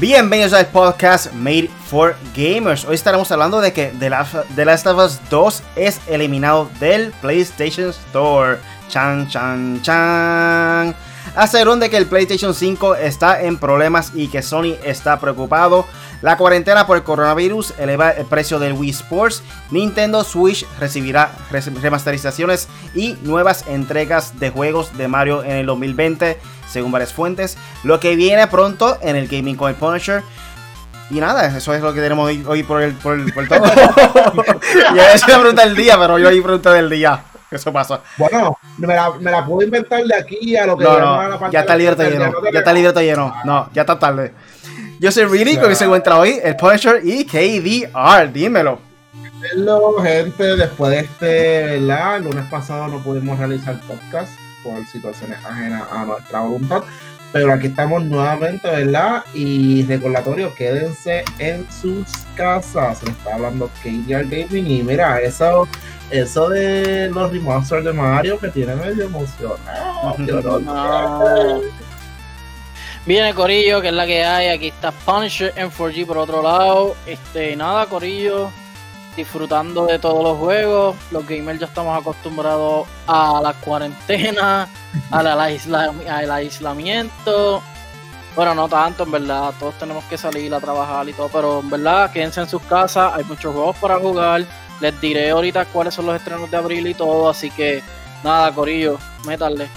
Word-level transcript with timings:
Bienvenidos 0.00 0.54
al 0.54 0.66
podcast 0.68 1.30
Made 1.34 1.68
for 1.84 2.16
Gamers. 2.34 2.86
Hoy 2.86 2.94
estaremos 2.94 3.30
hablando 3.32 3.60
de 3.60 3.74
que 3.74 3.92
The 3.98 4.08
Last, 4.64 4.86
of 4.86 4.98
Us 4.98 5.20
2 5.28 5.62
es 5.76 6.00
eliminado 6.08 6.70
del 6.80 7.12
PlayStation 7.20 7.90
Store. 7.90 8.56
Chan, 8.88 9.28
chan, 9.28 9.82
chan. 9.82 10.96
Aseguran 11.36 11.80
de 11.80 11.90
que 11.90 11.98
el 11.98 12.06
PlayStation 12.06 12.54
5 12.54 12.94
está 12.94 13.42
en 13.42 13.58
problemas 13.58 14.12
y 14.14 14.28
que 14.28 14.40
Sony 14.40 14.74
está 14.86 15.20
preocupado. 15.20 15.84
La 16.22 16.38
cuarentena 16.38 16.86
por 16.86 16.96
el 16.96 17.02
coronavirus 17.02 17.74
eleva 17.78 18.10
el 18.10 18.24
precio 18.24 18.58
del 18.58 18.72
Wii 18.72 18.90
Sports. 18.90 19.42
Nintendo 19.70 20.24
Switch 20.24 20.66
recibirá 20.78 21.30
remasterizaciones 21.50 22.68
y 22.94 23.18
nuevas 23.20 23.66
entregas 23.68 24.40
de 24.40 24.48
juegos 24.48 24.96
de 24.96 25.08
Mario 25.08 25.44
en 25.44 25.52
el 25.52 25.66
2020 25.66 26.38
según 26.70 26.92
varias 26.92 27.12
fuentes. 27.12 27.56
Lo 27.82 28.00
que 28.00 28.16
viene 28.16 28.46
pronto 28.46 28.98
en 29.02 29.16
el 29.16 29.28
Gaming 29.28 29.56
con 29.56 29.70
el 29.70 29.76
Punisher. 29.76 30.22
Y 31.10 31.14
nada, 31.14 31.46
eso 31.56 31.74
es 31.74 31.82
lo 31.82 31.92
que 31.92 32.00
tenemos 32.00 32.30
hoy, 32.46 32.62
por, 32.62 32.80
el, 32.80 32.94
por, 32.94 33.18
el, 33.18 33.32
por 33.32 33.48
todo. 33.48 33.64
ya 34.94 35.12
es 35.12 35.26
la 35.26 35.40
pregunta 35.40 35.64
del 35.64 35.74
día, 35.74 35.98
pero 35.98 36.18
yo 36.18 36.28
ahí 36.28 36.40
pregunta 36.40 36.72
del 36.72 36.88
día. 36.88 37.24
Eso 37.50 37.72
pasa. 37.72 38.00
Bueno, 38.16 38.56
me 38.78 38.94
la, 38.94 39.10
me 39.18 39.30
la 39.32 39.44
puedo 39.44 39.62
inventar 39.62 40.04
de 40.04 40.14
aquí 40.14 40.56
a 40.56 40.66
lo 40.66 40.76
que 40.76 40.84
no, 40.84 41.28
no, 41.28 41.50
ya 41.50 41.60
está 41.60 41.72
el 41.72 41.78
libreto 41.80 42.02
lleno. 42.04 42.32
Ya 42.52 42.58
está 42.60 42.70
el 42.70 42.76
libreto 42.76 43.00
lleno. 43.00 43.34
No, 43.44 43.68
ya 43.72 43.82
está 43.82 43.98
tarde. 43.98 44.32
Yo 45.00 45.10
soy 45.10 45.24
Rini, 45.24 45.56
con 45.56 45.68
que 45.68 45.74
se 45.74 45.84
encuentra 45.84 46.16
hoy 46.16 46.38
el 46.40 46.54
Punisher 46.54 47.00
y 47.02 47.24
KDR. 47.24 48.32
Dímelo. 48.32 48.78
Hello, 49.52 50.00
gente. 50.00 50.56
Después 50.56 50.92
de 50.92 51.00
este, 51.00 51.80
¿verdad? 51.80 52.18
El 52.18 52.24
lunes 52.24 52.44
pasado 52.48 52.86
no 52.86 53.02
pudimos 53.02 53.36
realizar 53.36 53.80
podcast 53.80 54.30
por 54.62 54.86
situaciones 54.86 55.38
ajenas 55.44 55.82
a 55.90 56.04
nuestra 56.04 56.40
voluntad. 56.40 56.82
Pero 57.32 57.52
aquí 57.52 57.68
estamos 57.68 58.04
nuevamente, 58.04 58.68
¿verdad? 58.68 59.24
Y 59.34 59.84
recordatorio, 59.84 60.52
quédense 60.54 61.24
en 61.38 61.70
sus 61.70 62.06
casas. 62.34 62.98
Se 62.98 63.10
está 63.10 63.34
hablando 63.34 63.70
KDR 63.82 64.24
Gaming. 64.28 64.66
Y 64.66 64.82
mira, 64.82 65.20
eso, 65.20 65.68
eso 66.10 66.48
de 66.48 67.08
los 67.08 67.30
remasters 67.30 67.84
de 67.84 67.92
Mario 67.92 68.38
que 68.38 68.48
tiene 68.48 68.74
medio 68.74 69.04
emocionado. 69.04 70.16
Viene 73.06 73.32
Corillo, 73.32 73.80
que 73.80 73.88
es 73.88 73.94
la 73.94 74.06
que 74.06 74.24
hay. 74.24 74.48
Aquí 74.48 74.68
está 74.68 74.90
Punisher 74.90 75.52
en 75.56 75.70
4G 75.70 76.06
por 76.06 76.18
otro 76.18 76.42
lado. 76.42 76.96
Este, 77.06 77.54
nada, 77.54 77.86
Corillo 77.86 78.50
disfrutando 79.16 79.86
de 79.86 79.98
todos 79.98 80.22
los 80.22 80.38
juegos. 80.38 80.96
Los 81.10 81.26
gamers 81.26 81.60
ya 81.60 81.66
estamos 81.66 81.98
acostumbrados 81.98 82.86
a 83.06 83.40
la 83.42 83.52
cuarentena, 83.54 84.68
a 85.10 85.22
la, 85.22 85.32
al 85.32 86.30
aislamiento. 86.30 87.62
Bueno, 88.36 88.54
no 88.54 88.68
tanto, 88.68 89.04
en 89.04 89.10
verdad. 89.10 89.52
Todos 89.58 89.74
tenemos 89.74 90.04
que 90.04 90.16
salir 90.16 90.54
a 90.54 90.60
trabajar 90.60 91.08
y 91.08 91.12
todo, 91.12 91.28
pero 91.28 91.60
en 91.60 91.70
verdad, 91.70 92.10
quédense 92.12 92.40
en 92.40 92.48
sus 92.48 92.62
casas. 92.62 93.12
Hay 93.14 93.24
muchos 93.24 93.52
juegos 93.52 93.76
para 93.76 93.98
jugar. 93.98 94.46
Les 94.80 94.98
diré 95.00 95.30
ahorita 95.30 95.66
cuáles 95.66 95.94
son 95.94 96.06
los 96.06 96.16
estrenos 96.16 96.50
de 96.50 96.56
abril 96.56 96.86
y 96.86 96.94
todo. 96.94 97.28
Así 97.28 97.50
que, 97.50 97.82
nada, 98.24 98.52
Corillo, 98.52 98.98
métale. 99.26 99.68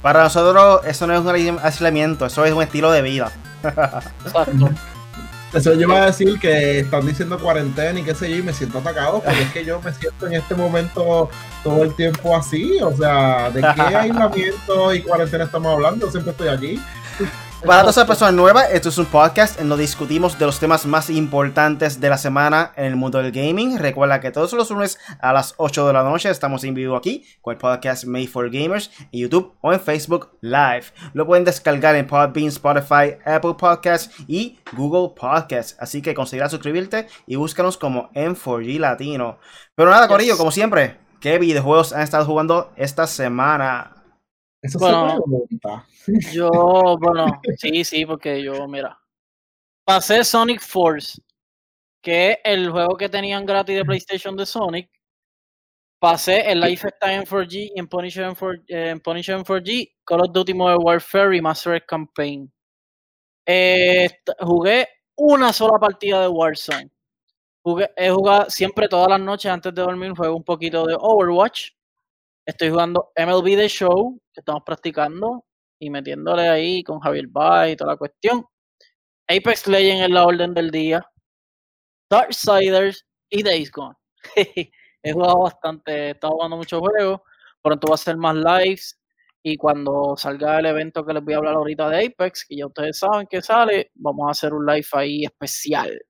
Para 0.00 0.22
nosotros, 0.22 0.82
eso 0.86 1.06
no 1.06 1.14
es 1.14 1.20
un 1.20 1.58
aislamiento, 1.62 2.26
eso 2.26 2.44
es 2.44 2.52
un 2.52 2.62
estilo 2.62 2.92
de 2.92 3.02
vida. 3.02 3.32
Exacto. 3.62 4.70
Eso 5.56 5.72
yo 5.72 5.80
iba 5.80 6.02
a 6.02 6.06
decir 6.06 6.38
que 6.38 6.80
están 6.80 7.06
diciendo 7.06 7.38
cuarentena 7.38 7.98
y 7.98 8.02
qué 8.02 8.14
sé 8.14 8.30
yo, 8.30 8.36
y 8.36 8.42
me 8.42 8.52
siento 8.52 8.78
atacado, 8.78 9.22
porque 9.24 9.40
es 9.40 9.52
que 9.52 9.64
yo 9.64 9.80
me 9.80 9.90
siento 9.92 10.26
en 10.26 10.34
este 10.34 10.54
momento 10.54 11.30
todo 11.64 11.82
el 11.82 11.94
tiempo 11.94 12.36
así. 12.36 12.78
O 12.82 12.94
sea, 12.94 13.50
¿de 13.50 13.62
qué 13.62 13.66
aislamiento 13.96 14.92
y 14.92 15.02
cuarentena 15.02 15.44
estamos 15.44 15.72
hablando? 15.72 16.10
Siempre 16.10 16.32
estoy 16.32 16.48
aquí. 16.48 16.80
Para 17.66 17.80
todas 17.80 17.96
las 17.96 18.06
personas 18.06 18.34
nuevas, 18.34 18.68
esto 18.70 18.90
es 18.90 18.98
un 18.98 19.06
podcast 19.06 19.60
en 19.60 19.68
donde 19.68 19.82
discutimos 19.82 20.38
de 20.38 20.46
los 20.46 20.60
temas 20.60 20.86
más 20.86 21.10
importantes 21.10 22.00
de 22.00 22.08
la 22.08 22.16
semana 22.16 22.72
en 22.76 22.84
el 22.84 22.94
mundo 22.94 23.18
del 23.18 23.32
gaming. 23.32 23.76
Recuerda 23.76 24.20
que 24.20 24.30
todos 24.30 24.52
los 24.52 24.70
lunes 24.70 25.00
a 25.20 25.32
las 25.32 25.54
8 25.56 25.84
de 25.88 25.92
la 25.92 26.04
noche 26.04 26.30
estamos 26.30 26.62
en 26.62 26.74
vivo 26.74 26.94
aquí 26.94 27.26
con 27.42 27.54
el 27.54 27.58
podcast 27.58 28.04
Made 28.04 28.28
for 28.28 28.48
Gamers 28.50 28.92
en 29.10 29.22
YouTube 29.22 29.52
o 29.62 29.72
en 29.72 29.80
Facebook 29.80 30.30
Live. 30.42 30.84
Lo 31.12 31.26
pueden 31.26 31.44
descargar 31.44 31.96
en 31.96 32.06
Podbean, 32.06 32.46
Spotify, 32.46 33.16
Apple 33.24 33.56
Podcasts 33.58 34.14
y 34.28 34.60
Google 34.76 35.16
Podcasts. 35.20 35.76
Así 35.80 36.00
que 36.02 36.14
considera 36.14 36.48
suscribirte 36.48 37.08
y 37.26 37.34
búscanos 37.34 37.76
como 37.76 38.12
M4G 38.12 38.78
Latino. 38.78 39.38
Pero 39.74 39.90
nada, 39.90 40.06
Corillo, 40.06 40.36
como 40.36 40.52
siempre, 40.52 40.98
¿qué 41.18 41.40
videojuegos 41.40 41.92
han 41.92 42.02
estado 42.02 42.26
jugando 42.26 42.70
esta 42.76 43.08
semana? 43.08 44.05
Eso 44.66 44.78
bueno, 44.80 45.20
yo, 46.32 46.96
bueno, 47.00 47.40
sí, 47.56 47.84
sí, 47.84 48.04
porque 48.04 48.42
yo, 48.42 48.66
mira, 48.66 48.98
pasé 49.84 50.24
Sonic 50.24 50.60
Force, 50.60 51.22
que 52.02 52.32
es 52.32 52.38
el 52.42 52.70
juego 52.70 52.96
que 52.96 53.08
tenían 53.08 53.46
gratis 53.46 53.76
de 53.76 53.84
PlayStation 53.84 54.36
de 54.36 54.44
Sonic. 54.44 54.90
Pasé 56.00 56.50
el 56.50 56.60
Life 56.60 56.88
Time 57.00 57.24
4G 57.24 57.72
y 57.74 57.78
en 57.78 57.86
Punisher 57.86 58.34
4, 58.36 58.62
en 58.68 59.00
Punisher 59.00 59.36
4G, 59.38 59.94
Call 60.04 60.20
of 60.22 60.32
Duty 60.32 60.52
Modern 60.52 60.82
Warfare 60.82 61.28
Remastered 61.28 61.84
Campaign. 61.86 62.52
Eh, 63.46 64.10
jugué 64.40 64.88
una 65.16 65.52
sola 65.52 65.78
partida 65.78 66.22
de 66.22 66.28
Warzone. 66.28 66.90
Jugué, 67.62 67.90
he 67.96 68.10
jugado 68.10 68.50
siempre 68.50 68.88
todas 68.88 69.08
las 69.08 69.20
noches 69.20 69.50
antes 69.50 69.72
de 69.72 69.82
dormir, 69.82 70.12
juego 70.16 70.36
un 70.36 70.44
poquito 70.44 70.84
de 70.86 70.96
Overwatch. 70.98 71.70
Estoy 72.44 72.70
jugando 72.70 73.12
MLB 73.16 73.56
The 73.56 73.68
Show, 73.68 74.20
estamos 74.40 74.62
practicando 74.64 75.44
y 75.78 75.90
metiéndole 75.90 76.48
ahí 76.48 76.82
con 76.82 77.00
Javier 77.00 77.26
Bay 77.28 77.72
y 77.72 77.76
toda 77.76 77.92
la 77.92 77.96
cuestión. 77.96 78.44
Apex 79.28 79.66
Legends 79.66 80.06
en 80.06 80.14
la 80.14 80.26
orden 80.26 80.54
del 80.54 80.70
día. 80.70 81.04
Darksiders 82.08 83.04
y 83.28 83.42
Days 83.42 83.70
Gone. 83.70 83.96
he 85.02 85.12
jugado 85.12 85.40
bastante, 85.40 85.92
he 85.92 86.10
estado 86.10 86.34
jugando 86.34 86.56
muchos 86.56 86.80
juegos. 86.80 87.20
Pronto 87.62 87.88
va 87.88 87.94
a 87.94 87.98
ser 87.98 88.16
más 88.16 88.36
lives. 88.36 88.98
Y 89.42 89.56
cuando 89.56 90.16
salga 90.16 90.58
el 90.58 90.66
evento 90.66 91.04
que 91.04 91.12
les 91.12 91.22
voy 91.22 91.34
a 91.34 91.36
hablar 91.36 91.54
ahorita 91.54 91.88
de 91.88 92.06
Apex, 92.06 92.44
que 92.48 92.56
ya 92.56 92.66
ustedes 92.66 92.98
saben 92.98 93.28
que 93.28 93.40
sale, 93.40 93.90
vamos 93.94 94.26
a 94.26 94.30
hacer 94.32 94.52
un 94.52 94.66
live 94.66 94.86
ahí 94.92 95.24
especial. 95.24 96.00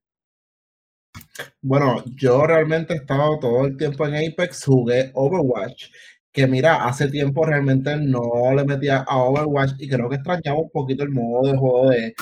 Bueno, 1.60 2.02
yo 2.14 2.46
realmente 2.46 2.94
he 2.94 2.96
estado 2.96 3.38
todo 3.38 3.66
el 3.66 3.76
tiempo 3.76 4.06
en 4.06 4.32
Apex, 4.32 4.64
jugué 4.64 5.10
Overwatch 5.14 5.90
que 6.36 6.46
mira, 6.46 6.84
hace 6.84 7.08
tiempo 7.08 7.46
realmente 7.46 7.96
no 7.96 8.52
le 8.54 8.62
metía 8.62 8.98
a 9.08 9.16
Overwatch 9.22 9.72
y 9.78 9.88
creo 9.88 10.06
que 10.10 10.16
extrañaba 10.16 10.58
un 10.58 10.68
poquito 10.68 11.02
el 11.02 11.08
modo 11.08 11.50
de 11.50 11.56
juego 11.56 11.88
de, 11.88 12.14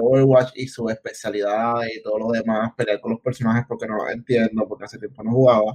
Overwatch 0.00 0.52
y 0.54 0.68
su 0.68 0.88
especialidad 0.88 1.82
y 1.94 2.00
todo 2.02 2.18
lo 2.18 2.28
demás, 2.28 2.72
pelear 2.74 2.98
con 3.00 3.12
los 3.12 3.20
personajes 3.20 3.66
porque 3.68 3.86
no 3.86 4.08
entiendo, 4.08 4.66
porque 4.66 4.84
hace 4.86 4.96
tiempo 4.96 5.22
no 5.22 5.32
jugaba. 5.32 5.74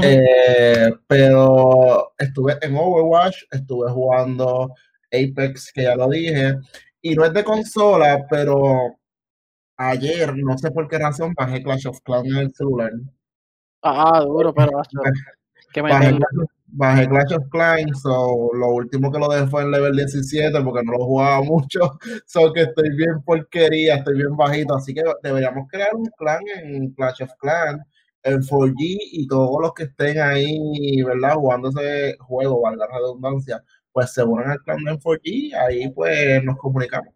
Eh, 0.00 0.92
pero 1.08 2.12
estuve 2.16 2.58
en 2.62 2.76
Overwatch, 2.76 3.44
estuve 3.50 3.90
jugando 3.90 4.72
Apex, 5.06 5.72
que 5.72 5.82
ya 5.82 5.96
lo 5.96 6.08
dije, 6.08 6.54
y 7.02 7.16
no 7.16 7.24
es 7.24 7.32
de 7.32 7.42
consola, 7.42 8.24
pero 8.30 8.98
ayer, 9.78 10.36
no 10.36 10.56
sé 10.58 10.70
por 10.70 10.86
qué 10.86 10.98
razón, 10.98 11.34
bajé 11.34 11.60
Clash 11.60 11.88
of 11.88 12.00
Clans 12.02 12.28
en 12.28 12.36
el 12.36 12.54
celular. 12.54 12.92
Ah, 13.82 14.20
duro, 14.20 14.54
pero 14.54 14.80
que 15.72 15.82
me 15.82 15.90
bajé 15.90 16.10
Clash 16.10 16.55
of 16.78 17.48
Clans, 17.50 18.02
so 18.02 18.50
lo 18.54 18.68
último 18.68 19.10
que 19.10 19.18
lo 19.18 19.28
dejé 19.28 19.46
fue 19.46 19.62
en 19.62 19.70
level 19.70 19.96
17 19.96 20.60
porque 20.62 20.84
no 20.84 20.92
lo 20.92 21.04
jugaba 21.04 21.42
mucho, 21.42 21.98
so 22.26 22.52
que 22.52 22.62
estoy 22.62 22.90
bien 22.96 23.22
porquería, 23.24 23.96
estoy 23.96 24.14
bien 24.14 24.36
bajito, 24.36 24.76
así 24.76 24.94
que 24.94 25.02
deberíamos 25.22 25.68
crear 25.68 25.94
un 25.94 26.06
clan 26.16 26.40
en 26.62 26.90
Clash 26.92 27.22
of 27.22 27.30
Clans, 27.38 27.82
en 28.22 28.40
4G 28.42 28.74
y 28.78 29.26
todos 29.26 29.60
los 29.60 29.72
que 29.72 29.84
estén 29.84 30.20
ahí, 30.20 31.02
¿verdad? 31.02 31.34
Jugando 31.34 31.68
ese 31.68 32.16
juego, 32.18 32.60
valga 32.62 32.86
la 32.86 32.98
redundancia, 32.98 33.62
pues 33.92 34.12
se 34.12 34.22
unan 34.22 34.50
al 34.50 34.58
clan 34.58 34.78
en 34.86 34.98
4G, 34.98 35.54
ahí 35.54 35.90
pues 35.90 36.42
nos 36.44 36.56
comunicamos. 36.58 37.14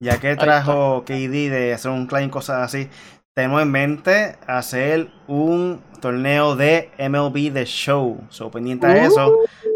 Ya 0.00 0.20
que 0.20 0.36
trajo 0.36 1.04
KD 1.04 1.50
de 1.50 1.72
hacer 1.74 1.90
un 1.90 2.06
clan 2.06 2.24
y 2.24 2.30
cosas 2.30 2.62
así, 2.62 2.88
tenemos 3.38 3.62
en 3.62 3.70
mente 3.70 4.36
hacer 4.48 5.12
un 5.28 5.80
torneo 6.00 6.56
de 6.56 6.90
MLB 6.98 7.52
The 7.52 7.66
Show. 7.66 8.20
So, 8.30 8.50
pendiente 8.50 8.88
a 8.88 9.04
eso. 9.04 9.32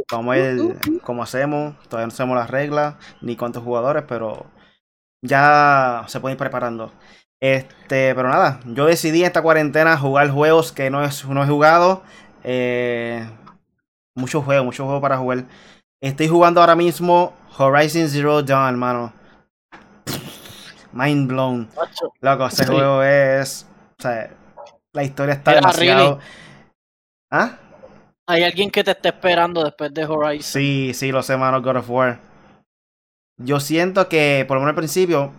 Como, 0.08 0.34
el, 0.34 0.80
como 1.04 1.22
hacemos, 1.22 1.76
todavía 1.88 2.08
no 2.08 2.10
sabemos 2.10 2.38
las 2.38 2.50
reglas 2.50 2.96
ni 3.20 3.36
cuántos 3.36 3.62
jugadores, 3.62 4.02
pero 4.08 4.46
ya 5.24 6.02
se 6.08 6.18
pueden 6.18 6.34
ir 6.34 6.38
preparando. 6.40 6.90
Este, 7.40 8.12
pero 8.16 8.28
nada, 8.28 8.58
yo 8.66 8.86
decidí 8.86 9.22
esta 9.22 9.42
cuarentena 9.42 9.96
jugar 9.96 10.28
juegos 10.30 10.72
que 10.72 10.90
no, 10.90 11.04
es, 11.04 11.24
no 11.24 11.44
he 11.44 11.46
jugado. 11.46 12.02
Eh, 12.42 13.24
muchos 14.16 14.44
juegos, 14.44 14.64
muchos 14.64 14.82
juegos 14.82 15.02
para 15.02 15.18
jugar. 15.18 15.44
Estoy 16.00 16.26
jugando 16.26 16.60
ahora 16.60 16.74
mismo 16.74 17.32
Horizon 17.56 18.08
Zero 18.08 18.42
Dawn, 18.42 18.70
hermano 18.70 19.21
mind 20.92 21.28
blown. 21.28 21.68
Loco, 22.20 22.46
ese 22.46 22.66
juego 22.66 23.02
es. 23.02 23.66
O 23.98 24.02
sea, 24.02 24.30
la 24.92 25.04
historia 25.04 25.34
está 25.34 25.54
demasiado. 25.54 26.18
¿Ah? 27.30 27.58
Hay 28.26 28.44
alguien 28.44 28.70
que 28.70 28.84
te 28.84 28.92
está 28.92 29.08
esperando 29.08 29.64
después 29.64 29.92
de 29.92 30.04
Horizon. 30.04 30.42
Sí, 30.42 30.92
sí, 30.94 31.10
lo 31.10 31.22
sé, 31.22 31.36
mano, 31.36 31.60
God 31.60 31.76
of 31.76 31.90
War. 31.90 32.18
Yo 33.38 33.58
siento 33.58 34.08
que, 34.08 34.44
por 34.46 34.56
lo 34.56 34.60
menos 34.60 34.72
al 34.72 34.76
principio, 34.76 35.32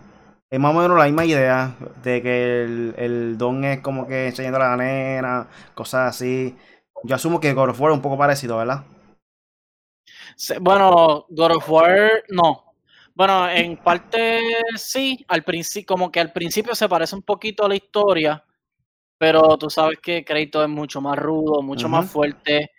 es 0.50 0.60
más 0.60 0.74
o 0.74 0.78
menos 0.78 0.98
la 0.98 1.06
misma 1.06 1.24
idea 1.24 1.74
de 2.02 2.22
que 2.22 2.64
el, 2.64 2.94
el 2.98 3.38
don 3.38 3.64
es 3.64 3.80
como 3.80 4.06
que 4.06 4.26
enseñando 4.26 4.58
a 4.58 4.68
la 4.68 4.76
nena, 4.76 5.48
cosas 5.74 6.10
así. 6.10 6.56
Yo 7.04 7.16
asumo 7.16 7.40
que 7.40 7.52
God 7.52 7.70
of 7.70 7.80
War 7.80 7.92
es 7.92 7.96
un 7.96 8.02
poco 8.02 8.18
parecido, 8.18 8.58
¿verdad? 8.58 8.84
Bueno, 10.60 11.26
God 11.28 11.56
of 11.56 11.70
War 11.70 12.24
no. 12.28 12.63
Bueno, 13.14 13.48
en 13.48 13.76
parte 13.76 14.40
sí, 14.76 15.24
al 15.28 15.44
principio, 15.44 15.86
como 15.86 16.10
que 16.10 16.18
al 16.20 16.32
principio 16.32 16.74
se 16.74 16.88
parece 16.88 17.14
un 17.14 17.22
poquito 17.22 17.64
a 17.64 17.68
la 17.68 17.76
historia, 17.76 18.44
pero 19.16 19.56
tú 19.56 19.70
sabes 19.70 19.98
que 20.00 20.24
Kratos 20.24 20.64
es 20.64 20.68
mucho 20.68 21.00
más 21.00 21.16
rudo, 21.16 21.62
mucho 21.62 21.88
más 21.88 22.10
fuerte. 22.10 22.72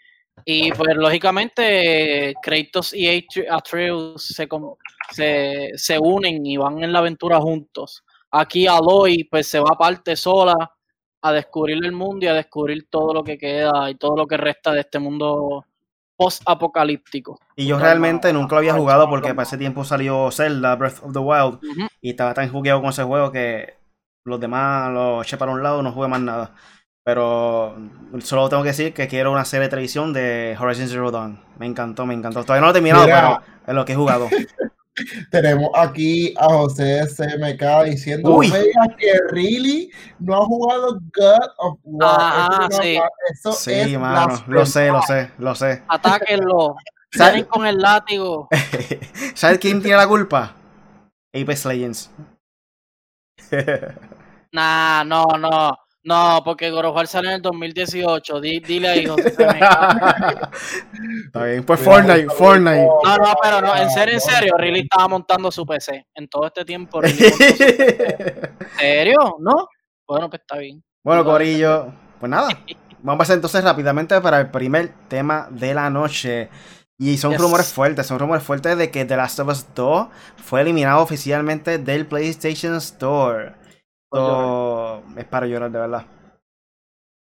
Y 0.44 0.72
pues 0.74 0.96
lógicamente 0.96 2.34
Kratos 2.42 2.94
y 2.94 3.26
Atreus 3.50 4.28
se, 4.28 4.48
se, 5.12 5.72
se, 5.76 6.00
unen 6.00 6.46
y 6.46 6.58
van 6.58 6.84
en 6.84 6.92
la 6.92 7.00
aventura 7.00 7.40
juntos. 7.40 8.04
Aquí 8.32 8.68
Aloy 8.68 9.24
pues 9.26 9.48
se 9.48 9.60
va 9.60 9.70
aparte 9.72 10.18
sola 10.18 10.56
a 11.22 11.32
descubrir 11.32 11.84
el 11.84 11.94
mundo 11.94 12.26
y 12.26 12.30
a 12.30 12.34
descubrir 12.34 12.88
todo 12.90 13.14
lo 13.14 13.24
que 13.24 13.38
queda 13.38 13.90
y 13.90 13.96
todo 13.96 14.18
lo 14.18 14.28
que 14.28 14.38
resta 14.38 14.74
de 14.74 14.82
este 14.82 15.00
mundo 15.00 15.66
post-apocalíptico. 16.18 17.40
Y 17.56 17.68
yo 17.68 17.80
realmente 17.80 18.32
nunca 18.34 18.56
lo 18.56 18.60
había 18.60 18.74
jugado 18.74 19.10
porque 19.10 19.34
para 19.34 19.48
ese 19.48 19.58
tiempo 19.58 19.84
salió 19.84 20.32
Zelda 20.32 20.76
Breath 20.76 21.04
of 21.04 21.14
the 21.14 21.20
Wild 21.20 21.60
y 22.02 22.12
estaba 22.12 22.34
tan 22.34 22.50
jugueado 22.50 22.82
con 22.82 22.90
ese 22.90 23.04
juego 23.04 23.32
que 23.32 23.76
los 24.26 24.40
demás 24.40 24.92
lo 24.92 25.22
eché 25.22 25.38
para 25.38 25.52
un 25.52 25.62
lado, 25.62 25.82
no 25.82 25.92
jugué 25.92 26.08
más 26.08 26.22
nada. 26.22 26.56
Pero 27.04 27.76
solo 28.20 28.50
tengo 28.50 28.64
que 28.64 28.70
decir 28.70 28.94
que 28.94 29.08
quiero 29.08 29.32
una 29.32 29.46
serie 29.46 29.66
de 29.66 29.70
televisión 29.70 30.12
de 30.12 30.58
Horizon 30.60 30.88
Zero 30.88 31.12
Dawn. 31.12 31.40
Me 31.60 31.68
encantó, 31.68 32.06
me 32.08 32.16
encantó. 32.16 32.44
Todavía 32.44 32.62
no 32.62 32.68
lo 32.68 32.72
he 32.72 32.74
terminado, 32.74 33.06
pero 33.06 33.42
es 33.68 33.74
lo 33.76 33.86
que 33.86 33.94
he 33.94 33.96
jugado. 33.96 34.28
Tenemos 35.30 35.70
aquí 35.76 36.34
a 36.38 36.46
José 36.46 37.06
SMK 37.08 37.84
diciendo 37.86 38.38
Uy. 38.38 38.52
que 38.98 39.14
really 39.30 39.92
no 40.20 40.36
ha 40.36 40.46
jugado 40.46 41.00
God 41.14 41.50
of 41.58 41.80
War. 41.84 42.18
Ah, 42.18 42.70
sí. 42.82 43.00
Eso 43.34 43.52
sí, 43.52 43.74
es 43.74 44.00
mano, 44.00 44.44
lo 44.48 44.66
sé, 44.66 44.88
lo 44.88 45.02
sé, 45.02 45.32
lo 45.38 45.56
sé. 45.56 45.84
Atáquenlo. 45.88 46.76
Salen 47.12 47.46
con 47.46 47.66
el 47.66 47.78
látigo. 47.78 48.50
¿Sabes 49.36 49.60
quién 49.60 49.82
tiene 49.82 49.98
la 49.98 50.08
culpa? 50.08 50.56
Apex 51.34 51.66
Legends. 51.66 52.12
nah, 54.52 55.04
no, 55.04 55.26
no. 55.40 55.78
No, 56.06 56.40
porque 56.46 56.70
Gorofal 56.70 57.08
sale 57.08 57.30
en 57.30 57.34
el 57.36 57.42
2018. 57.42 58.40
dile 58.40 58.88
ahí, 58.88 59.08
José. 59.08 59.30
Está 61.26 61.46
bien, 61.46 61.64
pues 61.64 61.80
Fortnite, 61.80 62.30
Fortnite. 62.30 62.86
No, 63.04 63.18
no, 63.18 63.34
pero 63.42 63.60
no, 63.62 63.76
en 63.76 63.90
serio, 63.90 64.14
en 64.14 64.22
serio, 64.22 64.54
Riley 64.56 64.82
estaba 64.82 65.08
montando 65.08 65.50
su 65.50 65.66
PC. 65.66 66.06
En 66.14 66.28
todo 66.28 66.46
este 66.46 66.64
tiempo, 66.64 67.02
¿En 67.04 67.12
serio? 68.78 69.38
¿No? 69.40 69.68
Bueno, 70.08 70.30
pues 70.30 70.42
está 70.42 70.60
bien. 70.60 70.84
Bueno, 71.04 71.26
Corillo, 71.26 71.92
pues 72.20 72.30
nada. 72.30 72.50
Vamos 73.02 73.16
a 73.16 73.18
pasar 73.18 73.36
entonces 73.38 73.64
rápidamente 73.64 74.22
para 74.22 74.42
el 74.42 74.52
primer 74.52 74.94
tema 75.08 75.48
de 75.50 75.74
la 75.74 75.90
noche. 75.90 76.50
Y 77.00 77.18
son 77.18 77.36
rumores 77.36 77.74
fuertes, 77.74 78.06
son 78.06 78.20
rumores 78.20 78.44
fuertes 78.44 78.78
de 78.78 78.92
que 78.92 79.06
The 79.06 79.18
Last 79.18 79.40
of 79.40 79.48
Us 79.48 79.66
2 79.74 80.08
fue 80.38 80.62
eliminado 80.62 81.02
oficialmente 81.02 81.80
del 81.80 82.06
PlayStation 82.06 82.76
Store 82.76 83.65
es 85.18 85.26
para 85.26 85.48
llorar 85.48 85.72
de 85.72 85.80
verdad. 85.80 86.06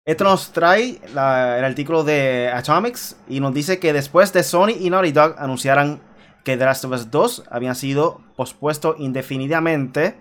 Esto 0.06 0.24
nos 0.24 0.52
trae 0.52 1.00
el 1.04 1.18
artículo 1.18 2.02
de 2.02 2.50
Atomics 2.52 3.16
y 3.28 3.40
nos 3.40 3.52
dice 3.52 3.78
que 3.78 3.92
después 3.92 4.32
de 4.32 4.42
Sony 4.42 4.70
y 4.80 4.88
Naughty 4.88 5.12
Dog 5.12 5.34
anunciaran 5.38 6.00
que 6.44 6.56
The 6.56 6.64
Last 6.64 6.84
of 6.86 6.92
Us 6.92 7.10
2 7.10 7.44
habían 7.50 7.74
sido 7.74 8.22
pospuesto 8.34 8.96
indefinidamente. 8.98 10.18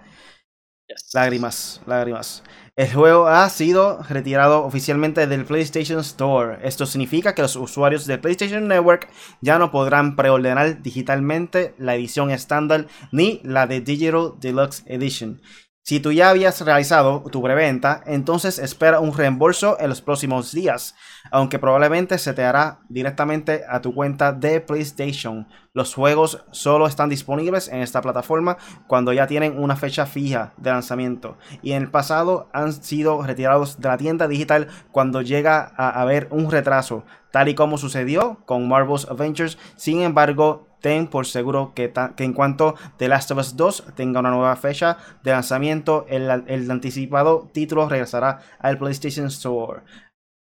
Lágrimas, 1.13 1.81
lágrimas. 1.85 2.43
El 2.75 2.93
juego 2.93 3.27
ha 3.27 3.49
sido 3.49 4.03
retirado 4.09 4.63
oficialmente 4.63 5.25
del 5.25 5.45
PlayStation 5.45 5.99
Store. 6.01 6.59
Esto 6.61 6.85
significa 6.85 7.33
que 7.33 7.41
los 7.41 7.55
usuarios 7.55 8.05
del 8.05 8.19
PlayStation 8.19 8.67
Network 8.67 9.09
ya 9.41 9.57
no 9.57 9.71
podrán 9.71 10.15
preordenar 10.15 10.81
digitalmente 10.83 11.73
la 11.77 11.95
edición 11.95 12.29
estándar 12.29 12.87
ni 13.11 13.41
la 13.43 13.65
de 13.67 13.81
Digital 13.81 14.33
Deluxe 14.39 14.83
Edition. 14.85 15.41
Si 15.87 16.01
tú 16.01 16.11
ya 16.11 16.31
habías 16.31 16.59
realizado 16.59 17.23
tu 17.31 17.41
preventa, 17.41 18.01
entonces 18.05 18.59
espera 18.59 18.99
un 18.99 19.13
reembolso 19.13 19.77
en 19.79 19.87
los 19.87 20.01
próximos 20.01 20.51
días, 20.51 20.95
aunque 21.31 21.59
probablemente 21.59 22.17
se 22.17 22.33
te 22.33 22.43
hará 22.43 22.79
directamente 22.89 23.63
a 23.69 23.79
tu 23.79 23.95
cuenta 23.95 24.33
de 24.33 24.59
PlayStation. 24.59 25.47
Los 25.71 25.95
juegos 25.95 26.43
solo 26.51 26.87
están 26.87 27.07
disponibles 27.07 27.69
en 27.69 27.77
esta 27.77 28.01
plataforma 28.01 28.57
cuando 28.87 29.13
ya 29.13 29.27
tienen 29.27 29.57
una 29.57 29.77
fecha 29.77 30.05
fija 30.05 30.51
de 30.57 30.71
lanzamiento 30.71 31.37
y 31.61 31.71
en 31.71 31.83
el 31.83 31.89
pasado 31.89 32.49
han 32.51 32.73
sido 32.73 33.21
retirados 33.21 33.79
de 33.79 33.87
la 33.87 33.97
tienda 33.97 34.27
digital 34.27 34.67
cuando 34.91 35.21
llega 35.21 35.71
a 35.77 36.01
haber 36.01 36.27
un 36.31 36.51
retraso, 36.51 37.05
tal 37.31 37.47
y 37.47 37.55
como 37.55 37.77
sucedió 37.77 38.39
con 38.45 38.67
Marvel's 38.67 39.07
Avengers. 39.09 39.57
Sin 39.77 40.01
embargo, 40.01 40.67
por 41.09 41.25
seguro 41.25 41.73
que, 41.75 41.91
en 42.17 42.33
cuanto 42.33 42.75
The 42.97 43.07
Last 43.07 43.31
of 43.31 43.39
Us 43.39 43.55
2 43.55 43.93
tenga 43.95 44.19
una 44.19 44.31
nueva 44.31 44.55
fecha 44.55 44.97
de 45.23 45.31
lanzamiento, 45.31 46.05
el, 46.09 46.43
el 46.47 46.71
anticipado 46.71 47.49
título 47.53 47.89
regresará 47.89 48.39
al 48.59 48.77
PlayStation 48.77 49.27
Store. 49.27 49.81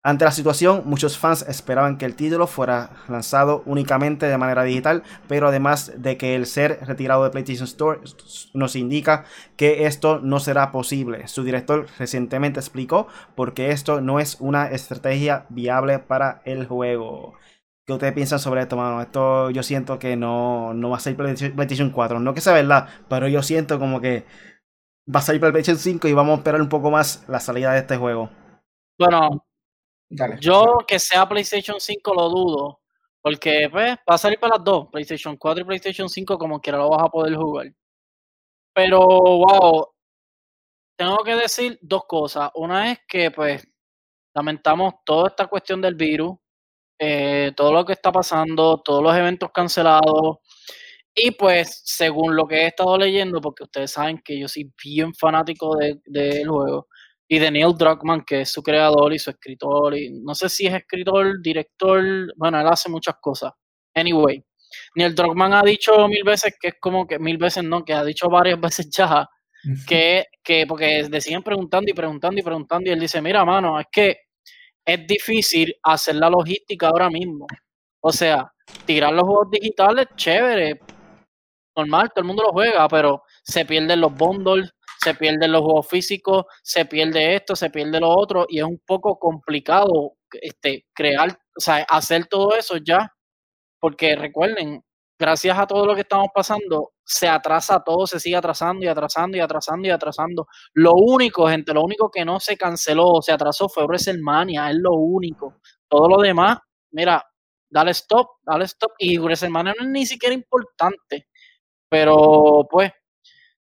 Ante 0.05 0.25
la 0.25 0.31
situación, 0.31 0.83
muchos 0.83 1.17
fans 1.17 1.45
esperaban 1.47 1.97
que 1.97 2.03
el 2.03 2.15
título 2.15 2.45
fuera 2.45 2.89
lanzado 3.07 3.63
únicamente 3.65 4.25
de 4.25 4.37
manera 4.37 4.63
digital, 4.63 5.03
pero 5.29 5.47
además 5.47 5.93
de 5.95 6.17
que 6.17 6.35
el 6.35 6.45
ser 6.45 6.79
retirado 6.85 7.23
de 7.23 7.29
PlayStation 7.29 7.63
Store 7.63 8.01
nos 8.53 8.75
indica 8.75 9.23
que 9.55 9.85
esto 9.85 10.19
no 10.19 10.41
será 10.41 10.73
posible. 10.73 11.29
Su 11.29 11.45
director 11.45 11.87
recientemente 11.97 12.59
explicó 12.59 13.07
por 13.35 13.53
qué 13.53 13.71
esto 13.71 14.01
no 14.01 14.19
es 14.19 14.35
una 14.41 14.67
estrategia 14.67 15.45
viable 15.47 15.99
para 15.99 16.41
el 16.43 16.67
juego. 16.67 17.35
¿Qué 17.85 17.93
ustedes 17.93 18.13
piensan 18.13 18.39
sobre 18.39 18.61
esto, 18.61 18.77
mano? 18.77 19.01
Esto 19.01 19.49
yo 19.49 19.61
siento 19.61 19.99
que 19.99 20.15
no, 20.15 20.73
no 20.73 20.89
va 20.89 20.97
a 20.97 20.99
ser 21.01 21.15
PlayStation 21.17 21.91
4. 21.91 22.19
No 22.19 22.33
que 22.33 22.41
sea 22.41 22.53
verdad, 22.53 22.87
pero 23.09 23.27
yo 23.27 23.43
siento 23.43 23.77
como 23.79 23.99
que 23.99 24.25
va 25.13 25.19
a 25.19 25.23
salir 25.23 25.41
para 25.41 25.51
PlayStation 25.51 25.79
5 25.79 26.07
y 26.07 26.13
vamos 26.13 26.35
a 26.35 26.37
esperar 26.37 26.61
un 26.61 26.69
poco 26.69 26.89
más 26.89 27.27
la 27.27 27.39
salida 27.39 27.73
de 27.73 27.79
este 27.79 27.97
juego. 27.97 28.29
Bueno, 28.97 29.45
yo 30.39 30.77
que 30.87 30.99
sea 30.99 31.27
PlayStation 31.27 31.79
5 31.79 32.13
lo 32.13 32.29
dudo. 32.29 32.79
Porque 33.23 33.69
pues, 33.71 33.95
va 33.99 34.15
a 34.15 34.17
salir 34.17 34.37
para 34.37 34.57
las 34.57 34.65
dos, 34.65 34.89
PlayStation 34.91 35.37
4 35.37 35.61
y 35.61 35.65
PlayStation 35.65 36.09
5, 36.09 36.37
como 36.37 36.59
quiera 36.59 36.77
lo 36.77 36.89
vas 36.89 37.03
a 37.03 37.09
poder 37.09 37.33
jugar. 37.35 37.73
Pero, 38.73 38.99
wow, 38.99 39.93
tengo 40.97 41.17
que 41.23 41.35
decir 41.35 41.79
dos 41.81 42.03
cosas. 42.05 42.51
Una 42.55 42.91
es 42.91 42.99
que, 43.07 43.31
pues, 43.31 43.65
lamentamos 44.35 44.95
toda 45.05 45.29
esta 45.29 45.47
cuestión 45.47 45.79
del 45.79 45.95
virus 45.95 46.37
eh, 47.05 47.51
todo 47.55 47.73
lo 47.73 47.83
que 47.85 47.93
está 47.93 48.11
pasando, 48.11 48.81
todos 48.83 49.03
los 49.03 49.15
eventos 49.15 49.49
cancelados. 49.53 50.37
Y 51.13 51.31
pues, 51.31 51.81
según 51.83 52.35
lo 52.35 52.47
que 52.47 52.61
he 52.61 52.67
estado 52.67 52.97
leyendo, 52.97 53.41
porque 53.41 53.63
ustedes 53.63 53.91
saben 53.91 54.21
que 54.23 54.39
yo 54.39 54.47
soy 54.47 54.71
bien 54.83 55.13
fanático 55.13 55.75
del 55.75 56.01
de, 56.05 56.45
juego, 56.45 56.87
y 57.27 57.39
de 57.39 57.51
Neil 57.51 57.75
Druckmann, 57.77 58.23
que 58.25 58.41
es 58.41 58.51
su 58.51 58.63
creador 58.63 59.13
y 59.13 59.19
su 59.19 59.31
escritor, 59.31 59.97
y 59.97 60.11
no 60.11 60.33
sé 60.33 60.47
si 60.47 60.65
es 60.65 60.73
escritor, 60.75 61.41
director, 61.41 62.03
bueno, 62.37 62.61
él 62.61 62.67
hace 62.67 62.89
muchas 62.89 63.15
cosas. 63.21 63.51
Anyway, 63.93 64.43
Neil 64.95 65.13
Druckmann 65.13 65.53
ha 65.53 65.63
dicho 65.63 66.07
mil 66.07 66.23
veces 66.23 66.55
que 66.59 66.69
es 66.69 66.75
como 66.79 67.05
que, 67.05 67.19
mil 67.19 67.37
veces 67.37 67.65
no, 67.65 67.83
que 67.83 67.93
ha 67.93 68.03
dicho 68.03 68.29
varias 68.29 68.59
veces 68.61 68.89
ya, 68.89 69.27
que, 69.87 70.25
que 70.43 70.65
porque 70.67 71.07
decían 71.09 71.43
preguntando 71.43 71.91
y 71.91 71.93
preguntando 71.93 72.39
y 72.39 72.43
preguntando, 72.43 72.89
y 72.89 72.93
él 72.93 72.99
dice, 72.99 73.21
mira, 73.21 73.43
mano, 73.45 73.79
es 73.79 73.87
que 73.91 74.17
es 74.85 75.07
difícil 75.07 75.75
hacer 75.83 76.15
la 76.15 76.29
logística 76.29 76.87
ahora 76.87 77.09
mismo. 77.09 77.47
O 78.01 78.11
sea, 78.11 78.51
tirar 78.85 79.13
los 79.13 79.23
juegos 79.23 79.51
digitales, 79.51 80.07
chévere, 80.15 80.79
normal, 81.75 82.09
todo 82.09 82.21
el 82.21 82.27
mundo 82.27 82.43
lo 82.43 82.51
juega, 82.51 82.87
pero 82.87 83.23
se 83.43 83.65
pierden 83.65 84.01
los 84.01 84.13
bundles, 84.13 84.73
se 84.99 85.15
pierden 85.15 85.51
los 85.51 85.61
juegos 85.61 85.87
físicos, 85.87 86.45
se 86.61 86.85
pierde 86.85 87.35
esto, 87.35 87.55
se 87.55 87.69
pierde 87.69 87.99
lo 87.99 88.09
otro, 88.09 88.45
y 88.49 88.59
es 88.59 88.65
un 88.65 88.79
poco 88.85 89.17
complicado 89.19 90.13
este, 90.41 90.85
crear, 90.93 91.29
o 91.57 91.59
sea, 91.59 91.85
hacer 91.89 92.25
todo 92.27 92.55
eso 92.55 92.77
ya, 92.77 93.11
porque 93.79 94.15
recuerden, 94.15 94.83
gracias 95.23 95.57
a 95.57 95.65
todo 95.65 95.85
lo 95.85 95.95
que 95.95 96.01
estamos 96.01 96.27
pasando, 96.33 96.91
se 97.05 97.29
atrasa 97.29 97.81
todo, 97.81 98.05
se 98.05 98.19
sigue 98.19 98.35
atrasando 98.35 98.83
y 98.83 98.89
atrasando 98.89 99.37
y 99.37 99.39
atrasando 99.39 99.87
y 99.87 99.91
atrasando. 99.91 100.47
Lo 100.73 100.91
único, 100.95 101.47
gente, 101.47 101.73
lo 101.73 101.81
único 101.81 102.11
que 102.11 102.25
no 102.25 102.41
se 102.41 102.57
canceló, 102.57 103.21
se 103.21 103.31
atrasó 103.31 103.69
fue 103.69 103.85
WrestleMania, 103.85 104.69
es 104.69 104.75
lo 104.75 104.95
único. 104.95 105.61
Todo 105.87 106.09
lo 106.09 106.21
demás, 106.21 106.57
mira, 106.91 107.25
dale 107.69 107.91
stop, 107.91 108.31
dale 108.43 108.65
stop. 108.65 108.91
Y 108.99 109.17
WrestleMania 109.17 109.73
no 109.79 109.85
es 109.85 109.91
ni 109.91 110.05
siquiera 110.05 110.35
importante. 110.35 111.27
Pero 111.89 112.67
pues, 112.69 112.91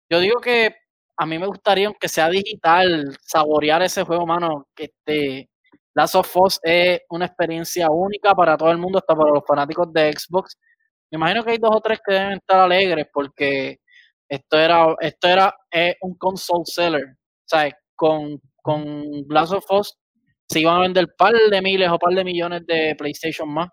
yo 0.08 0.20
digo 0.20 0.40
que 0.40 0.76
a 1.16 1.26
mí 1.26 1.40
me 1.40 1.46
gustaría, 1.48 1.88
aunque 1.88 2.08
sea 2.08 2.28
digital, 2.28 3.16
saborear 3.20 3.82
ese 3.82 4.04
juego, 4.04 4.24
mano, 4.26 4.68
que 4.76 4.84
este, 4.84 5.50
Last 5.94 6.14
of 6.14 6.36
Us 6.36 6.60
es 6.62 7.00
una 7.10 7.26
experiencia 7.26 7.90
única 7.90 8.32
para 8.36 8.56
todo 8.56 8.70
el 8.70 8.78
mundo, 8.78 8.98
hasta 8.98 9.16
para 9.16 9.32
los 9.32 9.42
fanáticos 9.44 9.92
de 9.92 10.12
Xbox 10.12 10.56
me 11.10 11.16
imagino 11.16 11.44
que 11.44 11.52
hay 11.52 11.58
dos 11.58 11.74
o 11.74 11.80
tres 11.80 12.00
que 12.04 12.14
deben 12.14 12.32
estar 12.34 12.60
alegres 12.60 13.06
porque 13.12 13.78
Esto 14.28 14.58
era, 14.58 14.86
esto 15.00 15.28
era 15.28 15.56
eh, 15.72 15.96
un 16.02 16.16
console 16.18 16.64
seller. 16.66 17.16
¿Sabes? 17.46 17.74
Con, 17.96 18.40
con 18.62 19.24
Glass 19.28 19.52
of 19.52 19.66
Us 19.72 19.94
se 20.48 20.60
iban 20.60 20.76
a 20.78 20.80
vender 20.82 21.08
par 21.18 21.34
de 21.34 21.62
miles 21.62 21.90
o 21.90 21.98
par 21.98 22.14
de 22.14 22.24
millones 22.24 22.66
de 22.66 22.94
PlayStation 22.98 23.48
más. 23.52 23.70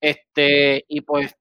Este, 0.00 0.84
y 0.88 1.00
pues 1.02 1.34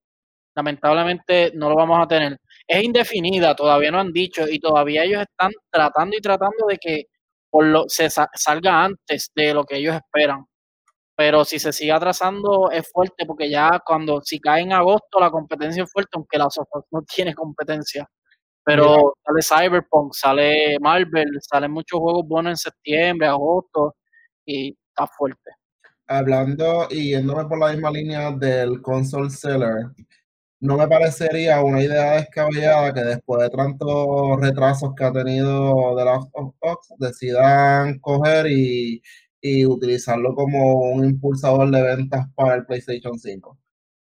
lamentablemente 0.55 1.51
no 1.55 1.69
lo 1.69 1.75
vamos 1.75 1.99
a 2.03 2.07
tener. 2.07 2.37
Es 2.67 2.83
indefinida, 2.83 3.55
todavía 3.55 3.91
no 3.91 3.99
han 3.99 4.11
dicho, 4.13 4.47
y 4.49 4.59
todavía 4.59 5.03
ellos 5.05 5.21
están 5.23 5.51
tratando 5.71 6.17
y 6.17 6.21
tratando 6.21 6.67
de 6.67 6.77
que 6.77 7.05
por 7.49 7.65
lo, 7.65 7.85
se 7.89 8.09
salga 8.09 8.83
antes 8.85 9.31
de 9.35 9.53
lo 9.53 9.63
que 9.65 9.77
ellos 9.77 9.95
esperan. 9.95 10.45
Pero 11.15 11.45
si 11.45 11.59
se 11.59 11.73
sigue 11.73 11.91
atrasando 11.91 12.71
es 12.71 12.89
fuerte, 12.91 13.25
porque 13.25 13.49
ya 13.49 13.81
cuando 13.85 14.21
si 14.21 14.39
cae 14.39 14.61
en 14.61 14.73
agosto 14.73 15.19
la 15.19 15.29
competencia 15.29 15.83
es 15.83 15.91
fuerte, 15.91 16.11
aunque 16.15 16.37
la 16.37 16.49
Sofos 16.49 16.85
no 16.91 17.01
tiene 17.15 17.33
competencia. 17.33 18.09
Pero 18.63 19.15
sale 19.25 19.69
Cyberpunk, 19.69 20.13
sale 20.13 20.77
Marvel, 20.79 21.39
salen 21.41 21.71
muchos 21.71 21.99
juegos 21.99 22.27
buenos 22.27 22.51
en 22.51 22.57
septiembre, 22.57 23.27
agosto, 23.27 23.95
y 24.45 24.77
está 24.87 25.07
fuerte. 25.07 25.51
Hablando 26.07 26.87
y 26.89 27.11
yéndome 27.11 27.45
por 27.45 27.57
la 27.57 27.71
misma 27.71 27.89
línea 27.89 28.31
del 28.31 28.81
console 28.81 29.29
seller, 29.29 29.87
no 30.59 30.77
me 30.77 30.87
parecería 30.87 31.63
una 31.63 31.81
idea 31.81 32.17
descabellada 32.17 32.93
que 32.93 33.01
después 33.01 33.41
de 33.41 33.49
tantos 33.49 34.39
retrasos 34.39 34.91
que 34.95 35.05
ha 35.05 35.11
tenido 35.11 35.95
The 35.97 36.05
Last 36.05 36.29
of 36.33 36.53
Us 36.61 36.93
decidan 36.99 37.97
coger 37.99 38.45
y, 38.47 39.01
y 39.41 39.65
utilizarlo 39.65 40.35
como 40.35 40.91
un 40.91 41.03
impulsador 41.03 41.69
de 41.71 41.81
ventas 41.81 42.27
para 42.35 42.55
el 42.55 42.65
PlayStation 42.65 43.17
5. 43.17 43.57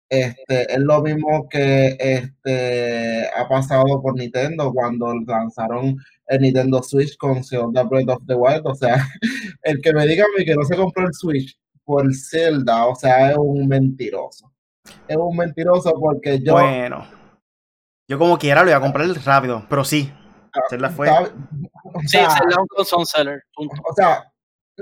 Este, 0.10 0.74
es 0.74 0.80
lo 0.80 1.02
mismo 1.02 1.48
que 1.48 1.96
este, 2.00 3.28
ha 3.30 3.48
pasado 3.48 4.02
por 4.02 4.18
Nintendo 4.18 4.74
cuando 4.74 5.14
lanzaron 5.14 5.98
el 6.26 6.42
Nintendo 6.42 6.82
Switch 6.82 7.16
con 7.16 7.44
Zelda 7.44 7.84
Breath 7.84 8.10
of 8.10 8.26
the 8.26 8.34
Wild. 8.34 8.66
O 8.66 8.74
sea, 8.74 9.08
el 9.64 9.80
que 9.82 9.94
me 9.94 10.08
diga 10.08 10.26
a 10.26 10.38
mí 10.38 10.46
que 10.46 10.56
no 10.56 10.64
se 10.64 10.76
compró 10.76 11.06
el 11.06 11.14
Switch 11.14 11.58
por 11.86 12.12
Zelda, 12.14 12.88
o 12.88 12.96
sea, 12.96 13.32
es 13.32 13.38
un 13.38 13.68
mentiroso. 13.68 14.52
Es 15.08 15.18
un 15.18 15.38
mentiroso 15.38 15.94
porque 16.00 16.40
yo. 16.40 16.54
Bueno, 16.54 17.06
yo 18.08 18.18
como 18.18 18.38
quiera 18.40 18.62
lo 18.62 18.68
voy 18.68 18.74
a 18.74 18.82
comprar 18.82 19.08
rápido, 19.24 19.64
pero 19.70 19.84
sí. 19.84 20.12
Ah, 20.54 20.62
Zelda 20.72 20.90
fue. 20.90 21.08
sí, 22.08 22.18
Zelda 22.18 22.58
un 22.98 23.06
seller. 23.06 23.44
O 23.58 23.94
sea, 23.94 24.24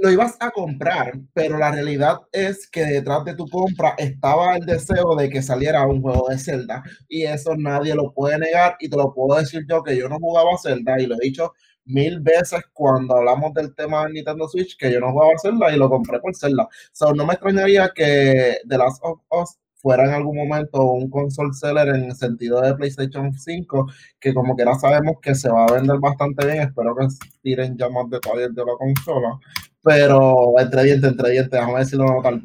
lo 0.02 0.12
ibas 0.12 0.36
a 0.40 0.52
comprar, 0.52 1.14
pero 1.34 1.58
la 1.58 1.72
realidad 1.72 2.18
es 2.32 2.70
que 2.70 2.86
detrás 2.86 3.26
de 3.26 3.36
tu 3.36 3.48
compra 3.48 3.96
estaba 3.98 4.56
el 4.56 4.66
deseo 4.66 5.16
de 5.16 5.30
que 5.30 5.42
saliera 5.42 5.86
un 5.86 6.02
juego 6.02 6.30
de 6.30 6.38
Zelda 6.38 6.84
y 7.08 7.24
eso 7.24 7.56
nadie 7.56 7.96
lo 7.96 8.14
puede 8.14 8.38
negar 8.40 8.76
y 8.80 8.90
te 8.90 8.98
lo 8.98 9.14
puedo 9.14 9.40
decir 9.40 9.66
yo 9.68 9.84
que 9.84 9.98
yo 9.98 10.10
no 10.10 10.18
jugaba 10.20 10.58
Zelda 10.62 11.00
y 11.00 11.06
lo 11.06 11.16
he 11.16 11.20
dicho 11.22 11.54
mil 11.86 12.20
veces 12.20 12.62
cuando 12.74 13.16
hablamos 13.16 13.54
del 13.54 13.74
tema 13.74 14.06
de 14.06 14.14
Nintendo 14.14 14.48
Switch 14.48 14.78
que 14.78 14.92
yo 14.92 15.00
no 15.00 15.12
jugaba 15.12 15.32
Zelda 15.42 15.72
y 15.74 15.78
lo 15.78 15.90
compré 15.90 16.20
por 16.20 16.36
Zelda. 16.36 16.68
So, 16.92 17.14
no 17.14 17.26
me 17.26 17.34
extrañaría 17.34 17.92
que 17.96 18.58
The 18.68 18.78
Last 18.78 19.00
of 19.04 19.22
Us 19.32 19.58
fuera 19.78 20.06
en 20.06 20.14
algún 20.14 20.36
momento 20.36 20.84
un 20.84 21.10
console 21.10 21.54
seller 21.54 21.88
en 21.90 22.06
el 22.06 22.16
sentido 22.16 22.62
de 22.62 22.74
PlayStation 22.76 23.32
5, 23.32 23.88
que 24.20 24.34
como 24.34 24.56
que 24.56 24.64
ahora 24.64 24.78
sabemos 24.80 25.18
que 25.22 25.36
se 25.36 25.50
va 25.50 25.66
a 25.66 25.74
vender 25.74 25.98
bastante 26.00 26.46
bien, 26.46 26.62
espero 26.64 26.96
que 26.96 27.08
tiren 27.42 27.78
ya 27.78 27.88
más 27.88 28.10
detalles 28.10 28.54
de 28.54 28.66
la 28.66 28.74
consola, 28.78 29.40
pero 29.88 30.60
entre 30.60 30.84
dientes, 30.84 31.12
entre 31.12 31.32
dientes, 31.32 31.52
déjame 31.52 31.80
decirlo 31.80 32.06
no 32.08 32.22
tal 32.22 32.42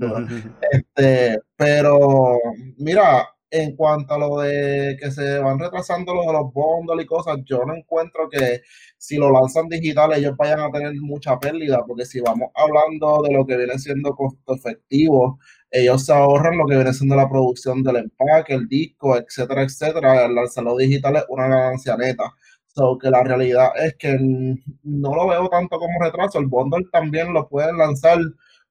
este, 0.70 1.40
pero 1.56 2.38
mira, 2.78 3.28
en 3.50 3.74
cuanto 3.74 4.14
a 4.14 4.18
lo 4.18 4.38
de 4.40 4.96
que 5.00 5.10
se 5.10 5.38
van 5.38 5.58
retrasando 5.58 6.14
lo 6.14 6.22
de 6.22 6.32
los 6.34 6.52
bundles 6.52 7.04
y 7.04 7.06
cosas, 7.06 7.38
yo 7.44 7.64
no 7.64 7.74
encuentro 7.74 8.28
que 8.30 8.62
si 8.96 9.16
lo 9.16 9.32
lanzan 9.32 9.68
digital 9.68 10.12
ellos 10.14 10.36
vayan 10.36 10.60
a 10.60 10.70
tener 10.70 10.94
mucha 11.00 11.36
pérdida, 11.38 11.84
porque 11.84 12.06
si 12.06 12.20
vamos 12.20 12.50
hablando 12.54 13.22
de 13.22 13.34
lo 13.34 13.44
que 13.44 13.56
viene 13.56 13.76
siendo 13.78 14.14
costo 14.14 14.54
efectivo, 14.54 15.40
ellos 15.70 16.04
se 16.06 16.12
ahorran 16.12 16.58
lo 16.58 16.66
que 16.66 16.76
viene 16.76 16.92
siendo 16.92 17.16
la 17.16 17.28
producción 17.28 17.82
del 17.82 17.96
empaque, 17.96 18.54
el 18.54 18.68
disco, 18.68 19.16
etcétera, 19.16 19.62
etcétera. 19.62 20.26
El 20.26 20.34
lanzarlo 20.34 20.76
digital 20.76 21.16
es 21.16 21.24
una 21.28 21.48
ganancia 21.48 21.96
neta. 21.96 22.32
So 22.74 22.98
que 22.98 23.10
la 23.10 23.22
realidad 23.22 23.68
es 23.76 23.94
que 23.96 24.16
no 24.18 25.14
lo 25.14 25.28
veo 25.28 25.48
tanto 25.48 25.78
como 25.78 26.00
retraso. 26.00 26.38
El 26.38 26.46
bundle 26.46 26.86
también 26.90 27.32
lo 27.32 27.46
pueden 27.48 27.76
lanzar, 27.76 28.18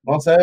no 0.03 0.19
sé, 0.19 0.35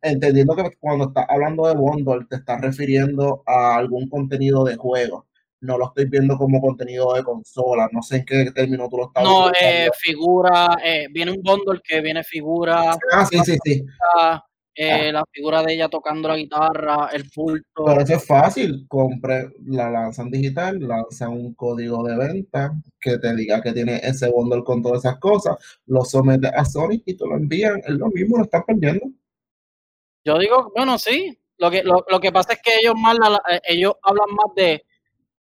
entendiendo 0.00 0.56
que 0.56 0.70
cuando 0.80 1.08
estás 1.08 1.26
hablando 1.28 1.66
de 1.66 1.74
bundle 1.74 2.26
te 2.30 2.36
estás 2.36 2.60
refiriendo 2.62 3.42
a 3.46 3.76
algún 3.76 4.08
contenido 4.08 4.64
de 4.64 4.76
juego. 4.76 5.26
No 5.60 5.78
lo 5.78 5.86
estoy 5.86 6.06
viendo 6.06 6.36
como 6.36 6.60
contenido 6.60 7.14
de 7.14 7.24
consola. 7.24 7.88
No 7.92 8.02
sé 8.02 8.16
en 8.16 8.24
qué 8.24 8.50
término 8.54 8.88
tú 8.88 8.98
lo 8.98 9.06
estás 9.06 9.24
No, 9.24 9.50
eh, 9.50 9.88
figura, 9.98 10.76
eh, 10.82 11.06
viene 11.10 11.32
un 11.32 11.42
bundle 11.42 11.80
que 11.82 12.00
viene 12.00 12.22
figura. 12.24 12.96
Ah, 13.12 13.26
sí, 13.26 13.38
sí, 13.44 13.56
sí. 13.64 13.84
Eh, 14.76 15.12
la 15.12 15.24
figura 15.30 15.62
de 15.62 15.74
ella 15.74 15.88
tocando 15.88 16.28
la 16.28 16.36
guitarra, 16.36 17.08
el 17.12 17.30
pulto. 17.30 17.84
Pero 17.84 18.00
eso 18.00 18.14
es 18.14 18.26
fácil, 18.26 18.86
compre, 18.88 19.50
la 19.66 19.88
lanzan 19.88 20.30
digital, 20.30 20.80
lanzan 20.80 21.30
un 21.30 21.54
código 21.54 22.02
de 22.02 22.16
venta 22.16 22.72
que 23.00 23.18
te 23.18 23.36
diga 23.36 23.62
que 23.62 23.72
tiene 23.72 24.00
ese 24.02 24.28
bundle 24.30 24.64
con 24.64 24.82
todas 24.82 25.04
esas 25.04 25.18
cosas, 25.20 25.56
lo 25.86 26.04
sometes 26.04 26.50
a 26.52 26.64
Sony 26.64 27.02
y 27.06 27.16
te 27.16 27.24
lo 27.24 27.36
envían, 27.36 27.80
es 27.86 27.94
lo 27.94 28.08
mismo, 28.08 28.38
lo 28.38 28.44
están 28.44 28.64
perdiendo. 28.64 29.06
Yo 30.24 30.38
digo, 30.38 30.72
bueno, 30.74 30.98
sí, 30.98 31.38
lo 31.58 31.70
que, 31.70 31.84
lo, 31.84 32.20
que 32.20 32.32
pasa 32.32 32.54
es 32.54 32.60
que 32.60 32.78
ellos 32.80 32.94
más 32.96 33.16
eh, 33.50 33.60
ellos 33.68 33.94
hablan 34.02 34.34
más 34.34 34.54
de, 34.56 34.84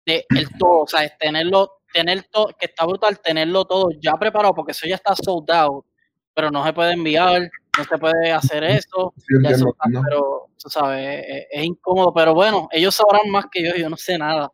de 0.05 0.27
el 0.37 0.49
todo, 0.59 0.81
o 0.83 0.87
sea, 0.87 1.05
es 1.05 1.17
tenerlo, 1.17 1.81
tener 1.91 2.25
todo, 2.25 2.49
que 2.59 2.67
está 2.67 2.85
brutal 2.85 3.19
tenerlo 3.21 3.65
todo 3.65 3.89
ya 3.99 4.13
preparado, 4.15 4.53
porque 4.55 4.73
eso 4.73 4.87
ya 4.87 4.97
está 4.97 5.15
sold 5.17 5.51
out, 5.53 5.87
pero 6.35 6.51
no 6.51 6.63
se 6.67 6.75
puede 6.75 6.93
enviar 6.93 7.51
no 7.79 7.85
se 7.85 7.99
puede 7.99 8.33
hacer 8.33 8.65
eso, 8.65 9.15
pero 9.43 10.49
tú 10.59 10.69
sabes, 10.69 11.25
es, 11.51 11.65
incómodo, 11.65 12.13
pero 12.13 12.35
bueno, 12.35 12.69
ellos 12.71 12.95
sabrán 12.95 13.31
más 13.31 13.47
que 13.51 13.63
yo, 13.63 13.75
yo 13.75 13.89
no 13.89 13.97
sé 13.97 14.19
nada. 14.19 14.51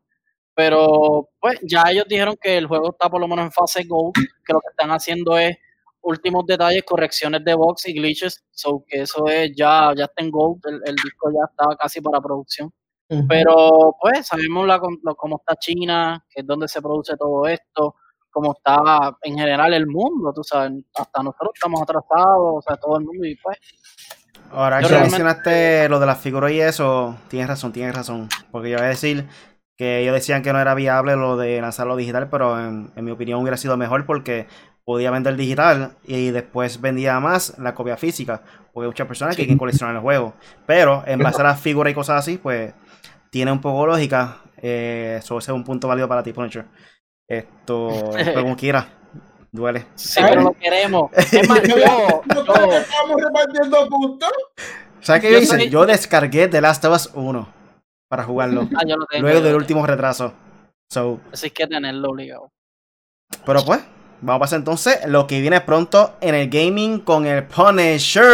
Pero 0.55 1.29
pues 1.41 1.61
ya 1.63 1.85
ellos 1.89 2.07
dijeron 2.09 2.37
que 2.41 2.59
el 2.59 2.67
juego 2.67 2.91
está 2.91 3.09
por 3.09 3.21
lo 3.21 3.29
menos 3.29 3.45
en 3.45 3.53
fase 3.53 3.85
Go, 3.85 4.13
que 4.13 4.53
lo 4.53 4.61
que 4.61 4.71
están 4.71 4.91
haciendo 4.91 5.39
es 5.39 5.57
últimos 6.01 6.47
detalles, 6.47 6.83
correcciones 6.85 7.45
de 7.45 7.55
box 7.55 7.89
y 7.89 7.93
glitches, 7.93 8.45
so 8.51 8.85
que 8.87 9.03
eso 9.03 9.27
es 9.29 9.53
ya, 9.57 9.93
ya 9.97 10.05
está 10.05 10.23
en 10.23 10.31
Go, 10.31 10.59
el, 10.65 10.95
disco 10.97 11.31
ya 11.31 11.49
estaba 11.49 11.77
casi 11.77 12.01
para 12.01 12.21
producción. 12.21 12.73
Pero 13.27 13.97
pues 13.99 14.27
sabemos 14.27 14.67
la, 14.67 14.79
cómo 14.79 15.37
está 15.39 15.57
China, 15.57 16.23
que 16.29 16.43
es 16.43 16.47
donde 16.47 16.69
se 16.69 16.83
produce 16.83 17.17
todo 17.17 17.47
esto, 17.47 17.95
como 18.31 18.53
está 18.53 19.17
en 19.23 19.37
general 19.37 19.75
el 19.75 19.87
mundo, 19.87 20.33
tú 20.35 20.43
sabes, 20.43 20.73
hasta 20.97 21.23
nosotros 21.23 21.51
estamos 21.55 21.83
atrasados, 21.83 22.55
o 22.57 22.63
sea, 22.63 22.77
todo 22.77 22.99
el 22.99 23.05
mundo 23.05 23.27
y 23.27 23.37
pues. 23.37 23.59
Ahora 24.51 24.81
que 24.81 24.99
mencionaste 24.99 25.89
lo 25.89 26.01
de 26.01 26.07
las 26.07 26.19
figuras 26.19 26.53
y 26.53 26.61
eso, 26.61 27.17
tienes 27.29 27.49
razón, 27.49 27.73
tienes 27.73 27.95
razón, 27.95 28.29
porque 28.51 28.71
yo 28.71 28.79
voy 28.79 28.87
a 28.87 28.91
decir 28.91 29.29
que 29.79 30.01
ellos 30.01 30.15
decían 30.15 30.43
que 30.43 30.53
no 30.53 30.61
era 30.61 30.75
viable 30.75 31.15
lo 31.17 31.37
de 31.37 31.61
lanzarlo 31.61 31.97
digital, 31.97 32.29
pero 32.29 32.59
en, 32.59 32.91
mi 32.97 33.13
opinión 33.13 33.41
hubiera 33.41 33.57
sido 33.57 33.77
mejor 33.77 34.07
porque 34.07 34.49
podía 34.85 35.11
vender 35.11 35.37
digital 35.37 35.93
y 36.05 36.31
después 36.31 36.81
vendía 36.81 37.21
más 37.21 37.57
la 37.59 37.75
copia 37.75 37.97
física, 37.97 38.43
porque 38.73 38.87
hay 38.87 38.91
muchas 38.91 39.07
personas 39.07 39.37
que 39.37 39.43
quieren 39.43 39.59
coleccionar 39.59 39.95
el 39.95 40.03
juego, 40.03 40.35
pero 40.67 41.05
en 41.07 41.21
base 41.21 41.43
a 41.43 41.45
las 41.45 41.61
figuras 41.63 41.93
y 41.93 41.95
cosas 41.95 42.19
así, 42.19 42.39
pues 42.39 42.75
tiene 43.31 43.53
un 43.53 43.61
poco 43.61 43.87
lógica, 43.87 44.39
eh, 44.57 45.17
eso 45.21 45.39
es 45.39 45.49
un 45.49 45.63
punto 45.63 45.87
válido 45.87 46.09
para 46.09 46.23
ti, 46.23 46.33
Punisher. 46.33 46.67
Esto, 47.31 47.91
como 48.35 48.57
quiera, 48.57 48.89
duele. 49.53 49.85
Sí, 49.95 50.19
pero 50.23 50.41
lo 50.41 50.53
queremos. 50.55 51.11
Es 51.13 51.47
más, 51.47 51.63
yo, 51.63 51.77
estamos 51.77 53.23
repartiendo 53.23 53.87
puntos. 53.91 54.31
¿Sabes 55.01 55.23
qué 55.23 55.33
yo 55.33 55.39
hice? 55.39 55.69
Yo 55.69 55.85
descargué 55.85 56.49
The 56.49 56.63
Last 56.63 56.87
of 56.87 56.95
Us 56.95 57.11
1 57.15 57.49
para 58.09 58.25
jugarlo. 58.25 58.67
Ah, 58.75 58.83
luego 59.21 59.43
del 59.43 59.57
último 59.57 59.87
retraso. 59.87 60.33
So, 60.91 61.21
Así 61.31 61.51
que 61.51 61.67
tenerlo 61.67 62.09
obligado. 62.09 62.51
Pero 63.45 63.63
pues, 63.63 63.81
vamos 64.23 64.39
a 64.39 64.41
pasar 64.41 64.59
entonces 64.61 65.01
lo 65.07 65.27
que 65.27 65.43
viene 65.43 65.61
pronto 65.61 66.17
en 66.23 66.35
el 66.35 66.49
gaming 66.49 67.01
con 67.01 67.27
el 67.27 67.45
Punisher. 67.45 68.27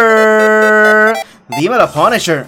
Dímelo, 1.49 1.91
Punisher. 1.91 2.47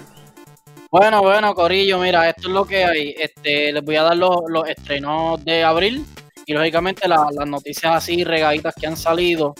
Bueno, 0.89 1.21
bueno, 1.21 1.53
Corillo, 1.53 1.99
mira, 1.99 2.29
esto 2.29 2.47
es 2.47 2.53
lo 2.53 2.63
que 2.63 2.85
hay. 2.85 3.13
Este, 3.19 3.73
les 3.73 3.83
voy 3.83 3.97
a 3.97 4.03
dar 4.03 4.15
los, 4.15 4.39
los 4.47 4.65
estrenos 4.69 5.43
de 5.43 5.65
abril 5.65 6.05
y 6.47 6.53
lógicamente 6.53 7.07
las 7.09 7.33
noticias 7.45 7.93
así 7.93 8.23
regaditas 8.23 8.73
que 8.73 8.87
han 8.87 8.95
salido 8.95 9.53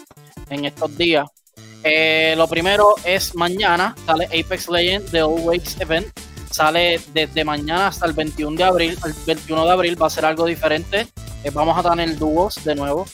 en 0.50 0.66
estos 0.66 0.98
días. 0.98 1.28
Eh, 1.84 2.34
lo 2.38 2.48
primero 2.48 2.96
es 3.04 3.36
mañana, 3.36 3.94
sale 4.06 4.26
Apex 4.26 4.70
Legends 4.70 5.12
The 5.12 5.20
Always 5.20 5.80
Event. 5.82 6.08
Sale 6.50 7.00
desde 7.14 7.44
mañana 7.44 7.88
hasta 7.88 8.06
el 8.06 8.14
21 8.14 8.58
de 8.58 8.64
abril. 8.64 8.98
El 9.06 9.14
21 9.26 9.66
de 9.66 9.72
abril 9.72 10.02
va 10.02 10.08
a 10.08 10.10
ser 10.10 10.26
algo 10.26 10.46
diferente. 10.46 11.08
Eh, 11.44 11.52
vamos 11.54 11.78
a 11.78 11.90
tener 11.90 12.18
dúos 12.18 12.56
de 12.64 12.74
nuevo. 12.74 13.06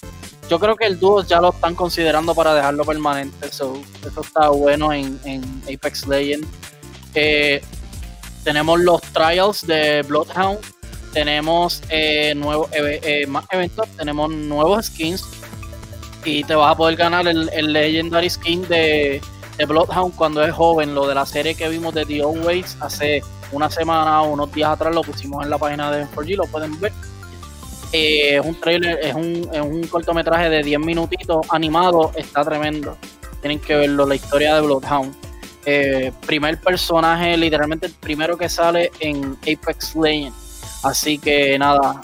Yo 0.48 0.60
creo 0.60 0.76
que 0.76 0.86
el 0.86 1.00
dúo 1.00 1.24
ya 1.24 1.42
lo 1.42 1.50
están 1.50 1.74
considerando 1.74 2.36
para 2.36 2.54
dejarlo 2.54 2.86
permanente. 2.86 3.48
eso 3.48 3.82
está 4.04 4.50
bueno 4.50 4.94
en, 4.94 5.20
Apex 5.64 6.08
Legends. 6.08 6.48
Eh, 7.16 7.60
tenemos 8.44 8.80
los 8.80 9.02
trials 9.02 9.66
de 9.66 10.04
Bloodhound 10.04 10.60
tenemos 11.14 11.82
eh, 11.90 12.34
nuevos 12.36 12.70
eh, 12.74 13.26
más 13.28 13.46
eventos, 13.52 13.88
tenemos 13.90 14.32
nuevos 14.32 14.88
skins 14.88 15.24
y 16.26 16.44
te 16.44 16.56
vas 16.56 16.72
a 16.72 16.78
poder 16.78 16.96
ganar 16.96 17.28
el, 17.28 17.48
Legendary 17.74 18.30
Skin 18.30 18.68
de, 18.68 19.22
de, 19.58 19.66
Bloodhound 19.66 20.16
cuando 20.16 20.44
es 20.44 20.54
joven, 20.54 20.96
lo 20.96 21.08
de 21.08 21.16
la 21.16 21.26
serie 21.26 21.56
que 21.56 21.70
vimos 21.70 21.94
de 21.94 22.06
The 22.06 22.24
Old 22.24 22.46
Ways 22.46 22.78
hace 22.80 23.22
una 23.52 23.70
semana 23.70 24.24
o 24.24 24.34
unos 24.34 24.52
días 24.52 24.72
atrás, 24.72 24.94
lo 24.94 25.02
pusimos 25.02 25.44
en 25.44 25.50
la 25.50 25.58
página 25.58 25.92
de 25.92 26.06
4G, 26.08 26.36
lo 26.36 26.46
pueden 26.46 26.80
ver. 26.80 26.92
Eh, 27.92 28.38
es 28.38 28.46
un 28.46 28.60
trailer, 28.60 29.00
es 29.04 29.14
un, 29.14 29.48
es 29.54 29.62
un 29.62 29.86
cortometraje 29.88 30.50
de 30.50 30.64
10 30.64 30.80
minutitos 30.80 31.46
animado, 31.52 32.12
está 32.16 32.44
tremendo. 32.44 32.98
Tienen 33.42 33.60
que 33.60 33.76
verlo, 33.76 34.06
la 34.06 34.16
historia 34.16 34.56
de 34.56 34.62
Bloodhound. 34.62 35.16
Eh, 35.66 36.12
primer 36.26 36.60
personaje, 36.60 37.38
literalmente 37.38 37.86
el 37.86 37.94
primero 37.94 38.38
que 38.38 38.50
sale 38.50 38.92
en 39.00 39.38
Apex 39.42 39.96
Legends. 39.96 40.43
Así 40.84 41.18
que 41.18 41.58
nada, 41.58 42.02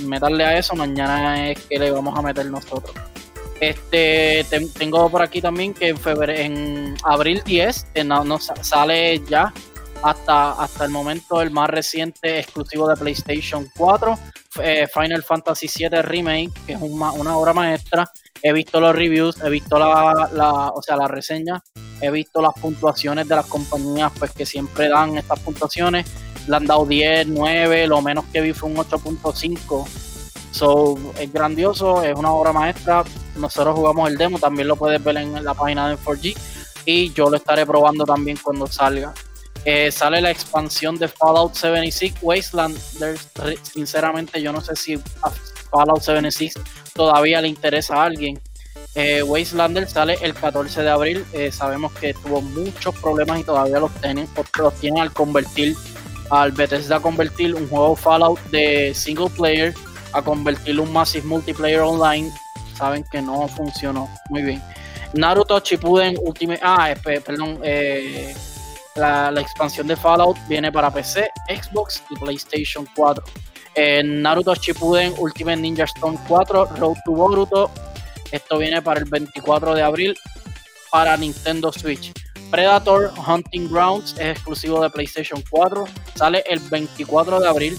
meterle 0.00 0.44
a 0.44 0.58
eso, 0.58 0.74
mañana 0.74 1.50
es 1.50 1.60
que 1.66 1.78
le 1.78 1.90
vamos 1.90 2.18
a 2.18 2.22
meter 2.22 2.46
nosotros. 2.46 2.94
Este 3.60 4.44
tengo 4.78 5.08
por 5.10 5.22
aquí 5.22 5.40
también 5.40 5.72
que 5.72 5.88
en 5.88 5.96
febrero, 5.96 6.32
en 6.38 6.94
abril 7.04 7.42
10 7.44 7.86
eh, 7.94 8.04
no, 8.04 8.38
sale 8.38 9.22
ya 9.26 9.52
hasta, 10.02 10.52
hasta 10.52 10.84
el 10.84 10.90
momento 10.90 11.40
el 11.40 11.50
más 11.50 11.70
reciente 11.70 12.38
exclusivo 12.38 12.86
de 12.86 12.96
PlayStation 12.96 13.66
4, 13.76 14.18
eh, 14.62 14.86
Final 14.92 15.22
Fantasy 15.22 15.68
VII 15.74 16.02
Remake, 16.02 16.52
que 16.66 16.74
es 16.74 16.80
una 16.80 17.36
obra 17.36 17.54
maestra. 17.54 18.10
He 18.42 18.52
visto 18.52 18.78
los 18.78 18.94
reviews, 18.94 19.40
he 19.42 19.48
visto 19.48 19.78
la, 19.78 20.28
la, 20.32 20.68
o 20.68 20.82
sea, 20.82 20.96
la 20.96 21.08
reseña, 21.08 21.62
he 22.00 22.10
visto 22.10 22.42
las 22.42 22.52
puntuaciones 22.60 23.26
de 23.26 23.36
las 23.36 23.46
compañías 23.46 24.12
pues 24.18 24.32
que 24.32 24.44
siempre 24.44 24.88
dan 24.88 25.16
estas 25.16 25.40
puntuaciones. 25.40 26.06
Le 26.46 26.56
han 26.56 26.66
dado 26.66 26.86
10, 26.86 27.28
9, 27.28 27.86
lo 27.86 28.02
menos 28.02 28.24
que 28.32 28.40
vi 28.40 28.52
fue 28.52 28.70
un 28.70 28.76
8.5. 28.76 29.86
So, 30.50 30.98
es 31.18 31.32
grandioso, 31.32 32.02
es 32.02 32.14
una 32.16 32.32
obra 32.32 32.52
maestra. 32.52 33.04
Nosotros 33.36 33.74
jugamos 33.74 34.08
el 34.08 34.16
demo, 34.16 34.38
también 34.38 34.68
lo 34.68 34.76
puedes 34.76 35.02
ver 35.02 35.16
en 35.18 35.44
la 35.44 35.54
página 35.54 35.88
de 35.88 35.96
4G 35.96 36.36
y 36.86 37.12
yo 37.12 37.28
lo 37.28 37.36
estaré 37.36 37.66
probando 37.66 38.04
también 38.04 38.38
cuando 38.42 38.66
salga. 38.66 39.12
Eh, 39.64 39.90
sale 39.90 40.20
la 40.20 40.30
expansión 40.30 40.96
de 40.96 41.08
Fallout 41.08 41.54
76 41.54 42.14
Wasteland. 42.22 42.78
Sinceramente, 43.62 44.40
yo 44.40 44.52
no 44.52 44.60
sé 44.60 44.76
si 44.76 44.94
a 44.94 45.30
Fallout 45.70 46.00
76 46.00 46.54
todavía 46.94 47.40
le 47.40 47.48
interesa 47.48 47.96
a 47.96 48.04
alguien. 48.04 48.40
Eh, 48.94 49.22
Wastelander 49.22 49.88
sale 49.88 50.16
el 50.22 50.34
14 50.34 50.82
de 50.82 50.88
abril. 50.88 51.26
Eh, 51.32 51.50
sabemos 51.50 51.92
que 51.92 52.14
tuvo 52.14 52.40
muchos 52.40 52.94
problemas 52.94 53.40
y 53.40 53.44
todavía 53.44 53.80
los 53.80 53.92
tienen, 54.00 54.28
los 54.58 54.74
tienen 54.74 55.02
al 55.02 55.12
convertir, 55.12 55.76
al 56.30 56.52
Bethesda 56.52 57.00
convertir 57.00 57.54
un 57.54 57.68
juego 57.68 57.96
Fallout 57.96 58.40
de 58.50 58.92
single 58.94 59.30
player 59.30 59.74
a 60.12 60.22
convertirlo 60.22 60.82
un 60.82 60.92
Massive 60.92 61.26
Multiplayer 61.26 61.80
Online. 61.80 62.30
Saben 62.74 63.04
que 63.04 63.22
no 63.22 63.48
funcionó 63.48 64.08
muy 64.30 64.42
bien. 64.42 64.62
Naruto 65.14 65.58
Shippuden 65.60 66.16
Ultimate. 66.20 66.60
Ah, 66.62 66.94
perdón. 67.02 67.58
Eh, 67.62 68.34
la, 68.96 69.40
expansión 69.40 69.86
de 69.86 69.96
Fallout 69.96 70.38
viene 70.48 70.72
para 70.72 70.90
PC, 70.90 71.28
Xbox 71.48 72.02
y 72.10 72.16
PlayStation 72.16 72.86
4. 72.96 73.24
En 73.74 74.22
Naruto 74.22 74.54
Shippuden 74.54 75.14
Ultimate 75.18 75.58
Ninja 75.58 75.84
Storm 75.84 76.16
4, 76.26 76.76
Road 76.76 76.96
to 77.04 77.12
Boruto. 77.12 77.70
Esto 78.32 78.58
viene 78.58 78.80
para 78.82 79.00
el 79.00 79.06
24 79.06 79.74
de 79.74 79.82
abril 79.82 80.18
para 80.90 81.16
Nintendo 81.16 81.70
Switch. 81.72 82.12
Predator 82.50 83.12
Hunting 83.26 83.68
Grounds 83.68 84.14
es 84.18 84.36
exclusivo 84.36 84.80
de 84.80 84.90
PlayStation 84.90 85.42
4. 85.50 85.84
Sale 86.14 86.44
el 86.48 86.60
24 86.60 87.40
de 87.40 87.48
abril. 87.48 87.78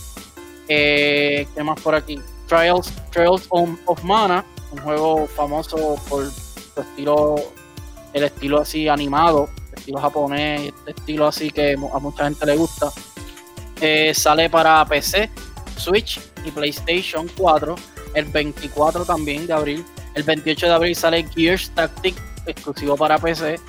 Eh, 0.67 1.47
¿Qué 1.55 1.63
más 1.63 1.79
por 1.81 1.95
aquí? 1.95 2.19
Trials, 2.47 2.91
Trials 3.11 3.47
of 3.49 4.03
Mana, 4.03 4.45
un 4.71 4.79
juego 4.79 5.27
famoso 5.27 5.95
por 6.09 6.25
su 6.29 6.81
estilo, 6.81 7.35
el 8.13 8.23
estilo 8.23 8.61
así 8.61 8.87
animado 8.87 9.49
estilo 9.87 10.01
japonés, 10.01 10.73
este 10.79 10.91
estilo 10.91 11.27
así 11.27 11.49
que 11.49 11.73
a 11.73 11.99
mucha 11.99 12.25
gente 12.25 12.45
le 12.45 12.57
gusta. 12.57 12.91
Eh, 13.79 14.13
sale 14.13 14.49
para 14.49 14.83
PC, 14.85 15.29
Switch 15.77 16.19
y 16.43 16.51
PlayStation 16.51 17.29
4 17.37 17.75
el 18.15 18.25
24 18.25 19.05
también 19.05 19.47
de 19.47 19.53
abril. 19.53 19.85
El 20.15 20.23
28 20.23 20.65
de 20.65 20.73
abril 20.73 20.95
sale 20.95 21.25
Gears 21.33 21.69
Tactic 21.71 22.15
exclusivo 22.45 22.97
para 22.97 23.17
PC. 23.17 23.59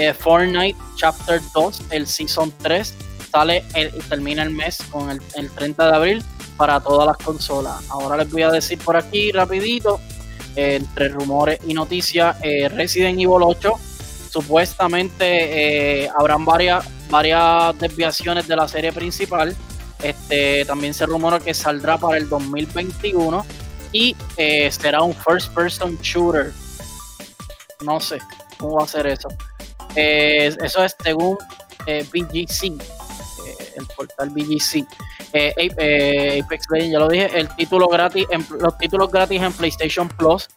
Eh, 0.00 0.12
Fortnite 0.14 0.76
Chapter 0.96 1.40
2, 1.54 1.82
el 1.90 2.06
Season 2.06 2.52
3, 2.62 2.94
sale 3.30 3.64
el, 3.74 3.92
termina 4.08 4.42
el 4.42 4.50
mes 4.50 4.78
con 4.90 5.10
el, 5.10 5.50
30 5.50 5.90
de 5.90 5.96
abril 5.96 6.24
para 6.56 6.80
todas 6.80 7.06
las 7.06 7.16
consolas. 7.18 7.74
Ahora 7.88 8.16
les 8.16 8.30
voy 8.30 8.42
a 8.42 8.50
decir 8.50 8.78
por 8.78 8.96
aquí 8.96 9.30
rapidito, 9.30 10.00
eh, 10.56 10.76
entre 10.76 11.08
rumores 11.08 11.60
y 11.66 11.74
noticias, 11.74 12.36
Resident 12.40 13.20
Evil 13.20 13.42
8 13.42 13.78
supuestamente 14.30 16.04
eh, 16.04 16.10
habrán 16.16 16.44
varias, 16.44 16.86
varias 17.10 17.76
desviaciones 17.78 18.46
de 18.46 18.56
la 18.56 18.68
serie 18.68 18.92
principal. 18.92 19.54
Este, 20.02 20.64
también 20.64 20.94
se 20.94 21.04
rumora 21.04 21.40
que 21.40 21.52
saldrá 21.52 21.98
para 21.98 22.16
el 22.16 22.28
2021 22.28 23.44
y 23.92 24.16
eh, 24.36 24.70
será 24.70 25.02
un 25.02 25.14
first 25.14 25.52
person 25.52 25.98
shooter. 26.00 26.52
No 27.84 28.00
sé 28.00 28.18
cómo 28.58 28.76
va 28.76 28.84
a 28.84 28.88
ser 28.88 29.06
eso. 29.08 29.28
Eh, 29.94 30.54
eso 30.62 30.84
es 30.84 30.96
según 31.02 31.38
BGC, 31.86 32.80
el 33.76 33.86
portal 33.96 34.30
BGC. 34.30 34.86
Apex 35.32 36.66
Legends, 36.70 36.92
ya 36.92 36.98
lo 36.98 37.08
dije, 37.08 37.38
el 37.38 37.48
título 37.56 37.88
gratis, 37.88 38.26
los 38.58 38.76
títulos 38.78 39.10
gratis 39.10 39.40
en 39.40 39.52
PlayStation 39.52 40.08
Plus 40.08 40.48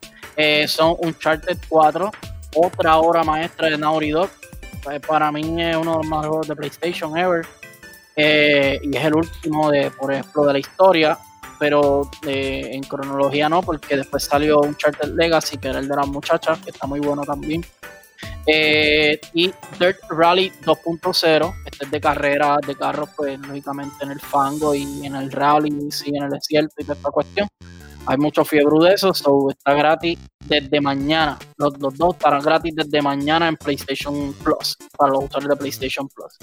son 0.68 0.96
Uncharted 1.00 1.58
4, 1.70 2.12
otra 2.56 2.98
obra 2.98 3.24
maestra 3.24 3.70
de 3.70 3.78
Naughty 3.78 4.12
Dog. 4.12 4.30
Pues, 4.84 5.00
para 5.00 5.32
mí 5.32 5.42
es 5.62 5.78
uno 5.78 6.00
de 6.00 6.08
los 6.10 6.26
juegos 6.26 6.48
de 6.48 6.56
PlayStation 6.56 7.18
ever. 7.18 7.46
Eh, 8.16 8.80
y 8.84 8.96
es 8.96 9.04
el 9.06 9.16
último 9.16 9.72
de, 9.72 9.90
por 9.92 10.12
ejemplo, 10.12 10.46
de 10.46 10.54
la 10.54 10.60
historia. 10.60 11.18
Pero 11.60 12.10
eh, 12.28 12.70
en 12.74 12.84
cronología 12.84 13.48
no, 13.48 13.62
porque 13.62 13.96
después 13.96 14.24
salió 14.24 14.60
un 14.60 14.76
Charter 14.76 15.10
Legacy, 15.10 15.58
que 15.58 15.70
era 15.70 15.80
el 15.80 15.88
de 15.88 15.96
las 15.96 16.08
muchachas, 16.08 16.60
que 16.60 16.72
está 16.72 16.88
muy 16.88 17.00
bueno 17.00 17.24
también. 17.24 17.66
Eh, 18.46 19.20
y 19.34 19.48
Dirt 19.80 20.00
Rally 20.10 20.52
2.0, 20.64 21.56
este 21.66 21.86
es 21.86 21.92
de 21.92 22.02
carreras 22.02 22.58
de 22.66 22.76
carros, 22.76 23.10
pues 23.16 23.40
lógicamente 23.40 24.04
en 24.04 24.12
el 24.12 24.20
fango 24.20 24.76
y 24.76 25.06
en 25.06 25.16
el 25.16 25.32
rally, 25.32 25.92
sí, 25.92 26.12
en 26.14 26.24
el 26.24 26.30
desierto 26.30 26.76
y 26.78 26.84
toda 26.84 26.96
esta 26.96 27.12
cuestión. 27.12 27.48
Hay 28.06 28.18
mucho 28.18 28.44
fiebre 28.44 28.90
de 28.90 28.96
eso, 28.96 29.14
so 29.14 29.50
está 29.50 29.74
gratis 29.74 30.20
desde 30.46 30.82
mañana. 30.82 31.40
Los, 31.58 31.74
dos 31.80 32.16
estarán 32.16 32.42
gratis 32.42 32.76
desde 32.76 33.02
mañana 33.02 33.48
en 33.48 33.56
PlayStation 33.56 34.34
Plus, 34.44 34.78
para 34.98 35.14
los 35.14 35.26
usuarios 35.26 35.50
de 35.52 35.56
PlayStation 35.56 36.10
Plus. 36.10 36.34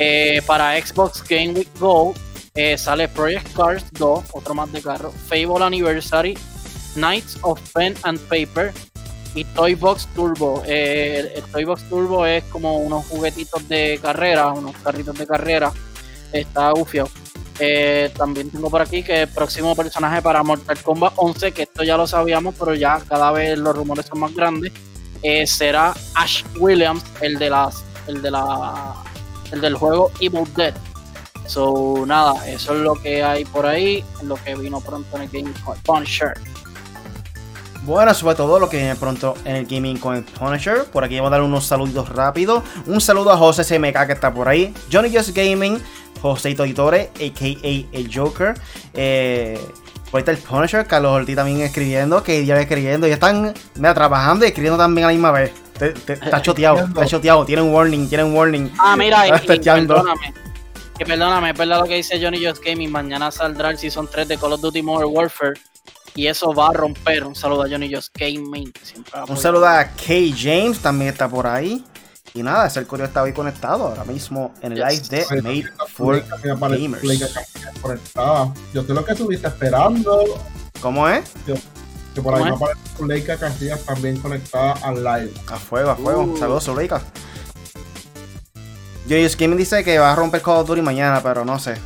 Eh, 0.00 0.42
para 0.46 0.80
Xbox 0.80 1.22
Game 1.28 1.50
Week 1.50 1.68
Go 1.78 2.14
eh, 2.54 2.76
sale 2.76 3.06
Project 3.08 3.54
Cars 3.54 3.84
2, 3.92 4.24
otro 4.32 4.54
más 4.54 4.72
de 4.72 4.82
carro, 4.82 5.12
Fable 5.12 5.64
Anniversary, 5.64 6.36
Knights 6.94 7.38
of 7.42 7.60
Pen 7.72 7.94
and 8.02 8.18
Paper 8.22 8.72
y 9.34 9.44
Toybox 9.44 10.06
Turbo. 10.14 10.62
Eh, 10.66 11.32
el, 11.36 11.42
Toybox 11.44 11.88
Turbo 11.88 12.26
es 12.26 12.44
como 12.44 12.78
unos 12.78 13.06
juguetitos 13.06 13.68
de 13.68 13.98
carrera, 14.00 14.52
unos 14.52 14.76
carritos 14.76 15.16
de 15.18 15.26
carrera. 15.26 15.72
Está 16.32 16.70
gufiado. 16.72 17.08
Eh, 17.60 18.12
también 18.16 18.50
tengo 18.50 18.70
por 18.70 18.80
aquí 18.80 19.02
que 19.02 19.22
el 19.22 19.28
próximo 19.28 19.74
personaje 19.74 20.22
para 20.22 20.42
Mortal 20.42 20.80
Kombat 20.82 21.14
11, 21.16 21.52
que 21.52 21.62
esto 21.62 21.82
ya 21.82 21.96
lo 21.96 22.06
sabíamos, 22.06 22.54
pero 22.58 22.74
ya 22.74 23.00
cada 23.08 23.32
vez 23.32 23.58
los 23.58 23.74
rumores 23.74 24.06
son 24.06 24.20
más 24.20 24.34
grandes, 24.34 24.72
eh, 25.22 25.46
será 25.46 25.92
Ash 26.14 26.44
Williams, 26.58 27.02
el 27.20 27.38
de 27.38 27.50
las, 27.50 27.84
el 28.06 28.22
de 28.22 28.30
la, 28.30 28.94
el 29.50 29.60
del 29.60 29.74
juego 29.74 30.12
Evil 30.20 30.46
Dead. 30.54 30.74
So 31.46 32.04
nada, 32.06 32.46
eso 32.48 32.74
es 32.74 32.80
lo 32.80 32.94
que 32.94 33.24
hay 33.24 33.44
por 33.44 33.66
ahí, 33.66 34.04
lo 34.22 34.36
que 34.36 34.54
vino 34.54 34.80
pronto 34.80 35.16
en 35.16 35.22
el 35.22 35.52
con 35.64 35.78
Punisher. 35.78 36.34
Bueno, 37.88 38.12
sobre 38.12 38.34
todo 38.34 38.60
lo 38.60 38.68
que 38.68 38.76
viene 38.76 38.94
pronto 38.96 39.34
en 39.46 39.56
el 39.56 39.64
Gaming 39.64 39.96
con 39.96 40.22
Punisher. 40.22 40.84
Por 40.92 41.04
aquí 41.04 41.16
vamos 41.16 41.28
a 41.28 41.36
dar 41.36 41.42
unos 41.42 41.64
saludos 41.64 42.06
rápidos. 42.10 42.62
Un 42.84 43.00
saludo 43.00 43.32
a 43.32 43.36
José 43.38 43.64
CMK 43.64 44.06
que 44.06 44.12
está 44.12 44.30
por 44.30 44.46
ahí. 44.46 44.74
Johnny 44.92 45.10
Just 45.10 45.34
Gaming. 45.34 45.80
José 46.20 46.50
Editore, 46.50 47.10
a.k.a. 47.14 47.96
el 47.98 48.10
Joker. 48.14 48.60
Eh, 48.92 49.58
por 50.10 50.18
ahí 50.18 50.20
está 50.20 50.32
el 50.32 50.36
Punisher, 50.36 50.86
Carlos 50.86 51.12
Ortiz 51.12 51.34
también 51.34 51.62
escribiendo, 51.62 52.22
que 52.22 52.44
ya 52.44 52.60
escribiendo. 52.60 53.08
Y 53.08 53.12
están 53.12 53.54
trabajando 53.72 54.44
y 54.44 54.48
escribiendo 54.48 54.76
también 54.76 55.06
a 55.06 55.08
la 55.08 55.14
misma 55.14 55.32
vez. 55.32 55.52
está 55.80 56.42
choteado, 56.42 56.80
está 56.80 57.06
choteado. 57.06 57.46
Tienen 57.46 57.72
warning, 57.72 58.06
tienen 58.06 58.34
warning. 58.34 58.70
Ah, 58.78 58.98
mira, 58.98 59.28
y, 59.28 59.30
perdóname. 59.30 60.34
Que 60.98 61.06
perdóname, 61.06 61.52
es 61.52 61.56
verdad 61.56 61.80
lo 61.80 61.86
que 61.86 61.94
dice 61.94 62.22
Johnny 62.22 62.44
Just 62.44 62.62
Gaming. 62.62 62.92
Mañana 62.92 63.30
saldrá 63.30 63.70
el 63.70 63.78
Season 63.78 64.06
3 64.10 64.28
de 64.28 64.36
Call 64.36 64.52
of 64.52 64.60
Duty 64.60 64.82
Modern 64.82 65.08
Warfare. 65.10 65.54
Y 66.14 66.26
eso 66.26 66.52
va 66.52 66.68
a 66.68 66.72
romper. 66.72 67.24
Un 67.24 67.34
saludo 67.34 67.62
a 67.62 67.68
Johnny 67.68 67.94
Just 67.94 68.16
Gaming. 68.16 68.72
Un 69.28 69.36
saludo 69.36 69.66
a 69.66 69.84
K. 69.84 70.14
James, 70.36 70.78
también 70.80 71.12
está 71.12 71.28
por 71.28 71.46
ahí. 71.46 71.84
Y 72.34 72.42
nada, 72.42 72.70
el 72.74 72.86
Corio 72.86 73.06
está 73.06 73.22
hoy 73.22 73.32
conectado 73.32 73.86
ahora 73.86 74.04
mismo 74.04 74.52
en 74.60 74.72
el 74.72 74.78
live 74.80 75.02
de 75.08 75.42
Made 75.42 75.64
for 75.88 76.22
Gamers. 76.44 77.02
Yo 78.74 78.82
sé 78.84 78.94
lo 78.94 79.04
que 79.04 79.12
estuviste 79.12 79.48
esperando. 79.48 80.24
¿Cómo 80.80 81.08
es? 81.08 81.32
que 82.14 82.22
por 82.22 82.34
ahí 82.34 82.44
me 82.44 82.50
aparece 82.50 82.80
Zuleika 82.96 83.36
Casillas 83.36 83.84
también 83.84 84.18
conectada 84.20 84.72
al 84.82 85.02
live. 85.02 85.32
A 85.48 85.56
fuego, 85.56 85.90
a 85.90 85.96
fuego. 85.96 86.22
Uh. 86.22 86.36
Saludos, 86.36 86.64
Zuleika. 86.64 87.02
Yo 89.06 89.16
me 89.48 89.56
dice 89.56 89.82
que 89.84 89.98
va 89.98 90.12
a 90.12 90.16
romper 90.16 90.42
Call 90.42 90.58
of 90.58 90.68
Duty 90.68 90.82
mañana, 90.82 91.22
pero 91.22 91.44
no 91.44 91.58
sé. 91.58 91.76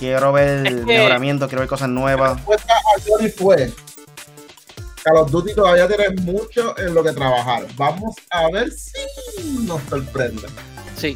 Quiero 0.00 0.32
ver 0.32 0.66
el 0.66 0.86
mejoramiento, 0.86 1.46
quiero 1.46 1.60
ver 1.60 1.68
cosas 1.68 1.90
nuevas. 1.90 2.30
La 2.30 2.36
respuesta 2.36 2.72
a 2.72 3.28
fue 3.36 3.70
Call 5.04 5.16
of 5.18 5.30
Duty 5.30 5.54
todavía 5.54 5.86
tiene 5.86 6.08
mucho 6.22 6.76
en 6.78 6.94
lo 6.94 7.04
que 7.04 7.12
trabajar. 7.12 7.66
Vamos 7.76 8.16
a 8.30 8.48
ver 8.50 8.72
si 8.72 9.58
nos 9.66 9.82
sorprende. 9.90 10.48
Sí. 10.96 11.14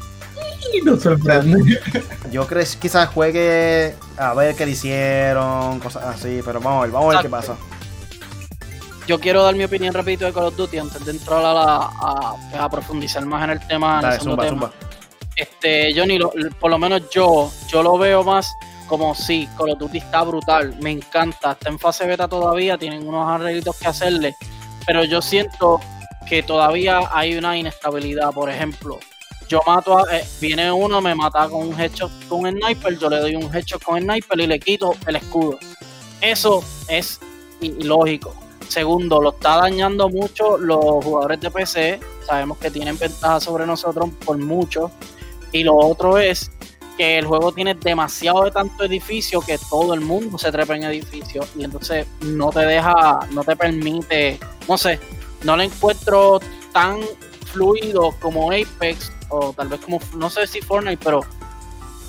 Sí, 0.60 0.82
nos 0.82 1.02
sorprende. 1.02 1.80
Yo 2.30 2.46
creo 2.46 2.62
que 2.62 2.68
quizás 2.78 3.08
juegue 3.08 3.94
a 4.18 4.34
ver 4.34 4.54
qué 4.54 4.66
le 4.66 4.72
hicieron, 4.72 5.80
cosas 5.80 6.04
así, 6.04 6.42
pero 6.44 6.60
vamos 6.60 6.80
a 6.80 6.82
ver, 6.82 6.90
vamos 6.90 7.08
a 7.08 7.16
ver 7.16 7.22
qué 7.24 7.30
pasa. 7.30 7.56
Yo 9.06 9.18
quiero 9.18 9.42
dar 9.42 9.54
mi 9.54 9.64
opinión 9.64 9.94
rapidito 9.94 10.26
de 10.26 10.34
Call 10.34 10.44
of 10.44 10.56
Duty 10.56 10.76
antes 10.76 11.02
de 11.06 11.12
entrar 11.12 11.42
a, 11.42 11.86
a, 11.86 12.36
a 12.58 12.68
profundizar 12.68 13.24
más 13.24 13.44
en 13.44 13.50
el 13.50 13.66
tema. 13.66 14.02
Dale, 14.02 14.20
zumba, 14.20 14.46
Zumba. 14.46 14.72
Este, 15.36 15.92
Johnny, 15.96 16.18
por 16.60 16.70
lo 16.70 16.78
menos 16.78 17.08
yo, 17.10 17.50
yo 17.68 17.82
lo 17.82 17.96
veo 17.98 18.22
más 18.22 18.52
como 18.98 19.12
sí, 19.12 19.48
Call 19.58 19.70
of 19.70 19.78
Duty 19.80 19.98
está 19.98 20.22
brutal, 20.22 20.76
me 20.80 20.92
encanta, 20.92 21.52
está 21.52 21.68
en 21.68 21.80
fase 21.80 22.06
beta 22.06 22.28
todavía, 22.28 22.78
tienen 22.78 23.08
unos 23.08 23.28
arreglitos 23.28 23.76
que 23.76 23.88
hacerle, 23.88 24.36
pero 24.86 25.02
yo 25.02 25.20
siento 25.20 25.80
que 26.28 26.44
todavía 26.44 27.10
hay 27.12 27.36
una 27.36 27.56
inestabilidad, 27.56 28.30
por 28.30 28.48
ejemplo, 28.48 29.00
yo 29.48 29.60
mato 29.66 29.98
a, 29.98 30.16
eh, 30.16 30.24
viene 30.40 30.70
uno, 30.70 31.00
me 31.00 31.12
mata 31.12 31.48
con 31.48 31.66
un 31.66 31.80
headshot 31.80 32.28
con 32.28 32.46
el 32.46 32.56
sniper, 32.56 32.96
yo 32.96 33.10
le 33.10 33.18
doy 33.18 33.34
un 33.34 33.52
headshot 33.52 33.82
con 33.82 33.98
el 33.98 34.04
sniper 34.04 34.40
y 34.40 34.46
le 34.46 34.60
quito 34.60 34.94
el 35.08 35.16
escudo. 35.16 35.58
Eso 36.20 36.62
es 36.88 37.18
ilógico. 37.60 38.32
Segundo, 38.68 39.20
lo 39.20 39.30
está 39.30 39.56
dañando 39.56 40.08
mucho 40.08 40.56
los 40.56 41.04
jugadores 41.04 41.40
de 41.40 41.50
PC, 41.50 42.00
sabemos 42.24 42.58
que 42.58 42.70
tienen 42.70 42.96
ventaja 42.96 43.40
sobre 43.40 43.66
nosotros 43.66 44.10
por 44.24 44.38
mucho. 44.38 44.92
Y 45.50 45.64
lo 45.64 45.76
otro 45.76 46.18
es 46.18 46.50
que 46.96 47.18
el 47.18 47.26
juego 47.26 47.52
tiene 47.52 47.74
demasiado 47.74 48.44
de 48.44 48.50
tanto 48.50 48.84
edificio 48.84 49.40
que 49.40 49.58
todo 49.58 49.94
el 49.94 50.00
mundo 50.00 50.38
se 50.38 50.50
trepa 50.52 50.76
en 50.76 50.84
edificios 50.84 51.48
y 51.56 51.64
entonces 51.64 52.06
no 52.20 52.50
te 52.50 52.60
deja, 52.60 53.20
no 53.30 53.44
te 53.44 53.56
permite, 53.56 54.38
no 54.68 54.78
sé, 54.78 55.00
no 55.42 55.56
lo 55.56 55.62
encuentro 55.62 56.40
tan 56.72 57.00
fluido 57.52 58.12
como 58.20 58.50
Apex 58.50 59.12
o 59.28 59.52
tal 59.52 59.68
vez 59.68 59.80
como, 59.80 60.00
no 60.16 60.30
sé 60.30 60.46
si 60.46 60.60
Fortnite, 60.60 61.02
pero 61.02 61.20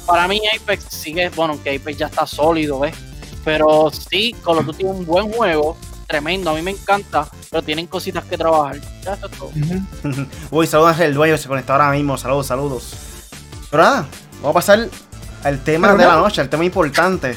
para 0.05 0.27
mí 0.27 0.41
Apex 0.55 0.85
sigue, 0.89 1.29
bueno, 1.29 1.61
que 1.63 1.75
Apex 1.75 1.97
ya 1.97 2.07
está 2.07 2.27
sólido, 2.27 2.79
¿ves? 2.79 2.95
Pero 3.43 3.91
sí, 3.91 4.35
Call 4.43 4.59
of 4.59 4.65
Duty 4.65 4.83
es 4.83 4.89
un 4.89 5.05
buen 5.05 5.31
juego, 5.31 5.77
tremendo, 6.07 6.49
a 6.49 6.53
mí 6.53 6.61
me 6.61 6.71
encanta, 6.71 7.27
pero 7.49 7.63
tienen 7.63 7.87
cositas 7.87 8.23
que 8.25 8.37
trabajar. 8.37 8.79
Ya 9.03 9.13
está 9.13 9.29
todo. 9.29 9.51
Uy, 10.51 10.67
saludos 10.67 10.99
el 10.99 11.13
dueño, 11.13 11.37
se 11.37 11.47
conecta 11.47 11.73
ahora 11.73 11.91
mismo, 11.91 12.17
saludos, 12.17 12.47
saludos. 12.47 12.93
Pero 13.69 13.83
nada, 13.83 14.07
Vamos 14.45 14.58
a 14.58 14.60
pasar 14.60 14.88
al 15.43 15.63
tema 15.63 15.95
de 15.95 16.05
la 16.05 16.17
noche, 16.17 16.39
al 16.39 16.49
tema 16.49 16.63
importante. 16.63 17.36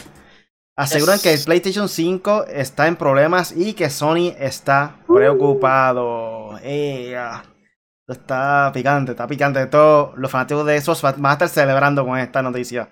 Aseguran 0.77 1.19
que 1.19 1.33
el 1.33 1.43
PlayStation 1.43 1.89
5 1.89 2.45
está 2.49 2.87
en 2.87 2.97
problemas 2.97 3.55
y 3.57 3.73
que 3.73 3.89
Sony 3.89 4.35
está 4.39 4.97
preocupado. 5.07 6.59
Está 6.59 8.71
picante, 8.75 9.13
está 9.13 9.27
picante. 9.27 9.65
Todos 9.69 10.19
los 10.19 10.31
fanáticos 10.31 10.67
de 10.67 10.77
esos 10.77 11.01
van 11.01 11.25
a 11.25 11.33
estar 11.33 11.49
celebrando 11.49 12.05
con 12.05 12.19
esta 12.19 12.43
noticia. 12.43 12.91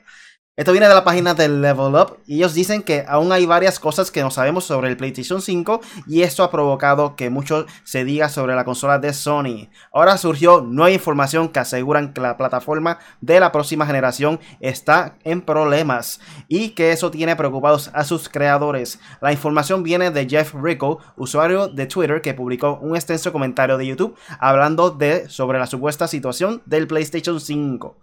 Esto 0.57 0.73
viene 0.73 0.89
de 0.89 0.95
la 0.95 1.05
página 1.05 1.35
de 1.35 1.51
Level 1.51 1.95
Up 1.95 2.17
y 2.27 2.37
ellos 2.37 2.55
dicen 2.55 2.83
que 2.83 3.05
aún 3.07 3.31
hay 3.31 3.45
varias 3.45 3.79
cosas 3.79 4.11
que 4.11 4.23
no 4.23 4.31
sabemos 4.31 4.65
sobre 4.65 4.89
el 4.89 4.97
PlayStation 4.97 5.43
5 5.43 5.83
y 6.07 6.23
esto 6.23 6.43
ha 6.43 6.51
provocado 6.51 7.15
que 7.15 7.29
mucho 7.29 7.67
se 7.85 8.07
diga 8.07 8.31
sobre 8.31 8.55
la 8.55 8.65
consola 8.65 8.99
de 8.99 9.13
Sony. 9.13 9.69
Ahora 9.93 10.17
surgió 10.17 10.63
nueva 10.63 10.91
información 10.91 11.51
que 11.51 11.59
aseguran 11.59 12.15
que 12.15 12.23
la 12.23 12.39
plataforma 12.39 13.01
de 13.21 13.39
la 13.39 13.53
próxima 13.53 13.85
generación 13.85 14.41
está 14.61 15.19
en 15.25 15.43
problemas 15.43 16.21
y 16.49 16.71
que 16.71 16.91
eso 16.91 17.11
tiene 17.11 17.37
preocupados 17.37 17.91
a 17.93 18.05
sus 18.05 18.31
creadores. 18.31 18.99
La 19.21 19.33
información 19.33 19.83
viene 19.83 20.11
de 20.11 20.27
Jeff 20.27 20.55
Rico, 20.55 21.01
usuario 21.19 21.69
de 21.69 21.85
Twitter 21.85 22.23
que 22.23 22.33
publicó 22.33 22.79
un 22.81 22.97
extenso 22.97 23.31
comentario 23.31 23.77
de 23.77 23.89
YouTube 23.89 24.17
hablando 24.39 24.89
de 24.89 25.29
sobre 25.29 25.59
la 25.59 25.67
supuesta 25.67 26.09
situación 26.09 26.63
del 26.65 26.87
PlayStation 26.87 27.41
5. 27.41 27.99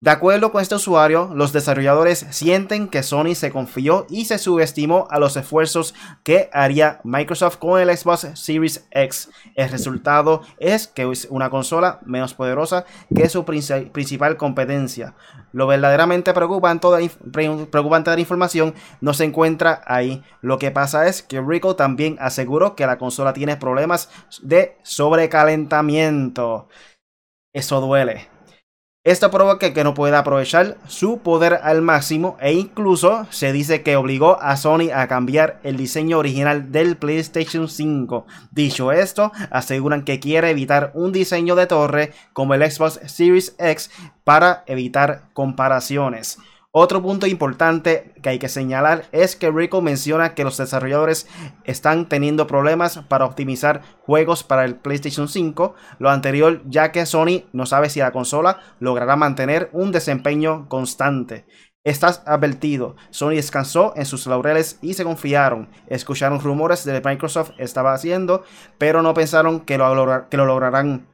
De 0.00 0.10
acuerdo 0.10 0.52
con 0.52 0.62
este 0.62 0.76
usuario, 0.76 1.32
los 1.34 1.52
desarrolladores 1.52 2.24
sienten 2.30 2.86
que 2.86 3.02
Sony 3.02 3.34
se 3.34 3.50
confió 3.50 4.06
y 4.08 4.26
se 4.26 4.38
subestimó 4.38 5.08
a 5.10 5.18
los 5.18 5.36
esfuerzos 5.36 5.92
que 6.22 6.48
haría 6.52 7.00
Microsoft 7.02 7.56
con 7.56 7.80
el 7.80 7.96
Xbox 7.96 8.28
Series 8.34 8.86
X. 8.92 9.28
El 9.56 9.68
resultado 9.70 10.42
es 10.58 10.86
que 10.86 11.10
es 11.10 11.26
una 11.30 11.50
consola 11.50 11.98
menos 12.06 12.32
poderosa 12.32 12.84
que 13.12 13.28
su 13.28 13.44
principal 13.44 14.36
competencia. 14.36 15.16
Lo 15.50 15.66
verdaderamente 15.66 16.32
preocupante, 16.32 17.10
preocupante 17.68 18.10
de 18.10 18.18
la 18.18 18.20
información 18.20 18.74
no 19.00 19.14
se 19.14 19.24
encuentra 19.24 19.82
ahí. 19.84 20.22
Lo 20.42 20.60
que 20.60 20.70
pasa 20.70 21.08
es 21.08 21.24
que 21.24 21.40
Rico 21.40 21.74
también 21.74 22.16
aseguró 22.20 22.76
que 22.76 22.86
la 22.86 22.98
consola 22.98 23.32
tiene 23.32 23.56
problemas 23.56 24.10
de 24.42 24.76
sobrecalentamiento. 24.84 26.68
Eso 27.52 27.80
duele. 27.80 28.37
Esto 29.08 29.30
provoca 29.30 29.72
que 29.72 29.84
no 29.84 29.94
pueda 29.94 30.18
aprovechar 30.18 30.76
su 30.86 31.20
poder 31.20 31.60
al 31.62 31.80
máximo 31.80 32.36
e 32.42 32.52
incluso 32.52 33.26
se 33.30 33.54
dice 33.54 33.82
que 33.82 33.96
obligó 33.96 34.38
a 34.42 34.58
Sony 34.58 34.90
a 34.94 35.08
cambiar 35.08 35.60
el 35.62 35.78
diseño 35.78 36.18
original 36.18 36.72
del 36.72 36.98
PlayStation 36.98 37.70
5. 37.70 38.26
Dicho 38.50 38.92
esto, 38.92 39.32
aseguran 39.50 40.04
que 40.04 40.20
quiere 40.20 40.50
evitar 40.50 40.90
un 40.92 41.12
diseño 41.12 41.56
de 41.56 41.66
torre 41.66 42.12
como 42.34 42.52
el 42.52 42.70
Xbox 42.70 43.00
Series 43.06 43.56
X 43.58 43.90
para 44.24 44.62
evitar 44.66 45.22
comparaciones. 45.32 46.36
Otro 46.80 47.02
punto 47.02 47.26
importante 47.26 48.14
que 48.22 48.28
hay 48.28 48.38
que 48.38 48.48
señalar 48.48 49.06
es 49.10 49.34
que 49.34 49.50
Rico 49.50 49.82
menciona 49.82 50.34
que 50.34 50.44
los 50.44 50.58
desarrolladores 50.58 51.26
están 51.64 52.08
teniendo 52.08 52.46
problemas 52.46 52.98
para 53.08 53.24
optimizar 53.24 53.82
juegos 54.02 54.44
para 54.44 54.64
el 54.64 54.76
PlayStation 54.76 55.26
5, 55.26 55.74
lo 55.98 56.08
anterior 56.08 56.62
ya 56.66 56.92
que 56.92 57.04
Sony 57.04 57.42
no 57.52 57.66
sabe 57.66 57.90
si 57.90 57.98
la 57.98 58.12
consola 58.12 58.60
logrará 58.78 59.16
mantener 59.16 59.70
un 59.72 59.90
desempeño 59.90 60.68
constante. 60.68 61.46
Estás 61.82 62.22
advertido, 62.26 62.94
Sony 63.10 63.30
descansó 63.30 63.92
en 63.96 64.06
sus 64.06 64.28
laureles 64.28 64.78
y 64.80 64.94
se 64.94 65.02
confiaron, 65.02 65.70
escucharon 65.88 66.38
rumores 66.38 66.84
de 66.84 67.02
que 67.02 67.08
Microsoft 67.08 67.50
estaba 67.58 67.92
haciendo, 67.92 68.44
pero 68.78 69.02
no 69.02 69.14
pensaron 69.14 69.58
que 69.58 69.78
lo, 69.78 70.28
que 70.28 70.36
lo 70.36 70.46
lograrán 70.46 71.08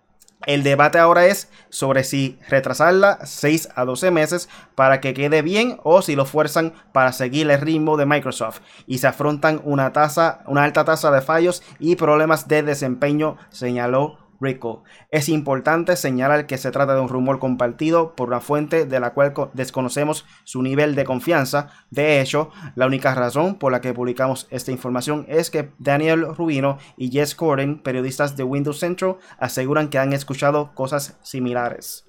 el 0.46 0.62
debate 0.62 0.98
ahora 0.98 1.26
es 1.26 1.48
sobre 1.70 2.04
si 2.04 2.38
retrasarla 2.48 3.18
6 3.24 3.70
a 3.74 3.84
12 3.84 4.10
meses 4.10 4.48
para 4.74 5.00
que 5.00 5.14
quede 5.14 5.42
bien 5.42 5.78
o 5.82 6.02
si 6.02 6.16
lo 6.16 6.26
fuerzan 6.26 6.74
para 6.92 7.12
seguir 7.12 7.50
el 7.50 7.60
ritmo 7.60 7.96
de 7.96 8.06
Microsoft 8.06 8.60
y 8.86 8.98
se 8.98 9.06
afrontan 9.06 9.60
una, 9.64 9.92
tasa, 9.92 10.42
una 10.46 10.64
alta 10.64 10.84
tasa 10.84 11.10
de 11.10 11.20
fallos 11.20 11.62
y 11.78 11.96
problemas 11.96 12.48
de 12.48 12.62
desempeño, 12.62 13.36
señaló 13.50 14.23
Rico. 14.40 14.84
Es 15.10 15.28
importante 15.28 15.96
señalar 15.96 16.46
que 16.46 16.58
se 16.58 16.70
trata 16.70 16.94
de 16.94 17.00
un 17.00 17.08
rumor 17.08 17.38
compartido 17.38 18.14
por 18.14 18.28
una 18.28 18.40
fuente 18.40 18.86
de 18.86 19.00
la 19.00 19.12
cual 19.12 19.32
desconocemos 19.52 20.26
su 20.44 20.62
nivel 20.62 20.94
de 20.94 21.04
confianza. 21.04 21.70
De 21.90 22.20
hecho, 22.20 22.50
la 22.74 22.86
única 22.86 23.14
razón 23.14 23.56
por 23.56 23.72
la 23.72 23.80
que 23.80 23.94
publicamos 23.94 24.46
esta 24.50 24.72
información 24.72 25.24
es 25.28 25.50
que 25.50 25.70
Daniel 25.78 26.34
Rubino 26.34 26.78
y 26.96 27.10
Jess 27.10 27.34
Corden, 27.34 27.82
periodistas 27.82 28.36
de 28.36 28.44
Windows 28.44 28.78
Central, 28.78 29.16
aseguran 29.38 29.88
que 29.88 29.98
han 29.98 30.12
escuchado 30.12 30.74
cosas 30.74 31.18
similares. 31.22 32.06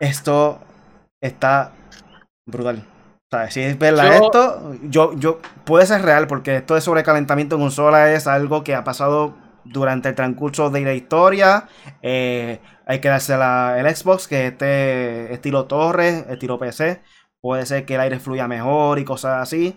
Esto 0.00 0.58
está 1.22 1.72
brutal. 2.46 2.84
si 3.50 3.60
es 3.60 3.78
verdad 3.78 4.16
esto, 4.16 4.74
yo, 4.82 5.12
yo, 5.16 5.40
puede 5.64 5.86
ser 5.86 6.02
real 6.02 6.26
porque 6.26 6.56
esto 6.56 6.74
de 6.74 6.80
sobrecalentamiento 6.80 7.54
en 7.54 7.62
consola 7.62 8.12
es 8.12 8.26
algo 8.26 8.64
que 8.64 8.74
ha 8.74 8.84
pasado 8.84 9.34
durante 9.64 10.08
el 10.08 10.14
transcurso 10.14 10.70
de 10.70 10.80
la 10.82 10.94
historia. 10.94 11.68
Eh, 12.02 12.60
hay 12.86 13.00
que 13.00 13.08
darse 13.08 13.36
la, 13.36 13.76
el 13.78 13.96
Xbox, 13.96 14.28
que 14.28 14.48
este 14.48 15.32
estilo 15.32 15.66
torre, 15.66 16.26
estilo 16.28 16.58
PC. 16.58 17.02
Puede 17.40 17.66
ser 17.66 17.84
que 17.84 17.96
el 17.96 18.00
aire 18.00 18.20
fluya 18.20 18.46
mejor 18.46 19.00
y 19.00 19.04
cosas 19.04 19.42
así. 19.42 19.76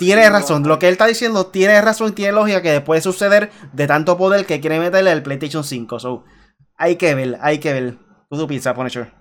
tiene 0.00 0.28
razón. 0.30 0.66
Lo 0.66 0.78
que 0.78 0.88
él 0.88 0.92
está 0.92 1.06
diciendo 1.06 1.46
tiene 1.46 1.80
razón 1.80 2.08
y 2.08 2.12
tiene 2.12 2.32
lógica 2.32 2.60
que 2.60 2.80
puede 2.80 3.00
suceder 3.00 3.50
de 3.72 3.86
tanto 3.86 4.16
poder 4.16 4.44
que 4.44 4.60
quiere 4.60 4.80
meterle 4.80 5.12
el 5.12 5.22
PlayStation 5.22 5.62
5. 5.62 6.00
So, 6.00 6.24
hay 6.76 6.96
que 6.96 7.14
ver, 7.14 7.38
hay 7.40 7.58
que 7.58 7.72
ver. 7.72 7.98
¿Tú 8.28 8.46
piensas, 8.48 8.74
Punisher? 8.74 9.12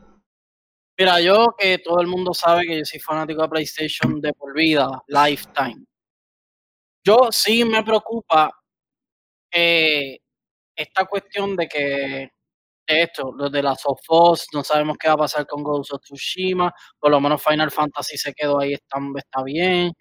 Mira, 0.97 1.21
yo 1.21 1.55
que 1.55 1.77
todo 1.77 2.01
el 2.01 2.07
mundo 2.07 2.33
sabe 2.33 2.65
que 2.65 2.79
yo 2.79 2.85
soy 2.85 2.99
fanático 2.99 3.43
de 3.43 3.49
PlayStation 3.49 4.19
de 4.19 4.33
por 4.33 4.55
vida, 4.55 4.89
lifetime. 5.07 5.85
Yo 7.03 7.29
sí 7.31 7.63
me 7.63 7.83
preocupa 7.83 8.51
eh, 9.51 10.19
esta 10.75 11.05
cuestión 11.05 11.55
de 11.55 11.67
que 11.67 12.29
esto, 12.87 13.33
los 13.35 13.51
de 13.51 13.61
las 13.63 13.85
of 13.85 13.99
Us, 14.09 14.47
no 14.53 14.63
sabemos 14.63 14.97
qué 14.97 15.07
va 15.09 15.15
a 15.15 15.17
pasar 15.17 15.45
con 15.45 15.63
Ghost 15.63 15.93
of 15.93 16.01
Tsushima, 16.01 16.73
por 16.99 17.11
lo 17.11 17.19
menos 17.19 17.43
Final 17.43 17.71
Fantasy 17.71 18.17
se 18.17 18.33
quedó 18.33 18.59
ahí, 18.59 18.73
está, 18.73 18.99
está 19.17 19.43
bien. 19.43 19.91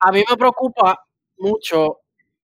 A 0.00 0.12
mí 0.12 0.22
me 0.28 0.36
preocupa 0.36 0.98
mucho 1.38 2.00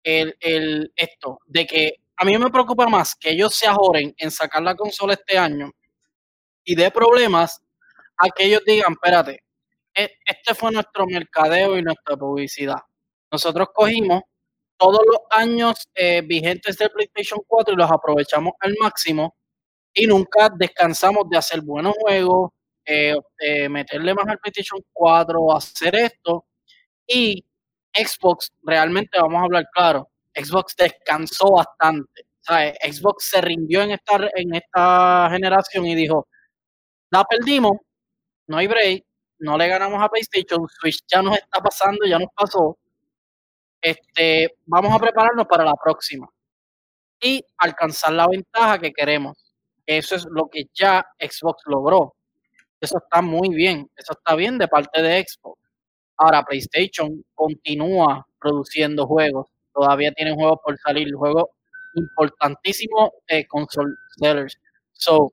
el, 0.02 0.36
el, 0.40 0.92
esto, 0.96 1.40
de 1.46 1.66
que 1.66 1.94
a 2.16 2.24
mí 2.24 2.38
me 2.38 2.50
preocupa 2.50 2.86
más 2.88 3.16
que 3.16 3.30
ellos 3.30 3.54
se 3.54 3.66
ajoren 3.66 4.14
en 4.16 4.30
sacar 4.30 4.62
la 4.62 4.76
consola 4.76 5.14
este 5.14 5.38
año 5.38 5.72
y 6.64 6.74
de 6.76 6.90
problemas 6.90 7.60
a 8.16 8.28
que 8.30 8.44
ellos 8.44 8.62
digan, 8.64 8.92
espérate, 8.92 9.42
e, 9.94 10.10
este 10.24 10.54
fue 10.54 10.70
nuestro 10.72 11.06
mercadeo 11.06 11.76
y 11.76 11.82
nuestra 11.82 12.16
publicidad. 12.16 12.78
Nosotros 13.30 13.68
cogimos 13.74 14.22
todos 14.82 15.00
los 15.06 15.20
años 15.30 15.88
eh, 15.94 16.22
vigentes 16.22 16.76
del 16.76 16.90
PlayStation 16.90 17.40
4 17.46 17.74
y 17.74 17.76
los 17.76 17.90
aprovechamos 17.90 18.54
al 18.60 18.74
máximo 18.80 19.36
y 19.94 20.06
nunca 20.06 20.50
descansamos 20.56 21.28
de 21.30 21.38
hacer 21.38 21.60
buenos 21.60 21.94
juegos, 22.00 22.50
eh, 22.84 23.14
meterle 23.68 24.12
más 24.14 24.26
al 24.26 24.38
PlayStation 24.40 24.80
4, 24.92 25.56
hacer 25.56 25.94
esto. 25.94 26.46
Y 27.06 27.44
Xbox, 27.94 28.50
realmente 28.62 29.20
vamos 29.20 29.40
a 29.40 29.44
hablar 29.44 29.66
claro, 29.72 30.10
Xbox 30.34 30.74
descansó 30.76 31.52
bastante. 31.52 32.26
Xbox 32.44 33.26
se 33.30 33.40
rindió 33.40 33.82
en 33.82 33.92
esta, 33.92 34.16
en 34.34 34.54
esta 34.54 35.28
generación 35.30 35.86
y 35.86 35.94
dijo, 35.94 36.26
la 37.10 37.24
perdimos, 37.24 37.72
no 38.48 38.56
hay 38.56 38.66
break, 38.66 39.04
no 39.38 39.56
le 39.56 39.68
ganamos 39.68 40.02
a 40.02 40.08
PlayStation, 40.08 40.66
Switch 40.68 41.00
ya 41.06 41.22
nos 41.22 41.36
está 41.36 41.60
pasando, 41.60 42.04
ya 42.04 42.18
nos 42.18 42.30
pasó, 42.34 42.78
este, 43.82 44.56
vamos 44.64 44.94
a 44.94 44.98
prepararnos 44.98 45.46
para 45.46 45.64
la 45.64 45.74
próxima 45.74 46.28
y 47.20 47.44
alcanzar 47.58 48.12
la 48.12 48.28
ventaja 48.28 48.78
que 48.78 48.92
queremos. 48.92 49.36
Eso 49.84 50.14
es 50.14 50.24
lo 50.30 50.48
que 50.48 50.66
ya 50.72 51.04
Xbox 51.18 51.64
logró. 51.66 52.14
Eso 52.80 52.98
está 52.98 53.20
muy 53.22 53.50
bien, 53.54 53.90
eso 53.96 54.12
está 54.12 54.34
bien 54.34 54.58
de 54.58 54.68
parte 54.68 55.02
de 55.02 55.24
Xbox. 55.26 55.60
Ahora 56.16 56.44
PlayStation 56.44 57.24
continúa 57.34 58.26
produciendo 58.40 59.06
juegos, 59.06 59.48
todavía 59.72 60.12
tienen 60.12 60.34
juegos 60.34 60.58
por 60.64 60.78
salir, 60.78 61.12
juegos 61.14 61.46
importantísimos 61.94 63.10
eh, 63.28 63.46
console 63.46 63.94
sellers. 64.16 64.56
So, 64.92 65.32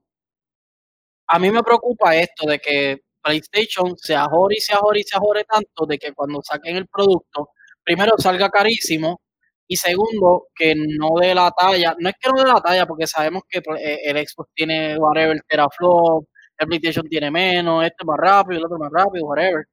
a 1.28 1.40
mí 1.40 1.52
me 1.52 1.64
preocupa 1.64 2.16
esto 2.16 2.48
de 2.48 2.60
que 2.60 3.02
PlayStation 3.22 3.98
se 3.98 4.16
ajore 4.16 4.56
y 4.58 4.62
se 4.62 4.74
ajore 4.74 5.02
y 5.02 5.04
se 5.04 5.18
ajore 5.18 5.44
tanto 5.44 5.86
de 5.86 5.98
que 5.98 6.14
cuando 6.14 6.42
saquen 6.44 6.78
el 6.78 6.88
producto 6.88 7.50
primero 7.90 8.14
salga 8.20 8.50
carísimo 8.50 9.20
y 9.68 9.76
segundo 9.76 10.50
que 10.54 10.76
no 10.76 11.10
dé 11.20 11.34
la 11.34 11.50
talla, 11.50 11.96
no 11.98 12.10
es 12.10 12.16
que 12.20 12.30
no 12.30 12.36
dé 12.44 12.48
la 12.48 12.62
talla 12.62 12.86
porque 12.86 13.08
sabemos 13.08 13.42
que 13.50 13.64
pues, 13.64 13.82
eh, 13.82 14.00
el 14.04 14.18
Xbox 14.28 14.52
tiene 14.54 14.96
whatever 14.96 15.42
teraflop, 15.48 16.26
el 16.60 16.68
PlayStation 16.68 17.08
tiene 17.10 17.32
menos, 17.32 17.84
este 17.84 18.06
más 18.06 18.18
rápido, 18.20 18.60
el 18.60 18.66
otro 18.66 18.78
más 18.78 18.92
rápido, 18.94 19.26
whatever. 19.26 19.66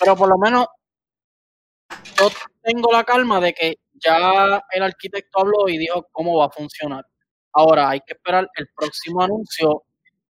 Pero 0.00 0.16
por 0.16 0.28
lo 0.28 0.38
menos 0.38 0.66
yo 2.18 2.28
tengo 2.62 2.90
la 2.92 3.04
calma 3.04 3.38
de 3.40 3.52
que 3.52 3.76
ya 3.92 4.60
el 4.72 4.82
arquitecto 4.82 5.40
habló 5.40 5.68
y 5.68 5.78
dijo 5.78 6.08
cómo 6.10 6.38
va 6.38 6.46
a 6.46 6.50
funcionar. 6.50 7.04
Ahora 7.52 7.90
hay 7.90 8.00
que 8.00 8.14
esperar 8.14 8.48
el 8.56 8.66
próximo 8.74 9.22
anuncio 9.22 9.84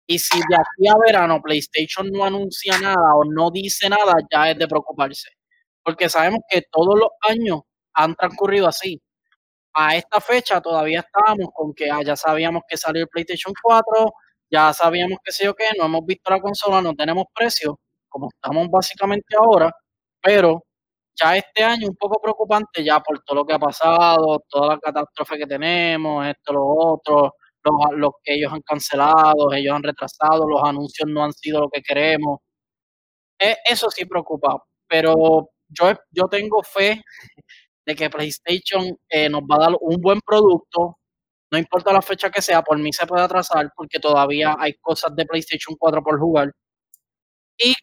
y 0.04 0.18
si 0.18 0.36
de 0.38 0.56
aquí 0.56 0.88
a 0.88 0.94
verano 1.06 1.40
PlayStation 1.40 2.10
no 2.10 2.24
anuncia 2.24 2.76
nada 2.80 3.14
o 3.14 3.24
no 3.24 3.52
dice 3.52 3.88
nada, 3.88 4.14
ya 4.32 4.50
es 4.50 4.58
de 4.58 4.66
preocuparse 4.66 5.30
porque 5.84 6.08
sabemos 6.08 6.40
que 6.48 6.62
todos 6.70 6.98
los 6.98 7.10
años 7.28 7.60
han 7.94 8.14
transcurrido 8.14 8.68
así. 8.68 9.00
A 9.74 9.96
esta 9.96 10.20
fecha 10.20 10.60
todavía 10.60 11.00
estábamos 11.00 11.48
con 11.54 11.74
que 11.74 11.90
ah, 11.90 12.02
ya 12.04 12.16
sabíamos 12.16 12.62
que 12.68 12.76
salió 12.76 13.02
el 13.02 13.08
PlayStation 13.08 13.54
4, 13.62 14.12
ya 14.50 14.72
sabíamos 14.72 15.18
que 15.24 15.32
sé 15.32 15.44
yo 15.44 15.54
qué, 15.54 15.66
no 15.78 15.86
hemos 15.86 16.04
visto 16.06 16.30
la 16.30 16.40
consola, 16.40 16.82
no 16.82 16.94
tenemos 16.94 17.26
precio, 17.34 17.78
como 18.08 18.28
estamos 18.34 18.68
básicamente 18.70 19.36
ahora, 19.36 19.72
pero 20.22 20.64
ya 21.20 21.36
este 21.36 21.62
año 21.64 21.88
un 21.88 21.96
poco 21.96 22.20
preocupante 22.20 22.84
ya 22.84 23.00
por 23.00 23.20
todo 23.24 23.36
lo 23.40 23.46
que 23.46 23.54
ha 23.54 23.58
pasado, 23.58 24.42
toda 24.48 24.74
la 24.74 24.78
catástrofe 24.80 25.38
que 25.38 25.46
tenemos, 25.46 26.26
esto, 26.26 26.52
lo 26.54 26.66
otro, 26.66 27.34
los, 27.96 28.12
que 28.22 28.34
ellos 28.34 28.52
han 28.52 28.62
cancelado, 28.62 29.52
ellos 29.52 29.74
han 29.74 29.82
retrasado, 29.82 30.48
los 30.48 30.62
anuncios 30.64 31.08
no 31.08 31.24
han 31.24 31.32
sido 31.32 31.60
lo 31.60 31.68
que 31.70 31.82
queremos. 31.82 32.40
E, 33.38 33.56
eso 33.64 33.90
sí 33.90 34.04
preocupa, 34.06 34.62
pero 34.88 35.50
yo, 35.70 35.92
yo 36.10 36.28
tengo 36.28 36.62
fe 36.62 37.02
de 37.86 37.94
que 37.96 38.10
PlayStation 38.10 38.96
eh, 39.08 39.28
nos 39.28 39.42
va 39.42 39.56
a 39.56 39.60
dar 39.70 39.76
un 39.80 40.00
buen 40.00 40.20
producto, 40.20 40.98
no 41.52 41.58
importa 41.58 41.92
la 41.92 42.02
fecha 42.02 42.30
que 42.30 42.42
sea, 42.42 42.62
por 42.62 42.78
mí 42.78 42.92
se 42.92 43.06
puede 43.06 43.24
atrasar 43.24 43.70
porque 43.76 43.98
todavía 44.00 44.56
hay 44.58 44.74
cosas 44.80 45.14
de 45.16 45.26
PlayStation 45.26 45.76
4 45.78 46.02
por 46.02 46.18
jugar. 46.20 46.52
Y 47.58 47.74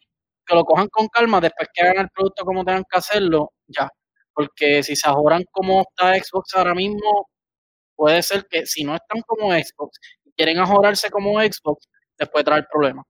que 0.46 0.54
lo 0.54 0.64
cojan 0.64 0.88
con 0.88 1.08
calma 1.08 1.40
después 1.40 1.68
que 1.74 1.82
hagan 1.82 2.04
el 2.04 2.10
producto 2.10 2.44
como 2.44 2.64
tengan 2.64 2.84
que 2.90 2.98
hacerlo, 2.98 3.52
ya. 3.66 3.88
Porque 4.34 4.82
si 4.82 4.96
se 4.96 5.08
ajoran 5.08 5.44
como 5.52 5.82
está 5.82 6.14
Xbox 6.14 6.54
ahora 6.54 6.74
mismo, 6.74 7.28
puede 7.96 8.22
ser 8.22 8.46
que 8.50 8.66
si 8.66 8.84
no 8.84 8.94
están 8.96 9.22
como 9.26 9.52
Xbox 9.52 9.98
y 10.24 10.32
quieren 10.32 10.58
ajorarse 10.60 11.10
como 11.10 11.40
Xbox, 11.40 11.88
después 12.18 12.44
traer 12.44 12.66
problemas. 12.72 13.06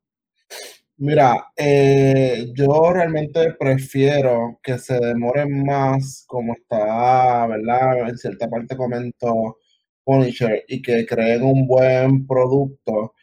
Mira, 1.01 1.47
eh, 1.57 2.47
yo 2.55 2.93
realmente 2.93 3.53
prefiero 3.55 4.59
que 4.65 4.79
se 4.79 4.95
demoren 4.99 5.65
más, 5.65 6.25
como 6.27 6.55
está, 6.55 7.47
¿verdad? 7.47 8.09
En 8.09 8.19
cierta 8.19 8.49
parte 8.51 8.77
comento 8.77 9.59
Punisher, 10.05 10.65
y 10.67 10.83
que 10.83 11.07
creen 11.07 11.45
un 11.45 11.69
buen 11.69 12.27
producto, 12.27 13.15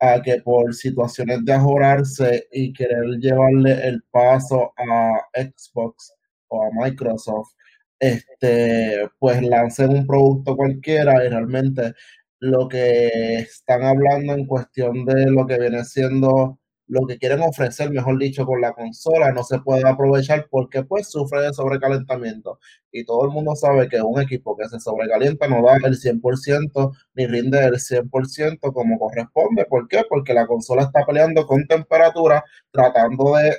a 0.00 0.22
que 0.22 0.42
por 0.42 0.74
situaciones 0.74 1.44
de 1.44 1.54
ajorarse 1.54 2.46
y 2.52 2.72
querer 2.72 3.04
llevarle 3.20 3.84
el 3.88 4.02
paso 4.12 4.72
a 4.76 5.20
Xbox 5.34 6.12
o 6.48 6.62
a 6.64 6.70
Microsoft, 6.72 7.52
este, 7.98 9.08
pues 9.18 9.42
lancen 9.42 9.90
un 9.90 10.06
producto 10.06 10.56
cualquiera 10.56 11.24
y 11.24 11.28
realmente 11.30 11.94
lo 12.40 12.68
que 12.68 13.08
están 13.40 13.82
hablando 13.84 14.34
en 14.34 14.46
cuestión 14.46 15.04
de 15.06 15.30
lo 15.30 15.46
que 15.46 15.58
viene 15.58 15.84
siendo 15.84 16.58
lo 16.86 17.06
que 17.06 17.18
quieren 17.18 17.40
ofrecer, 17.42 17.90
mejor 17.90 18.18
dicho, 18.18 18.44
con 18.44 18.60
la 18.60 18.72
consola 18.72 19.32
no 19.32 19.42
se 19.42 19.58
puede 19.60 19.88
aprovechar 19.88 20.46
porque 20.50 20.82
pues 20.84 21.10
sufre 21.10 21.42
de 21.42 21.54
sobrecalentamiento. 21.54 22.58
Y 22.92 23.04
todo 23.04 23.24
el 23.24 23.30
mundo 23.30 23.54
sabe 23.56 23.88
que 23.88 24.00
un 24.02 24.20
equipo 24.20 24.56
que 24.56 24.68
se 24.68 24.78
sobrecalienta 24.80 25.48
no 25.48 25.62
da 25.64 25.76
el 25.76 25.96
100% 25.98 26.92
ni 27.14 27.26
rinde 27.26 27.64
el 27.64 27.74
100% 27.80 28.72
como 28.72 28.98
corresponde. 28.98 29.64
¿Por 29.64 29.88
qué? 29.88 30.02
Porque 30.08 30.34
la 30.34 30.46
consola 30.46 30.82
está 30.82 31.04
peleando 31.06 31.46
con 31.46 31.66
temperatura, 31.66 32.44
tratando 32.70 33.34
de, 33.36 33.56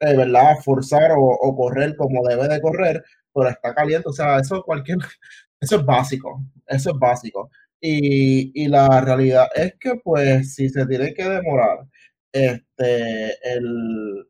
de 0.00 0.16
verdad, 0.16 0.56
forzar 0.64 1.12
o, 1.16 1.56
correr 1.56 1.96
como 1.96 2.26
debe 2.26 2.48
de 2.48 2.60
correr, 2.60 3.02
pero 3.34 3.48
está 3.48 3.74
caliente. 3.74 4.08
O 4.08 4.12
sea, 4.12 4.38
eso 4.38 4.62
cualquier, 4.62 4.98
eso 5.60 5.76
es 5.76 5.84
básico, 5.84 6.42
eso 6.66 6.90
es 6.90 6.98
básico. 6.98 7.50
Y, 7.80 8.52
y 8.64 8.68
la 8.68 9.00
realidad 9.00 9.46
es 9.54 9.74
que 9.80 9.94
pues 10.02 10.54
si 10.54 10.68
se 10.68 10.84
tiene 10.86 11.14
que 11.14 11.24
demorar 11.28 11.86
este, 12.32 13.54
el, 13.54 14.28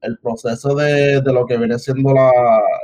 el, 0.00 0.18
proceso 0.18 0.74
de, 0.74 1.20
de, 1.20 1.32
lo 1.32 1.46
que 1.46 1.56
viene 1.56 1.78
siendo 1.78 2.12
la, 2.12 2.30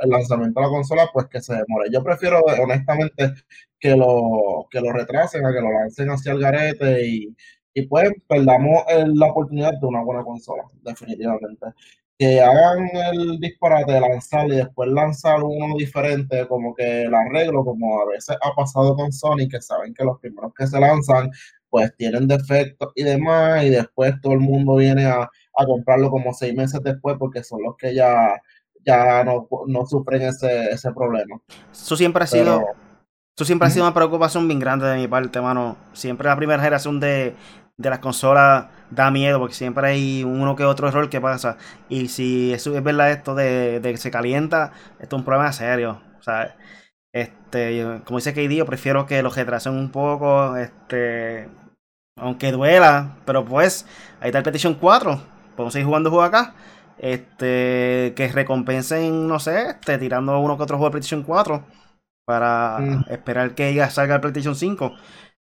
el 0.01 0.09
lanzamiento 0.09 0.59
de 0.59 0.65
la 0.65 0.71
consola, 0.71 1.09
pues 1.13 1.27
que 1.27 1.41
se 1.41 1.53
demore. 1.53 1.89
Yo 1.91 2.03
prefiero, 2.03 2.41
honestamente, 2.61 3.33
que 3.79 3.95
lo, 3.95 4.67
que 4.71 4.81
lo 4.81 4.91
retrasen, 4.93 5.45
a 5.45 5.53
que 5.53 5.61
lo 5.61 5.71
lancen 5.71 6.09
hacia 6.09 6.33
el 6.33 6.39
garete 6.39 7.05
y, 7.07 7.35
y 7.73 7.87
pues 7.87 8.11
perdamos 8.27 8.83
la 9.13 9.27
oportunidad 9.27 9.73
de 9.79 9.87
una 9.87 10.03
buena 10.03 10.23
consola, 10.23 10.63
definitivamente. 10.81 11.67
Que 12.17 12.39
hagan 12.39 12.87
el 13.13 13.39
disparate 13.39 13.93
de 13.93 14.01
lanzar 14.01 14.47
y 14.47 14.57
después 14.57 14.89
lanzar 14.89 15.43
uno 15.43 15.75
diferente, 15.77 16.47
como 16.47 16.75
que 16.75 17.03
el 17.03 17.15
arreglo, 17.15 17.65
como 17.65 18.01
a 18.01 18.05
veces 18.07 18.37
ha 18.41 18.53
pasado 18.55 18.95
con 18.95 19.11
Sony, 19.11 19.47
que 19.49 19.61
saben 19.61 19.93
que 19.93 20.03
los 20.03 20.19
primeros 20.19 20.53
que 20.53 20.67
se 20.67 20.79
lanzan 20.79 21.31
pues 21.71 21.95
tienen 21.95 22.27
defectos 22.27 22.91
y 22.93 23.03
demás, 23.03 23.63
y 23.63 23.69
después 23.69 24.13
todo 24.21 24.33
el 24.33 24.41
mundo 24.41 24.75
viene 24.75 25.05
a, 25.05 25.27
comprarlo 25.65 26.09
como 26.09 26.33
seis 26.33 26.55
meses 26.55 26.81
después 26.83 27.17
porque 27.19 27.43
son 27.43 27.61
los 27.61 27.77
que 27.77 27.93
ya, 27.93 28.41
ya 28.83 29.23
no, 29.23 29.47
sufren 29.85 30.23
ese, 30.23 30.71
ese 30.71 30.91
problema. 30.91 31.39
Eso 31.71 31.95
siempre 31.95 32.23
ha 32.23 32.27
sido... 32.27 32.63
Eso 33.37 33.45
siempre 33.45 33.67
ha 33.67 33.71
sido 33.71 33.85
una 33.85 33.93
preocupación 33.93 34.47
bien 34.47 34.59
grande 34.59 34.87
de 34.87 34.97
mi 34.97 35.07
parte, 35.07 35.39
mano. 35.39 35.77
Siempre 35.93 36.27
la 36.27 36.35
primera 36.35 36.59
generación 36.59 36.99
de, 36.99 37.35
de 37.77 37.89
las 37.89 37.99
consolas 37.99 38.67
da 38.89 39.09
miedo 39.09 39.39
porque 39.39 39.55
siempre 39.55 39.87
hay 39.87 40.23
uno 40.23 40.55
que 40.55 40.65
otro 40.65 40.87
error 40.87 41.09
que 41.09 41.21
pasa. 41.21 41.57
Y 41.89 42.07
si 42.09 42.53
eso 42.53 42.75
es 42.75 42.83
verdad 42.83 43.11
esto 43.11 43.33
de, 43.33 43.79
de 43.79 43.91
que 43.91 43.97
se 43.97 44.11
calienta, 44.11 44.73
esto 44.99 45.15
es 45.15 45.19
un 45.19 45.25
problema 45.25 45.51
serio. 45.53 46.01
O 46.19 46.23
sea, 46.23 46.55
este, 47.13 48.01
como 48.05 48.19
dice 48.19 48.33
KD, 48.33 48.55
yo 48.55 48.65
prefiero 48.65 49.05
que 49.05 49.21
lo 49.21 49.29
retrasen 49.29 49.73
un 49.73 49.91
poco, 49.91 50.55
este, 50.57 51.49
aunque 52.17 52.51
duela, 52.51 53.17
pero 53.25 53.45
pues, 53.45 53.85
ahí 54.19 54.27
está 54.27 54.39
el 54.39 54.43
Petition 54.43 54.75
4. 54.75 55.21
Podemos 55.55 55.73
seguir 55.73 55.87
jugando 55.87 56.09
juego 56.09 56.23
acá. 56.23 56.53
Este, 56.97 58.13
que 58.15 58.29
recompensen, 58.31 59.27
no 59.27 59.39
sé, 59.39 59.69
este, 59.71 59.97
tirando 59.97 60.39
uno 60.39 60.55
que 60.55 60.63
otro 60.63 60.77
juego 60.77 60.91
de 60.91 60.97
Petition 60.99 61.23
4 61.23 61.63
para 62.25 62.77
mm. 62.79 63.05
esperar 63.09 63.55
que 63.55 63.73
ya 63.73 63.89
salga 63.89 64.15
el 64.15 64.21
PlayStation 64.21 64.55
5. 64.55 64.93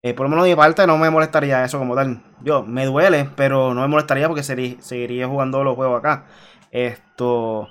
Eh, 0.03 0.13
por 0.13 0.25
lo 0.25 0.29
menos 0.29 0.45
de 0.45 0.51
mi 0.51 0.55
parte 0.55 0.85
no 0.85 0.97
me 0.97 1.09
molestaría 1.09 1.63
eso 1.63 1.79
como 1.79 1.95
tal. 1.95 2.21
Yo, 2.43 2.63
me 2.63 2.85
duele, 2.85 3.29
pero 3.35 3.73
no 3.73 3.81
me 3.81 3.87
molestaría 3.87 4.27
porque 4.27 4.43
seguiría 4.43 5.27
jugando 5.27 5.63
los 5.63 5.75
juegos 5.75 5.99
acá. 5.99 6.25
Esto. 6.71 7.69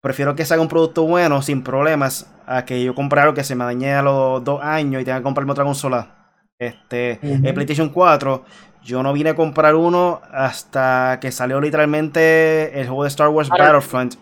Prefiero 0.00 0.34
que 0.34 0.44
salga 0.44 0.62
un 0.62 0.68
producto 0.68 1.04
bueno, 1.04 1.42
sin 1.42 1.62
problemas, 1.62 2.32
a 2.46 2.64
que 2.64 2.82
yo 2.82 2.94
compre 2.94 3.20
algo 3.20 3.34
que 3.34 3.44
se 3.44 3.54
me 3.54 3.64
dañe 3.64 3.94
a 3.94 4.02
los 4.02 4.42
dos 4.42 4.62
años 4.62 5.02
y 5.02 5.04
tenga 5.04 5.18
que 5.18 5.24
comprarme 5.24 5.52
otra 5.52 5.64
consola. 5.64 6.15
Este, 6.58 7.18
el 7.22 7.54
PlayStation 7.54 7.90
4, 7.90 8.44
yo 8.82 9.02
no 9.02 9.12
vine 9.12 9.30
a 9.30 9.34
comprar 9.34 9.74
uno 9.74 10.20
hasta 10.32 11.18
que 11.20 11.30
salió 11.32 11.60
literalmente 11.60 12.80
el 12.80 12.86
juego 12.86 13.02
de 13.02 13.08
Star 13.08 13.28
Wars 13.28 13.48
Battlefront. 13.48 14.14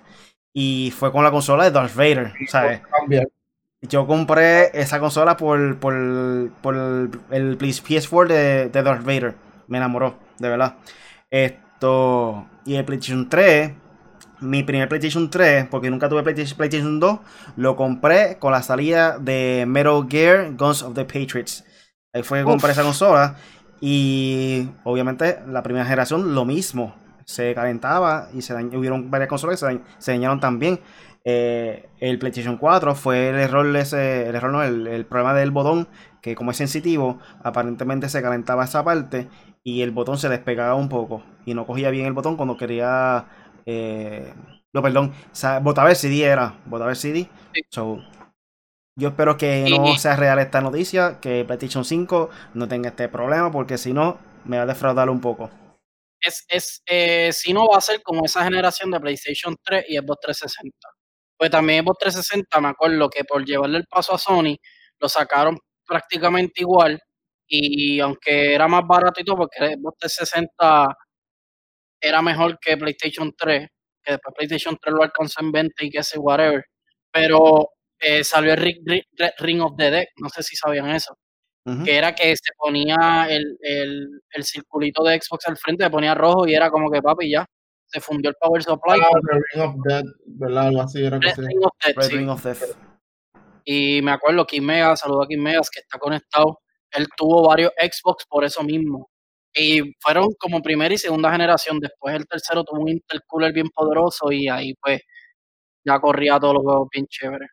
Y 0.52 0.92
fue 0.96 1.10
con 1.12 1.24
la 1.24 1.30
consola 1.30 1.64
de 1.64 1.70
Darth 1.70 1.94
Vader, 1.94 2.32
¿sabes? 2.48 2.80
Yo 3.82 4.06
compré 4.06 4.70
esa 4.78 4.98
consola 4.98 5.36
por, 5.36 5.78
por, 5.78 5.92
por 6.62 6.74
el 6.74 7.58
PS4 7.58 8.26
de, 8.28 8.68
de 8.68 8.82
Darth 8.82 9.04
Vader. 9.04 9.34
Me 9.66 9.78
enamoró, 9.78 10.14
de 10.38 10.48
verdad. 10.48 10.76
Esto. 11.30 12.46
Y 12.64 12.76
el 12.76 12.84
PlayStation 12.84 13.28
3 13.28 13.72
mi 14.40 14.62
primer 14.62 14.88
PlayStation 14.88 15.30
3, 15.30 15.66
porque 15.70 15.90
nunca 15.90 16.08
tuve 16.08 16.22
PlayStation 16.22 17.00
2, 17.00 17.18
lo 17.56 17.76
compré 17.76 18.38
con 18.38 18.52
la 18.52 18.62
salida 18.62 19.18
de 19.18 19.64
Metal 19.66 20.06
Gear 20.08 20.52
Guns 20.54 20.82
of 20.82 20.94
the 20.94 21.04
Patriots. 21.04 21.64
Ahí 22.14 22.22
fue 22.22 22.38
que 22.38 22.44
compré 22.44 22.72
esa 22.72 22.82
consola. 22.82 23.36
Y 23.80 24.68
obviamente 24.84 25.40
la 25.46 25.62
primera 25.62 25.84
generación 25.84 26.34
lo 26.34 26.44
mismo. 26.44 26.94
Se 27.26 27.54
calentaba 27.54 28.28
y 28.32 28.42
se 28.42 28.54
hubieron 28.54 29.10
varias 29.10 29.28
consolas 29.28 29.60
que 29.60 29.80
se, 29.98 30.12
dañaron 30.12 30.40
también. 30.40 30.80
Eh, 31.24 31.88
el 32.00 32.18
PlayStation 32.18 32.56
4 32.56 32.94
fue 32.94 33.30
el 33.30 33.36
error 33.36 33.74
ese, 33.76 34.28
el 34.28 34.34
error 34.34 34.52
no, 34.52 34.62
el, 34.62 35.06
problema 35.06 35.32
del 35.34 35.50
botón, 35.50 35.88
que 36.20 36.34
como 36.34 36.50
es 36.50 36.58
sensitivo, 36.58 37.18
aparentemente 37.42 38.10
se 38.10 38.20
calentaba 38.20 38.64
esa 38.64 38.84
parte 38.84 39.28
y 39.62 39.80
el 39.80 39.90
botón 39.90 40.18
se 40.18 40.28
despegaba 40.28 40.74
un 40.74 40.90
poco 40.90 41.22
y 41.46 41.54
no 41.54 41.66
cogía 41.66 41.88
bien 41.88 42.04
el 42.04 42.12
botón 42.12 42.36
cuando 42.36 42.58
quería 42.58 43.24
eh, 43.64 44.34
no, 44.74 44.82
perdón. 44.82 45.12
botaba 45.62 45.90
el 45.90 45.96
CD 45.96 46.24
era. 46.24 46.56
Botaba 46.66 46.90
el 46.90 46.96
CD. 46.96 47.30
Yo 48.96 49.08
espero 49.08 49.36
que 49.36 49.66
no 49.68 49.96
sea 49.96 50.16
real 50.16 50.38
esta 50.38 50.60
noticia. 50.60 51.18
Que 51.20 51.44
PlayStation 51.44 51.84
5 51.84 52.30
no 52.54 52.68
tenga 52.68 52.90
este 52.90 53.08
problema. 53.08 53.50
Porque 53.50 53.78
si 53.78 53.92
no, 53.92 54.18
me 54.44 54.56
va 54.56 54.64
a 54.64 54.66
defraudar 54.66 55.10
un 55.10 55.20
poco. 55.20 55.50
Es, 56.20 56.44
es 56.48 56.82
eh, 56.86 57.30
si 57.32 57.52
no 57.52 57.66
va 57.68 57.78
a 57.78 57.82
ser 57.82 58.02
como 58.02 58.24
esa 58.24 58.44
generación 58.44 58.90
de 58.90 59.00
PlayStation 59.00 59.56
3 59.62 59.84
y 59.88 59.98
Xbox 59.98 60.20
360. 60.22 60.88
Pues 61.36 61.50
también 61.50 61.84
Xbox 61.84 61.98
360 61.98 62.60
me 62.60 62.68
acuerdo 62.68 63.10
que 63.10 63.24
por 63.24 63.44
llevarle 63.44 63.78
el 63.78 63.86
paso 63.86 64.14
a 64.14 64.18
Sony 64.18 64.56
lo 64.98 65.08
sacaron 65.08 65.58
prácticamente 65.86 66.62
igual 66.62 66.98
y 67.46 68.00
aunque 68.00 68.54
era 68.54 68.68
más 68.68 68.86
barato 68.86 69.20
y 69.20 69.24
todo 69.24 69.36
porque 69.36 69.74
Xbox 69.74 69.98
360 69.98 70.96
era 72.00 72.22
mejor 72.22 72.58
que 72.60 72.76
PlayStation 72.76 73.32
3, 73.36 73.68
que 74.02 74.12
después 74.12 74.34
PlayStation 74.36 74.78
3 74.80 74.94
lo 74.94 75.02
alcanzó 75.02 75.40
en 75.42 75.52
20 75.52 75.84
y 75.86 75.90
que 75.90 76.02
sé, 76.02 76.18
whatever. 76.18 76.64
Pero 77.12 77.70
eh, 78.04 78.24
salió 78.24 78.52
el 78.52 78.58
Ring, 79.38 79.60
of 79.62 79.76
the 79.76 79.90
Dead, 79.90 80.04
no 80.20 80.28
sé 80.28 80.42
si 80.42 80.56
sabían 80.56 80.90
eso. 80.90 81.16
Que 81.82 81.96
era 81.96 82.14
que 82.14 82.36
se 82.36 82.52
ponía 82.58 83.26
el, 83.30 83.56
el, 83.62 84.20
el, 84.32 84.44
circulito 84.44 85.02
de 85.02 85.18
Xbox 85.18 85.48
al 85.48 85.56
frente, 85.56 85.82
se 85.82 85.88
ponía 85.88 86.14
rojo 86.14 86.46
y 86.46 86.54
era 86.54 86.70
como 86.70 86.90
que 86.90 87.00
papi 87.00 87.30
ya, 87.30 87.46
se 87.86 88.02
fundió 88.02 88.28
el 88.28 88.36
Power 88.38 88.62
Supply. 88.62 89.00
Ah, 89.00 89.08
Ring 89.54 89.62
of 89.62 89.74
Dead, 89.82 90.04
¿verdad? 90.26 90.66
Algo 90.66 90.82
así 90.82 91.02
era 91.02 91.18
que 91.18 91.32
Ring 91.34 91.64
of 91.64 91.72
Dead, 91.82 92.10
Ring 92.10 92.28
of 92.28 92.44
Death. 92.44 92.76
Y 93.64 94.02
me 94.02 94.10
acuerdo, 94.10 94.46
Kim 94.46 94.64
Mega, 94.64 94.94
saludo 94.96 95.22
a 95.22 95.26
Kim 95.26 95.42
Megas, 95.42 95.70
que 95.70 95.80
está 95.80 95.98
conectado. 95.98 96.58
Él 96.90 97.06
tuvo 97.16 97.48
varios 97.48 97.72
Xbox 97.80 98.26
por 98.28 98.44
eso 98.44 98.62
mismo. 98.62 99.08
Y 99.54 99.94
fueron 100.00 100.28
como 100.38 100.60
primera 100.60 100.92
y 100.92 100.98
segunda 100.98 101.30
generación. 101.32 101.78
Después 101.80 102.14
el 102.14 102.26
tercero 102.26 102.64
tuvo 102.64 102.80
un 102.80 102.90
intercooler 102.90 103.52
bien 103.52 103.68
poderoso 103.74 104.30
y 104.32 104.48
ahí 104.48 104.74
pues 104.74 105.00
ya 105.84 105.98
corría 106.00 106.38
todos 106.40 106.54
los 106.54 106.62
juegos 106.64 106.88
bien 106.92 107.06
chéveres. 107.06 107.48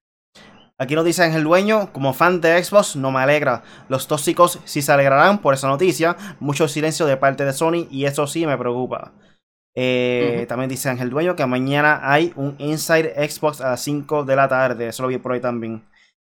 Aquí 0.82 0.96
nos 0.96 1.06
dice 1.06 1.24
el 1.28 1.44
Dueño, 1.44 1.94
como 1.94 2.12
fan 2.12 2.42
de 2.42 2.64
Xbox 2.64 2.96
no 2.96 3.12
me 3.12 3.20
alegra. 3.20 3.62
Los 3.88 4.08
tóxicos 4.08 4.58
sí 4.66 4.82
se 4.82 4.92
alegrarán 4.92 5.38
por 5.38 5.54
esa 5.54 5.68
noticia. 5.68 6.18
Mucho 6.40 6.68
silencio 6.68 7.06
de 7.06 7.18
parte 7.18 7.46
de 7.46 7.54
Sony 7.54 7.86
y 7.92 8.06
eso 8.06 8.26
sí 8.26 8.48
me 8.48 8.58
preocupa. 8.58 9.14
Eh, 9.76 10.48
también 10.50 10.72
dice 10.72 10.90
Ángel 10.90 11.12
Dueño 11.12 11.36
que 11.36 11.46
mañana 11.46 12.00
hay 12.02 12.34
un 12.36 12.56
Inside 12.58 13.14
Xbox 13.30 13.62
a 13.62 13.70
las 13.70 13.82
5 13.84 14.24
de 14.24 14.36
la 14.36 14.48
tarde. 14.48 14.88
Eso 14.88 15.04
lo 15.04 15.10
vi 15.10 15.20
por 15.20 15.34
ahí 15.34 15.40
también. 15.40 15.84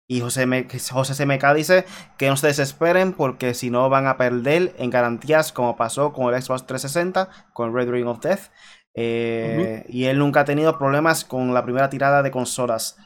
Y 0.09 0.23
José, 0.23 0.47
José 0.93 1.27
CMK 1.27 1.55
dice 1.55 1.85
que 2.17 2.31
no 2.31 2.39
se 2.39 2.47
desesperen 2.47 3.13
porque 3.13 3.53
si 3.53 3.69
no 3.69 3.91
van 3.91 4.07
a 4.07 4.17
perder 4.17 4.75
en 4.79 4.89
garantías 4.89 5.53
como 5.53 5.77
pasó 5.77 6.15
con 6.15 6.33
el 6.33 6.41
Xbox 6.41 6.65
360, 6.65 7.29
con 7.53 7.75
Red 7.75 7.91
Ring 7.91 8.07
of 8.07 8.21
Death. 8.21 8.51
Eh, 8.95 9.85
y 9.91 10.07
él 10.07 10.19
nunca 10.19 10.41
ha 10.41 10.45
tenido 10.47 10.79
problemas 10.79 11.27
con 11.27 11.53
la 11.53 11.63
primera 11.65 11.91
tirada 11.91 12.23
de 12.23 12.31
consolas. 12.31 12.97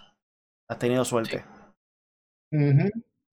Ha 0.72 0.78
tenido 0.78 1.04
suerte. 1.04 1.44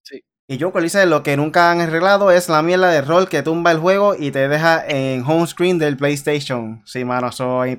Sí. 0.04 0.22
Y 0.50 0.58
yo 0.58 0.74
dice 0.74 1.06
lo 1.06 1.24
que 1.24 1.38
nunca 1.38 1.72
han 1.72 1.80
arreglado 1.80 2.32
es 2.32 2.50
la 2.50 2.62
mierda 2.62 2.90
de 2.90 3.02
rol 3.02 3.30
que 3.30 3.44
tumba 3.44 3.72
el 3.72 3.80
juego 3.80 4.14
y 4.14 4.32
te 4.32 4.50
deja 4.50 4.86
en 4.86 5.24
home 5.26 5.48
screen 5.48 5.80
del 5.80 5.96
PlayStation. 5.96 6.82
Sí, 6.86 7.06
mano, 7.06 7.32
soy 7.32 7.78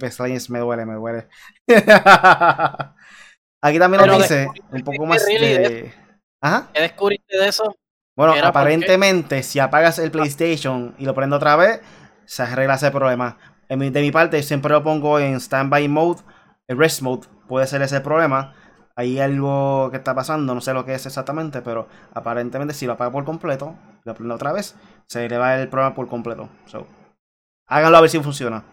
me 0.49 0.59
duele, 0.61 0.87
me 0.87 0.95
duele. 0.95 1.29
Aquí 3.63 3.79
también 3.79 4.07
nos 4.07 4.17
dice 4.17 4.49
un 4.71 4.81
poco 4.81 5.05
más 5.05 5.27
de... 5.27 5.93
¿Ajá? 6.41 6.71
¿Qué 6.73 6.81
descubriste 6.81 7.37
de 7.37 7.49
eso? 7.49 7.77
Bueno, 8.17 8.33
aparentemente, 8.43 9.43
si 9.43 9.59
apagas 9.59 9.99
el 9.99 10.11
PlayStation 10.11 10.95
y 10.97 11.05
lo 11.05 11.15
prendo 11.15 11.37
otra 11.37 11.57
vez, 11.57 11.83
se 12.25 12.45
arregla 12.45 12.77
ese 12.77 12.91
problema. 12.91 13.37
De 13.69 13.77
mi 13.77 14.11
parte, 14.11 14.43
siempre 14.43 14.73
lo 14.73 14.83
pongo 14.83 15.19
en 15.19 15.39
standby 15.39 15.87
mode, 15.89 16.23
el 16.67 16.79
rest 16.79 17.03
mode, 17.03 17.29
puede 17.47 17.67
ser 17.67 17.83
ese 17.83 18.01
problema. 18.01 18.55
Hay 18.97 19.19
algo 19.19 19.89
que 19.91 19.99
está 19.99 20.15
pasando, 20.15 20.55
no 20.55 20.61
sé 20.61 20.75
lo 20.75 20.85
que 20.85 20.95
es 20.95 21.07
exactamente, 21.07 21.63
pero 21.63 21.89
aparentemente 22.13 22.75
si 22.75 22.87
lo 22.87 22.95
apago 22.95 23.13
por 23.13 23.25
completo, 23.25 23.75
lo 24.05 24.15
prendo 24.15 24.35
otra 24.35 24.53
vez, 24.53 24.77
se 25.07 25.29
le 25.29 25.39
va 25.39 25.57
el 25.57 25.69
problema 25.69 25.95
por 25.95 26.09
completo. 26.09 26.49
Háganlo 27.67 27.99
a 27.99 28.01
ver 28.01 28.11
si 28.11 28.21
funciona. 28.21 28.65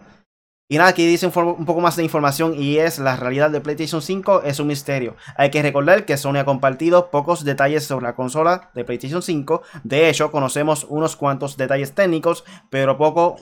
Y 0.70 0.78
nada, 0.78 0.90
aquí 0.90 1.06
dice 1.06 1.28
un 1.28 1.66
poco 1.66 1.80
más 1.80 1.96
de 1.96 2.04
información 2.04 2.54
y 2.54 2.80
es 2.80 3.00
la 3.00 3.16
realidad 3.16 3.50
de 3.52 3.62
PlayStation 3.62 4.02
5 4.02 4.42
es 4.44 4.60
un 4.60 4.68
misterio. 4.68 5.16
Hay 5.38 5.50
que 5.50 5.62
recordar 5.62 6.04
que 6.04 6.18
Sony 6.18 6.40
ha 6.40 6.44
compartido 6.44 7.10
pocos 7.10 7.46
detalles 7.46 7.86
sobre 7.86 8.04
la 8.04 8.16
consola 8.16 8.70
de 8.76 8.84
PlayStation 8.84 9.22
5. 9.22 9.62
De 9.86 10.10
hecho, 10.10 10.30
conocemos 10.30 10.86
unos 10.90 11.16
cuantos 11.16 11.56
detalles 11.56 11.96
técnicos, 11.96 12.44
pero 12.70 12.98
poco, 12.98 13.38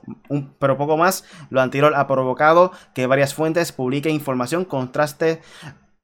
pero 0.59 0.77
poco 0.77 0.97
más. 0.97 1.23
Lo 1.49 1.61
anterior 1.61 1.95
ha 1.95 2.05
provocado 2.05 2.71
que 2.93 3.07
varias 3.07 3.33
fuentes 3.33 3.71
publiquen 3.71 4.13
información 4.13 4.63
contraste 4.63 5.41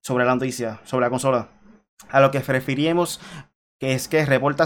sobre 0.01 0.25
la 0.25 0.35
noticia, 0.35 0.79
sobre 0.83 1.05
la 1.05 1.09
consola. 1.09 1.49
A 2.09 2.19
lo 2.19 2.31
que 2.31 2.39
referimos 2.39 3.19
que 3.81 3.95
es 3.95 4.07
que 4.07 4.23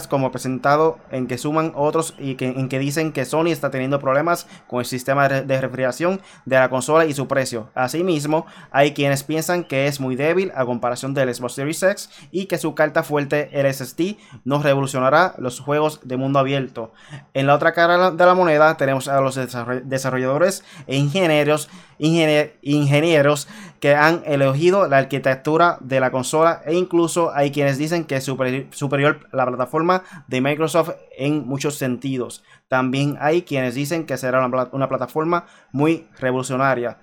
como 0.10 0.30
presentado 0.30 1.00
en 1.10 1.28
que 1.28 1.38
suman 1.38 1.71
otros 1.74 2.15
y 2.19 2.36
que, 2.36 2.48
en 2.48 2.67
que 2.67 2.80
dicen 2.80 3.13
que 3.13 3.24
Sony 3.24 3.48
está 3.48 3.71
teniendo 3.71 4.02
problemas 4.02 4.45
con 4.67 4.82
el 4.82 4.86
sistema 4.86 5.30
de 5.30 5.62
refrigeración 5.62 6.19
de 6.43 6.58
la 6.58 6.69
consola 6.69 7.06
y 7.06 7.13
su 7.13 7.26
precio. 7.26 7.69
Asimismo, 7.76 8.45
hay 8.71 8.93
quienes 8.93 9.24
piensan 9.24 9.63
que 9.63 9.88
es 9.88 10.02
muy 10.02 10.17
débil 10.17 10.52
a 10.54 10.65
comparación 10.65 11.13
del 11.13 11.34
Xbox 11.34 11.54
Series 11.54 11.82
X 11.82 12.10
y 12.30 12.48
que 12.48 12.58
su 12.58 12.76
carta 12.76 13.04
fuerte 13.04 13.50
LSD 13.54 14.17
no 14.43 14.62
revolucionará 14.62 15.34
los 15.38 15.62
juegos 15.62 16.02
de 16.04 16.17
mundo 16.17 16.39
abierto. 16.39 16.91
En 17.34 17.48
la 17.48 17.56
otra 17.56 17.71
cara 17.71 18.12
de 18.12 18.26
la 18.26 18.34
moneda 18.34 18.76
tenemos 18.76 19.08
a 19.08 19.21
los 19.21 19.39
desarrolladores 19.86 20.65
e 20.88 20.98
ingenieros 20.98 21.69
ingenieros 21.97 23.47
que 23.79 23.96
han 23.96 24.23
elegido 24.25 24.87
la 24.87 24.98
arquitectura 24.98 25.77
de 25.79 26.00
la 26.00 26.12
consola 26.12 26.62
e 26.65 26.73
incluso 26.73 27.31
hay 27.33 27.52
quienes 27.52 27.77
dicen 27.77 28.06
que 28.06 28.15
es 28.15 28.23
superior 28.23 29.27
la 29.31 29.46
plataforma 29.46 30.04
de 30.27 30.41
Microsoft 30.41 30.91
en 31.17 31.48
muchos 31.48 31.75
sentidos. 31.75 32.43
También 32.67 33.17
hay 33.19 33.43
quienes 33.43 33.75
dicen 33.75 34.06
que 34.06 34.17
será 34.17 34.46
una, 34.46 34.69
una 34.71 34.89
plataforma 34.89 35.46
muy 35.71 36.08
revolucionaria. 36.19 36.98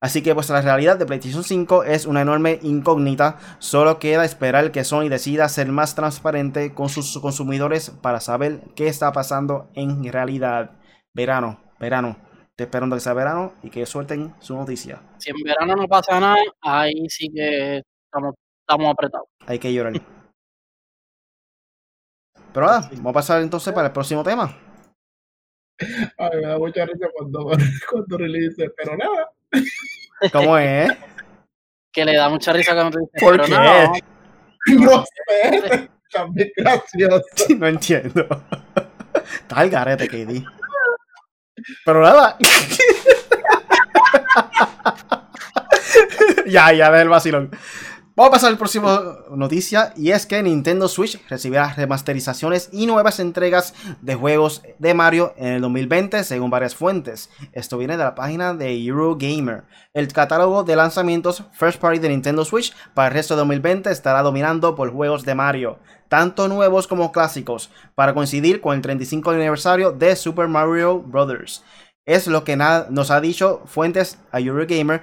Así 0.00 0.20
que 0.22 0.34
pues 0.34 0.48
la 0.50 0.60
realidad 0.60 0.96
de 0.96 1.06
PlayStation 1.06 1.44
5 1.44 1.84
es 1.84 2.06
una 2.06 2.22
enorme 2.22 2.58
incógnita, 2.62 3.38
solo 3.60 4.00
queda 4.00 4.24
esperar 4.24 4.72
que 4.72 4.82
Sony 4.82 5.08
decida 5.08 5.48
ser 5.48 5.68
más 5.68 5.94
transparente 5.94 6.74
con 6.74 6.88
sus 6.88 7.16
consumidores 7.20 7.90
para 7.90 8.18
saber 8.18 8.62
qué 8.74 8.88
está 8.88 9.12
pasando 9.12 9.70
en 9.74 10.02
realidad. 10.12 10.72
Verano, 11.14 11.60
verano 11.78 12.31
esperando 12.56 12.96
que 12.96 13.00
sea 13.00 13.14
verano 13.14 13.54
y 13.62 13.70
que 13.70 13.86
suelten 13.86 14.34
su 14.38 14.54
noticia. 14.54 15.00
Si 15.18 15.30
en 15.30 15.36
verano 15.42 15.74
no 15.76 15.88
pasa 15.88 16.20
nada, 16.20 16.36
ahí 16.60 17.08
sí 17.08 17.28
que 17.28 17.82
estamos, 18.04 18.34
estamos 18.60 18.92
apretados. 18.92 19.28
Hay 19.46 19.58
que 19.58 19.72
llorar. 19.72 19.94
Pero 22.52 22.66
nada, 22.66 22.88
vamos 22.92 23.10
a 23.10 23.14
pasar 23.14 23.42
entonces 23.42 23.72
para 23.72 23.88
el 23.88 23.92
próximo 23.92 24.22
tema. 24.22 24.54
Ay, 26.18 26.30
me 26.34 26.46
da 26.46 26.58
mucha 26.58 26.84
risa 26.84 27.08
cuando, 27.14 27.50
cuando 27.90 28.18
release, 28.18 28.70
pero 28.76 28.96
nada. 28.96 29.30
¿Cómo 30.32 30.56
es? 30.58 30.92
Que 31.90 32.04
le 32.04 32.16
da 32.16 32.28
mucha 32.28 32.52
risa 32.52 32.74
cuando 32.74 32.98
dice, 32.98 33.12
¿Por 33.20 33.40
qué? 33.42 33.52
No 34.74 35.04
sé. 35.04 35.90
También 36.10 36.50
gracioso. 36.56 37.24
No 37.58 37.66
entiendo. 37.66 38.26
Está 39.14 39.64
el 39.64 39.70
garete, 39.70 40.08
KD. 40.08 40.61
Pero 41.84 42.02
nada. 42.02 42.36
ya, 46.46 46.72
ya, 46.72 46.90
ve 46.90 47.02
el 47.02 47.08
vacilón. 47.08 47.50
Vamos 48.14 48.28
a 48.28 48.32
pasar 48.32 48.50
al 48.50 48.58
próximo 48.58 48.90
noticia 49.30 49.94
y 49.96 50.10
es 50.10 50.26
que 50.26 50.42
Nintendo 50.42 50.86
Switch 50.86 51.18
recibirá 51.30 51.72
remasterizaciones 51.72 52.68
y 52.70 52.84
nuevas 52.84 53.18
entregas 53.20 53.72
de 54.02 54.14
juegos 54.16 54.60
de 54.78 54.92
Mario 54.92 55.32
en 55.38 55.54
el 55.54 55.62
2020 55.62 56.22
según 56.22 56.50
varias 56.50 56.74
fuentes. 56.74 57.30
Esto 57.54 57.78
viene 57.78 57.96
de 57.96 58.04
la 58.04 58.14
página 58.14 58.52
de 58.52 58.76
Eurogamer. 58.84 59.64
El 59.94 60.08
catálogo 60.08 60.62
de 60.62 60.76
lanzamientos 60.76 61.44
First 61.52 61.80
Party 61.80 62.00
de 62.00 62.10
Nintendo 62.10 62.44
Switch 62.44 62.74
para 62.92 63.08
el 63.08 63.14
resto 63.14 63.32
de 63.32 63.38
2020 63.38 63.90
estará 63.90 64.20
dominando 64.20 64.74
por 64.74 64.92
juegos 64.92 65.24
de 65.24 65.34
Mario, 65.34 65.78
tanto 66.10 66.48
nuevos 66.48 66.86
como 66.86 67.12
clásicos, 67.12 67.70
para 67.94 68.12
coincidir 68.12 68.60
con 68.60 68.76
el 68.76 68.82
35 68.82 69.30
aniversario 69.30 69.90
de 69.90 70.16
Super 70.16 70.48
Mario 70.48 70.98
Bros. 71.00 71.64
Es 72.04 72.26
lo 72.26 72.42
que 72.42 72.56
nos 72.56 73.12
ha 73.12 73.20
dicho 73.20 73.62
fuentes 73.64 74.18
a 74.32 74.40
Eurogamer 74.40 75.02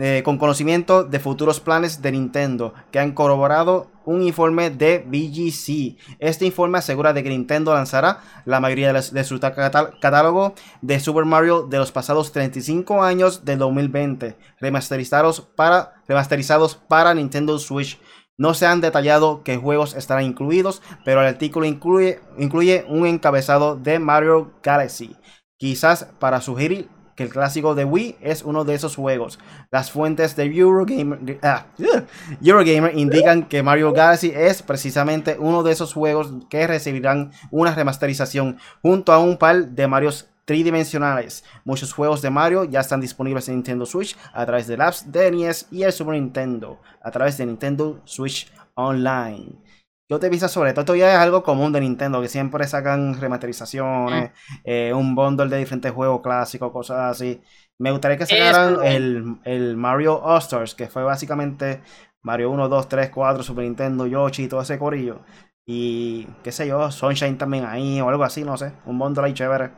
eh, 0.00 0.20
con, 0.22 0.36
conocimiento 0.36 1.02
de 1.02 1.18
futuros 1.18 1.60
planes 1.60 2.02
de 2.02 2.12
Nintendo 2.12 2.74
que 2.90 2.98
han 2.98 3.12
corroborado 3.12 3.90
un 4.04 4.20
informe 4.20 4.68
de 4.68 4.98
BGC. 4.98 5.96
Este 6.18 6.44
informe 6.44 6.76
asegura 6.76 7.14
de 7.14 7.22
que 7.22 7.30
Nintendo 7.30 7.72
lanzará 7.72 8.20
la 8.44 8.60
mayoría 8.60 8.92
de, 8.92 9.24
su 9.24 9.40
catálogo 9.40 10.54
de 10.82 11.00
Super 11.00 11.24
Mario 11.24 11.62
de 11.62 11.78
los 11.78 11.90
pasados 11.90 12.32
35 12.32 13.02
años 13.02 13.46
del 13.46 13.58
2020, 13.58 14.36
remasterizados 14.60 15.40
para, 15.40 16.02
remasterizados 16.06 16.74
para 16.74 17.14
Nintendo 17.14 17.58
Switch. 17.58 17.98
No 18.36 18.52
se 18.52 18.66
han 18.66 18.82
detallado 18.82 19.42
qué 19.42 19.56
juegos 19.56 19.94
estarán 19.94 20.24
incluidos, 20.24 20.82
pero 21.02 21.22
el 21.22 21.28
artículo 21.28 21.64
incluye 21.64 22.84
un 22.88 23.06
encabezado 23.06 23.76
de 23.76 23.98
Mario 23.98 24.52
Galaxy 24.62 25.16
quizás 25.56 26.08
para 26.18 26.40
sugerir 26.40 26.88
que 27.16 27.22
el 27.22 27.30
clásico 27.30 27.74
de 27.74 27.84
Wii 27.84 28.16
es 28.20 28.42
uno 28.42 28.64
de 28.64 28.74
esos 28.74 28.94
juegos. 28.94 29.38
Las 29.70 29.90
fuentes 29.90 30.36
de 30.36 30.44
Eurogamer, 30.44 31.38
ah, 31.42 31.66
Eurogamer 32.42 32.96
indican 32.96 33.44
que 33.44 33.62
Mario 33.62 33.92
Galaxy 33.92 34.32
es 34.34 34.62
precisamente 34.62 35.36
uno 35.38 35.62
de 35.62 35.72
esos 35.72 35.94
juegos 35.94 36.32
que 36.50 36.66
recibirán 36.66 37.32
una 37.50 37.74
remasterización 37.74 38.58
junto 38.82 39.12
a 39.12 39.18
un 39.18 39.38
par 39.38 39.68
de 39.68 39.88
Marios 39.88 40.28
tridimensionales. 40.44 41.42
Muchos 41.64 41.92
juegos 41.92 42.22
de 42.22 42.30
Mario 42.30 42.64
ya 42.64 42.80
están 42.80 43.00
disponibles 43.00 43.48
en 43.48 43.56
Nintendo 43.56 43.86
Switch 43.86 44.16
a 44.32 44.46
través 44.46 44.66
de 44.66 44.74
apps 44.74 45.10
de 45.10 45.30
NES 45.32 45.66
y 45.72 45.82
el 45.82 45.92
Super 45.92 46.14
Nintendo 46.14 46.80
a 47.02 47.10
través 47.10 47.38
de 47.38 47.46
Nintendo 47.46 48.00
Switch 48.04 48.52
Online. 48.74 49.65
Yo 50.08 50.20
te 50.20 50.28
pienso 50.28 50.48
sobre 50.48 50.72
todo, 50.72 50.82
esto 50.82 50.94
ya 50.94 51.14
es 51.14 51.18
algo 51.18 51.42
común 51.42 51.72
de 51.72 51.80
Nintendo, 51.80 52.22
que 52.22 52.28
siempre 52.28 52.66
sacan 52.68 53.20
remasterizaciones, 53.20 54.30
mm. 54.30 54.54
eh, 54.64 54.92
un 54.94 55.16
bundle 55.16 55.48
de 55.48 55.58
diferentes 55.58 55.90
juegos 55.90 56.20
clásicos, 56.22 56.70
cosas 56.70 57.10
así. 57.10 57.40
Me 57.78 57.90
gustaría 57.90 58.16
que 58.16 58.26
sacaran 58.26 58.84
el, 58.84 59.36
el, 59.44 59.76
Mario 59.76 60.22
All-Stars, 60.22 60.76
que 60.76 60.86
fue 60.86 61.02
básicamente 61.02 61.82
Mario 62.22 62.50
1, 62.52 62.68
2, 62.68 62.88
3, 62.88 63.10
4, 63.10 63.42
Super 63.42 63.64
Nintendo, 63.64 64.06
Yoshi 64.06 64.44
y 64.44 64.48
todo 64.48 64.60
ese 64.60 64.78
corillo. 64.78 65.20
Y 65.66 66.26
qué 66.44 66.52
sé 66.52 66.68
yo, 66.68 66.88
Sunshine 66.92 67.36
también 67.36 67.64
ahí 67.64 68.00
o 68.00 68.08
algo 68.08 68.22
así, 68.22 68.44
no 68.44 68.56
sé, 68.56 68.72
un 68.86 68.98
bundle 69.00 69.24
ahí 69.24 69.34
chévere. 69.34 69.72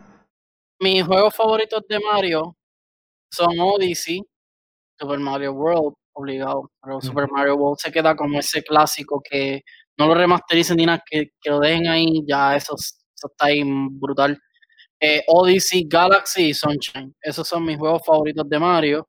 Mis 0.80 1.04
juegos 1.04 1.34
favoritos 1.34 1.82
de 1.88 1.98
Mario 2.00 2.54
son 3.32 3.58
Odyssey, 3.58 4.22
Super 4.98 5.18
Mario 5.18 5.52
World, 5.54 5.94
obligado. 6.12 6.70
Pero 6.82 7.00
Super 7.00 7.28
Mario 7.30 7.56
World 7.56 7.78
se 7.78 7.90
queda 7.90 8.14
como 8.14 8.38
ese 8.38 8.62
clásico 8.62 9.22
que 9.22 9.62
no 9.98 10.06
lo 10.06 10.14
remastericen 10.14 10.76
ni 10.76 10.86
nada, 10.86 11.02
que, 11.08 11.32
lo 11.46 11.60
dejen 11.60 11.88
ahí, 11.88 12.22
ya 12.26 12.56
eso, 12.56 12.74
está 12.76 13.46
ahí 13.46 13.62
brutal. 13.64 14.38
Eh, 15.00 15.22
Odyssey, 15.28 15.86
Galaxy 15.88 16.50
y 16.50 16.54
Sunshine. 16.54 17.14
Esos 17.20 17.46
son 17.48 17.64
mis 17.64 17.78
juegos 17.78 18.02
favoritos 18.04 18.48
de 18.48 18.58
Mario. 18.58 19.08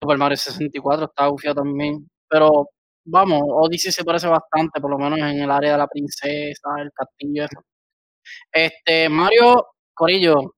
Super 0.00 0.18
Mario 0.18 0.36
64 0.36 1.06
está 1.06 1.28
bufiado 1.28 1.62
también. 1.62 2.08
Pero 2.28 2.68
vamos, 3.04 3.42
Odyssey 3.46 3.92
se 3.92 4.04
parece 4.04 4.28
bastante, 4.28 4.80
por 4.80 4.90
lo 4.90 4.98
menos 4.98 5.18
en 5.18 5.40
el 5.42 5.50
área 5.50 5.72
de 5.72 5.78
la 5.78 5.88
princesa, 5.88 6.68
el 6.78 6.90
castillo. 6.92 7.46
Este, 8.52 9.08
Mario, 9.08 9.66
Corillo, 9.94 10.54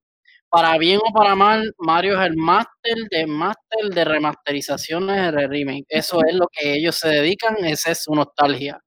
para 0.48 0.78
bien 0.78 1.00
o 1.04 1.12
para 1.12 1.34
mal, 1.34 1.74
Mario 1.78 2.20
es 2.20 2.26
el 2.28 2.36
máster 2.36 2.96
de 3.10 3.26
máster 3.26 3.90
de 3.94 4.04
remasterizaciones 4.04 5.32
de 5.34 5.46
remake. 5.48 5.84
Eso 5.88 6.20
es 6.26 6.34
lo 6.34 6.46
que 6.48 6.74
ellos 6.74 6.96
se 6.96 7.08
dedican, 7.08 7.56
esa 7.64 7.90
es 7.92 8.02
su 8.04 8.14
nostalgia. 8.14 8.80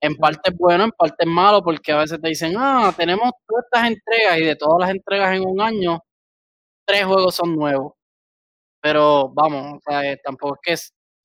En 0.00 0.16
parte 0.16 0.50
es 0.50 0.56
bueno, 0.56 0.84
en 0.84 0.92
parte 0.92 1.16
es 1.24 1.26
malo, 1.28 1.62
porque 1.62 1.92
a 1.92 1.98
veces 1.98 2.20
te 2.20 2.28
dicen, 2.28 2.54
ah, 2.58 2.92
tenemos 2.96 3.32
todas 3.46 3.64
estas 3.64 3.88
entregas 3.88 4.38
y 4.38 4.44
de 4.44 4.56
todas 4.56 4.80
las 4.80 4.90
entregas 4.90 5.36
en 5.36 5.44
un 5.46 5.60
año, 5.60 6.00
tres 6.86 7.04
juegos 7.06 7.34
son 7.36 7.56
nuevos. 7.56 7.94
Pero 8.80 9.30
vamos, 9.34 9.80
eh, 9.90 10.18
tampoco 10.24 10.56
es 10.56 10.60
que 10.62 10.76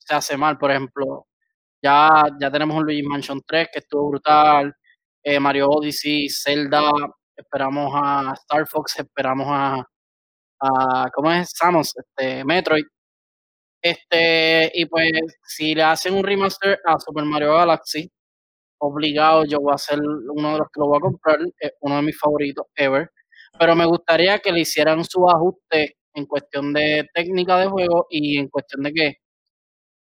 se 0.07 0.15
hace 0.15 0.38
mal. 0.38 0.57
Por 0.57 0.71
ejemplo, 0.71 1.28
ya, 1.84 2.24
ya 2.39 2.51
tenemos 2.51 2.78
un 2.78 2.86
Luigi 2.86 3.03
Mansion 3.03 3.41
3 3.45 3.69
que 3.74 3.80
estuvo 3.80 4.09
brutal, 4.09 4.74
eh, 5.24 5.39
Mario 5.39 5.69
Odyssey, 5.69 6.30
Zelda, 6.30 6.91
esperamos 7.36 7.91
a 7.95 8.34
Star 8.36 8.67
Fox, 8.67 8.99
esperamos 8.99 9.47
a, 9.49 9.86
a 10.61 11.09
¿cómo 11.13 11.32
es? 11.32 11.51
Samus, 11.55 11.93
este, 11.97 12.45
Metroid. 12.45 12.86
Este, 13.82 14.71
y 14.74 14.86
pues 14.86 15.11
si 15.45 15.76
le 15.76 15.84
hacen 15.84 16.13
un 16.15 16.24
remaster 16.24 16.80
a 16.86 16.97
Super 16.99 17.26
Mario 17.26 17.53
Galaxy, 17.53 18.09
obligado, 18.84 19.45
yo 19.45 19.59
voy 19.59 19.73
a 19.73 19.77
ser 19.77 19.99
uno 20.01 20.53
de 20.53 20.59
los 20.59 20.67
que 20.67 20.79
lo 20.79 20.88
voy 20.88 20.97
a 20.97 21.01
comprar, 21.01 21.39
uno 21.81 21.95
de 21.97 22.01
mis 22.01 22.19
favoritos 22.19 22.65
ever. 22.75 23.11
Pero 23.59 23.75
me 23.75 23.86
gustaría 23.86 24.39
que 24.39 24.51
le 24.51 24.61
hicieran 24.61 25.03
su 25.05 25.27
ajuste 25.29 25.97
en 26.13 26.25
cuestión 26.25 26.73
de 26.73 27.07
técnica 27.13 27.57
de 27.59 27.67
juego 27.67 28.07
y 28.09 28.38
en 28.38 28.49
cuestión 28.49 28.84
de 28.84 28.93
que, 28.93 29.13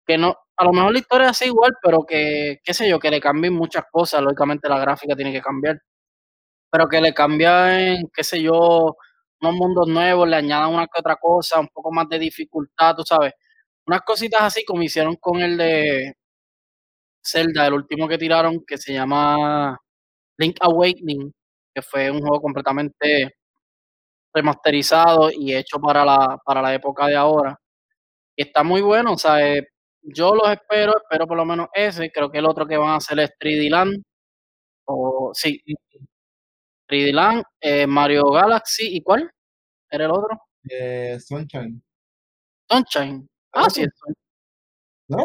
que 0.07 0.19
no, 0.19 0.37
a 0.57 0.65
lo 0.65 0.73
mejor 0.73 0.93
la 0.93 0.99
historia 0.99 1.31
es 1.31 1.43
igual, 1.43 1.73
pero 1.83 2.05
que, 2.07 2.59
qué 2.65 2.75
sé 2.75 2.89
yo, 2.89 2.99
que 2.99 3.11
le 3.11 3.21
cambien 3.21 3.55
muchas 3.55 3.85
cosas. 3.91 4.23
Lógicamente 4.23 4.69
la 4.69 4.79
gráfica 4.79 5.17
tiene 5.17 5.33
que 5.33 5.43
cambiar. 5.43 5.81
Pero 6.71 6.89
que 6.89 7.01
le 7.01 7.15
cambien, 7.15 8.09
qué 8.15 8.25
sé 8.25 8.43
yo, 8.43 8.97
unos 9.41 9.55
mundos 9.55 9.89
nuevos, 9.89 10.29
le 10.29 10.37
añadan 10.37 10.75
una 10.75 10.87
que 10.87 11.01
otra 11.01 11.17
cosa, 11.17 11.61
un 11.61 11.69
poco 11.69 11.93
más 11.93 12.09
de 12.09 12.19
dificultad, 12.19 12.97
tú 12.97 13.03
sabes. 13.05 13.33
Unas 13.87 14.03
cositas 14.03 14.43
así 14.43 14.65
como 14.65 14.83
hicieron 14.83 15.17
con 15.17 15.41
el 15.41 15.57
de 15.59 16.15
Zelda, 17.25 17.67
el 17.67 17.75
último 17.75 18.09
que 18.09 18.19
tiraron, 18.19 18.65
que 18.67 18.79
se 18.79 18.93
llama 18.95 19.79
Link 20.39 20.57
Awakening, 20.61 21.33
que 21.75 21.83
fue 21.83 22.11
un 22.11 22.21
juego 22.21 22.41
completamente 22.43 23.35
remasterizado 24.35 25.31
y 25.31 25.55
hecho 25.55 25.79
para 25.81 26.05
la, 26.05 26.39
para 26.45 26.61
la 26.63 26.75
época 26.75 27.07
de 27.07 27.17
ahora. 27.17 27.57
Y 28.37 28.43
está 28.45 28.63
muy 28.65 28.83
bueno, 28.83 29.13
o 29.15 29.19
sea, 29.19 29.47
eh, 29.49 29.69
yo 30.03 30.35
los 30.35 30.51
espero, 30.51 30.95
espero 31.03 31.27
por 31.27 31.37
lo 31.37 31.45
menos 31.47 31.69
ese, 31.75 32.11
creo 32.13 32.31
que 32.31 32.39
el 32.39 32.47
otro 32.47 32.67
que 32.67 32.77
van 32.77 32.91
a 32.91 32.97
hacer 32.97 33.19
es 33.21 33.31
3D 33.41 33.71
Land, 33.71 34.03
o 34.87 35.33
sí, 35.35 35.63
3D 36.89 37.13
Land, 37.13 37.45
eh, 37.61 37.87
Mario 37.87 38.25
Galaxy, 38.31 38.97
¿y 38.97 39.03
cuál? 39.03 39.31
¿Era 39.91 40.07
el 40.07 40.13
otro? 40.13 40.39
Eh, 40.71 41.19
Sunshine. 41.21 41.83
Sunshine. 42.71 43.29
Ah, 43.53 43.71
sí, 43.71 43.83
Sunshine. 43.85 44.24
No, 45.07 45.19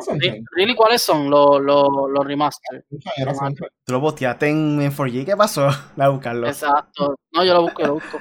Really, 0.55 0.75
¿cuáles 0.75 1.01
son 1.01 1.29
los, 1.29 1.61
los, 1.61 1.87
los 2.09 2.25
remasters? 2.25 2.83
Tú 2.89 3.93
lo 3.93 3.99
boteaste 4.01 4.49
en, 4.49 4.81
en 4.81 4.91
4G, 4.91 5.25
¿qué 5.25 5.37
pasó? 5.37 5.69
Voy 5.95 6.05
a 6.05 6.09
buscarlo. 6.09 6.47
Exacto. 6.47 7.15
No, 7.31 7.45
yo 7.45 7.53
lo 7.53 7.61
busco, 7.61 7.81
yo 7.81 7.87
lo 7.87 7.93
busco. 7.95 8.19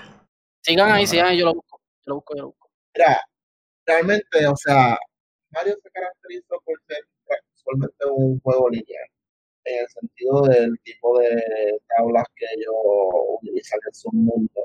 Sigan 0.63 0.93
ahí, 0.93 1.07
sigan 1.07 1.27
ahí, 1.27 1.39
yo 1.39 1.47
lo 1.47 1.55
busco. 1.55 1.81
Yo 2.07 2.11
lo 2.11 2.15
busco, 2.17 2.37
yo 2.37 2.43
lo 2.43 2.49
busco. 2.49 2.71
Mira, 2.95 3.21
realmente, 3.87 4.47
o 4.47 4.57
sea, 4.57 4.97
Mario 5.51 5.75
se 5.83 5.91
caracteriza 5.91 6.55
por 6.65 6.81
ser 6.87 6.99
usualmente 7.57 8.07
un 8.07 8.41
juego 8.41 8.69
lineal. 8.71 9.09
En 9.65 9.81
el 9.81 9.89
sentido 9.89 10.43
del 10.43 10.79
tipo 10.85 11.19
de 11.19 11.81
tablas 11.89 12.25
que 12.37 12.47
ellos 12.57 12.75
utilizan 13.41 13.81
en 13.87 13.95
su 13.95 14.11
mundo 14.13 14.65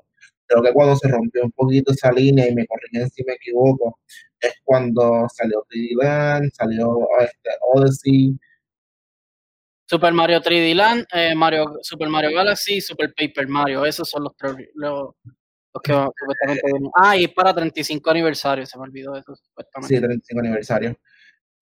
creo 0.53 0.63
que 0.63 0.73
cuando 0.73 0.95
se 0.95 1.07
rompió 1.07 1.43
un 1.43 1.51
poquito 1.51 1.91
esa 1.91 2.11
línea, 2.11 2.47
y 2.47 2.55
me 2.55 2.65
corrigen 2.67 3.09
si 3.09 3.23
me 3.23 3.33
equivoco, 3.33 3.99
es 4.39 4.53
cuando 4.63 5.27
salió 5.33 5.65
3D 5.69 5.95
Land, 5.95 6.51
salió 6.53 6.99
este, 7.19 7.49
Odyssey. 7.73 8.37
Super 9.85 10.13
Mario 10.13 10.41
3D 10.41 10.75
Land, 10.75 11.05
eh, 11.13 11.35
Mario, 11.35 11.77
Super 11.81 12.09
Mario 12.09 12.35
Galaxy, 12.35 12.81
Super 12.81 13.13
Paper 13.13 13.47
Mario, 13.47 13.85
esos 13.85 14.09
son 14.09 14.23
los 14.23 14.35
tres 14.35 14.55
los, 14.75 15.11
que 15.83 15.93
supuestamente 15.93 16.61
Ah, 16.95 17.17
y 17.17 17.27
para 17.27 17.53
35 17.53 18.09
aniversario, 18.09 18.65
se 18.65 18.77
me 18.77 18.83
olvidó 18.83 19.15
eso 19.15 19.35
supuestamente. 19.35 19.95
Sí, 19.95 19.99
35 20.01 20.39
aniversario. 20.39 20.97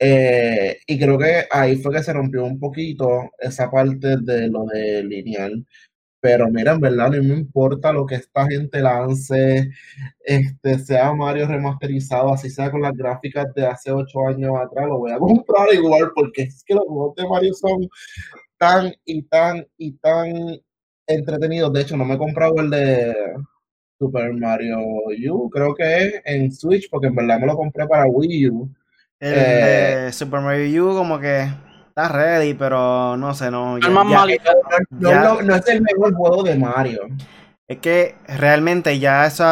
Eh, 0.04 0.80
y 0.88 1.00
creo 1.00 1.18
que 1.18 1.46
ahí 1.52 1.78
fue 1.78 1.94
que 1.94 2.02
se 2.02 2.12
rompió 2.12 2.44
un 2.44 2.60
poquito 2.60 3.30
esa 3.38 3.70
parte 3.70 4.18
de 4.18 4.48
lo 4.48 4.66
de 4.66 5.04
lineal. 5.04 5.66
Pero 6.22 6.48
mira, 6.52 6.74
en 6.74 6.80
verdad 6.80 7.10
no 7.10 7.24
me 7.24 7.34
importa 7.34 7.92
lo 7.92 8.06
que 8.06 8.16
esta 8.16 8.46
gente 8.46 8.80
lance, 8.80 9.72
este, 10.20 10.78
sea 10.78 11.12
Mario 11.14 11.48
remasterizado, 11.48 12.32
así 12.32 12.50
sea 12.52 12.70
con 12.70 12.84
las 12.84 12.96
gráficas 12.96 13.52
de 13.56 13.66
hace 13.66 13.92
ocho 13.92 14.28
años 14.28 14.54
atrás, 14.56 14.86
lo 14.88 15.00
voy 15.00 15.12
a 15.12 15.18
comprar 15.20 15.74
igual 15.74 16.12
porque 16.14 16.44
es 16.44 16.64
que 16.64 16.76
los 16.76 16.86
juegos 16.86 17.16
de 17.16 17.28
Mario 17.28 17.54
son 17.56 17.90
tan 18.58 18.94
y 19.04 19.24
tan 19.24 19.66
y 19.78 19.94
tan 19.94 20.60
entretenidos. 21.08 21.74
De 21.74 21.82
hecho, 21.82 21.98
no 21.98 22.06
me 22.06 22.14
he 22.14 22.20
comprado 22.20 22.56
el 22.60 22.70
de 22.70 23.16
Super 23.98 24.32
Mario 24.34 24.78
U, 24.80 25.50
creo 25.50 25.74
que 25.74 26.06
es 26.06 26.22
en 26.26 26.52
Switch, 26.52 26.88
porque 26.90 27.08
en 27.08 27.16
verdad 27.16 27.40
me 27.40 27.48
lo 27.48 27.56
compré 27.56 27.88
para 27.88 28.06
Wii 28.06 28.50
U. 28.50 28.70
El 29.20 29.34
de 29.34 30.08
eh, 30.08 30.12
Super 30.12 30.42
Mario 30.42 30.86
U 30.86 30.96
como 30.96 31.20
que 31.20 31.48
está 32.02 32.08
ready, 32.16 32.54
pero 32.54 33.16
no 33.18 33.34
sé, 33.34 33.52
no. 33.52 33.78
Ya, 33.80 33.90
no, 33.90 35.42
no, 35.42 35.56
es 35.56 35.68
el 35.68 35.82
mejor 35.82 36.14
juego 36.14 36.44
de 36.44 36.56
Mario. 36.56 37.08
Es 37.68 37.78
que 37.80 38.16
realmente 38.28 39.00
ya 39.00 39.26
ese 39.26 39.44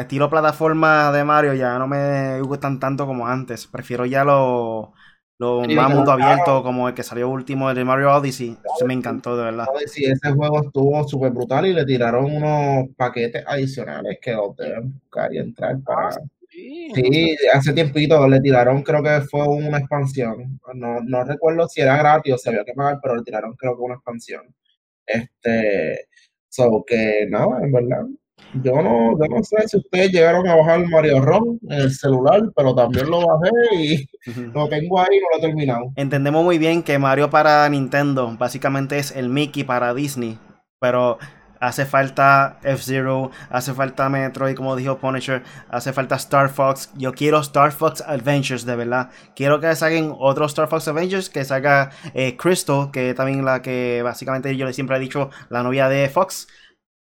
estilo 0.00 0.30
plataforma 0.30 1.10
de 1.10 1.24
Mario 1.24 1.54
ya 1.54 1.78
no 1.78 1.88
me 1.88 2.40
gustan 2.42 2.78
tanto 2.78 3.06
como 3.06 3.26
antes. 3.26 3.66
Prefiero 3.66 4.06
ya 4.06 4.22
lo, 4.22 4.92
lo 5.38 5.62
más 5.62 5.92
mundo 5.92 6.12
abierto 6.12 6.62
como 6.62 6.88
el 6.88 6.94
que 6.94 7.02
salió 7.02 7.28
último, 7.28 7.70
el 7.70 7.76
de 7.76 7.84
Mario 7.84 8.14
Odyssey. 8.14 8.56
Se 8.78 8.84
me 8.84 8.94
encantó, 8.94 9.36
de 9.36 9.44
verdad. 9.44 9.66
Sí, 9.86 10.04
ese 10.04 10.32
juego 10.32 10.62
estuvo 10.62 11.08
súper 11.08 11.32
brutal 11.32 11.66
y 11.66 11.72
le 11.72 11.84
tiraron 11.84 12.26
unos 12.26 12.88
paquetes 12.96 13.42
adicionales 13.46 14.18
que 14.22 14.32
los 14.32 14.56
deben 14.56 14.92
buscar 14.92 15.32
y 15.34 15.38
entrar 15.38 15.76
para... 15.80 16.10
Sí, 16.94 17.36
hace 17.52 17.72
tiempito 17.72 18.26
le 18.28 18.40
tiraron, 18.40 18.82
creo 18.82 19.02
que 19.02 19.20
fue 19.22 19.46
una 19.46 19.78
expansión. 19.78 20.60
No, 20.74 21.00
no 21.00 21.24
recuerdo 21.24 21.68
si 21.68 21.80
era 21.80 21.96
gratis 21.96 22.34
o 22.34 22.38
se 22.38 22.50
había 22.50 22.64
que 22.64 22.74
pagar, 22.74 22.98
pero 23.02 23.16
le 23.16 23.22
tiraron 23.22 23.54
creo 23.54 23.76
que 23.76 23.82
una 23.82 23.94
expansión. 23.94 24.42
Este, 25.06 26.06
So 26.54 26.84
que 26.86 27.26
nada, 27.28 27.58
en 27.64 27.72
verdad. 27.72 28.06
Yo 28.62 28.80
no, 28.80 29.18
yo 29.18 29.26
no 29.28 29.42
sé 29.42 29.66
si 29.66 29.78
ustedes 29.78 30.12
llegaron 30.12 30.46
a 30.46 30.54
bajar 30.54 30.86
Mario 30.86 31.20
Ron 31.20 31.58
en 31.68 31.80
el 31.80 31.90
celular, 31.90 32.42
pero 32.54 32.72
también 32.76 33.10
lo 33.10 33.26
bajé 33.26 33.50
y 33.74 34.08
lo 34.54 34.68
tengo 34.68 35.00
ahí 35.00 35.16
y 35.16 35.18
no 35.18 35.26
lo 35.32 35.38
he 35.38 35.40
terminado. 35.40 35.92
Entendemos 35.96 36.44
muy 36.44 36.58
bien 36.58 36.84
que 36.84 36.96
Mario 37.00 37.28
para 37.28 37.68
Nintendo 37.68 38.36
básicamente 38.38 38.98
es 38.98 39.16
el 39.16 39.30
Mickey 39.30 39.64
para 39.64 39.94
Disney, 39.94 40.38
pero 40.78 41.18
hace 41.66 41.86
falta 41.86 42.58
F-Zero, 42.62 43.30
hace 43.50 43.72
falta 43.72 44.08
Metroid, 44.08 44.54
como 44.54 44.76
dijo 44.76 44.98
Punisher, 44.98 45.42
hace 45.70 45.92
falta 45.92 46.16
Star 46.16 46.50
Fox. 46.50 46.90
Yo 46.94 47.12
quiero 47.12 47.40
Star 47.40 47.72
Fox 47.72 48.02
Adventures, 48.02 48.66
de 48.66 48.76
verdad. 48.76 49.10
Quiero 49.34 49.60
que 49.60 49.74
saquen 49.74 50.14
otro 50.18 50.44
Star 50.46 50.68
Fox 50.68 50.88
Adventures, 50.88 51.30
que 51.30 51.44
salga 51.44 51.90
eh, 52.12 52.36
Crystal, 52.36 52.90
que 52.92 53.14
también 53.14 53.44
la 53.44 53.62
que 53.62 54.02
básicamente 54.02 54.54
yo 54.56 54.66
le 54.66 54.72
siempre 54.72 54.96
he 54.96 55.00
dicho, 55.00 55.30
la 55.48 55.62
novia 55.62 55.88
de 55.88 56.08
Fox. 56.08 56.48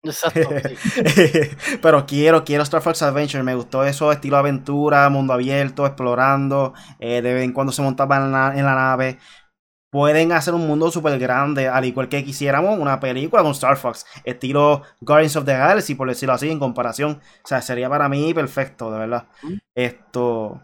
Exacto. 0.05 0.49
Pero 1.83 2.07
quiero, 2.07 2.45
quiero 2.45 2.65
Star 2.65 2.83
Fox 2.83 3.03
Adventure. 3.03 3.43
Me 3.45 3.55
gustó 3.55 3.85
eso, 3.85 4.11
estilo 4.13 4.37
aventura, 4.37 5.09
mundo 5.09 5.33
abierto, 5.33 5.87
explorando. 5.87 6.75
Eh, 6.99 7.23
de 7.23 7.35
vez 7.35 7.45
en 7.45 7.53
cuando 7.53 7.73
se 7.73 7.83
montaba 7.83 8.17
en 8.17 8.33
la 8.65 8.75
nave 8.75 9.19
pueden 9.93 10.33
hacer 10.33 10.55
un 10.55 10.67
mundo 10.67 10.91
súper 10.91 11.19
grande, 11.19 11.69
al 11.69 11.85
igual 11.85 12.09
que 12.09 12.25
quisiéramos 12.25 12.79
una 12.79 12.99
película 12.99 13.43
con 13.43 13.53
Star 13.53 13.77
Fox, 13.77 14.07
estilo 14.25 14.83
Guardians 15.03 15.37
of 15.37 15.45
the 15.45 15.53
Galaxy, 15.53 15.95
por 15.95 16.09
decirlo 16.09 16.33
así, 16.33 16.51
en 16.51 16.59
comparación. 16.59 17.21
O 17.45 17.47
sea, 17.47 17.61
sería 17.61 17.91
para 17.91 18.09
mí 18.09 18.33
perfecto, 18.33 18.91
de 18.91 18.99
verdad. 18.99 19.27
Esto. 19.75 20.63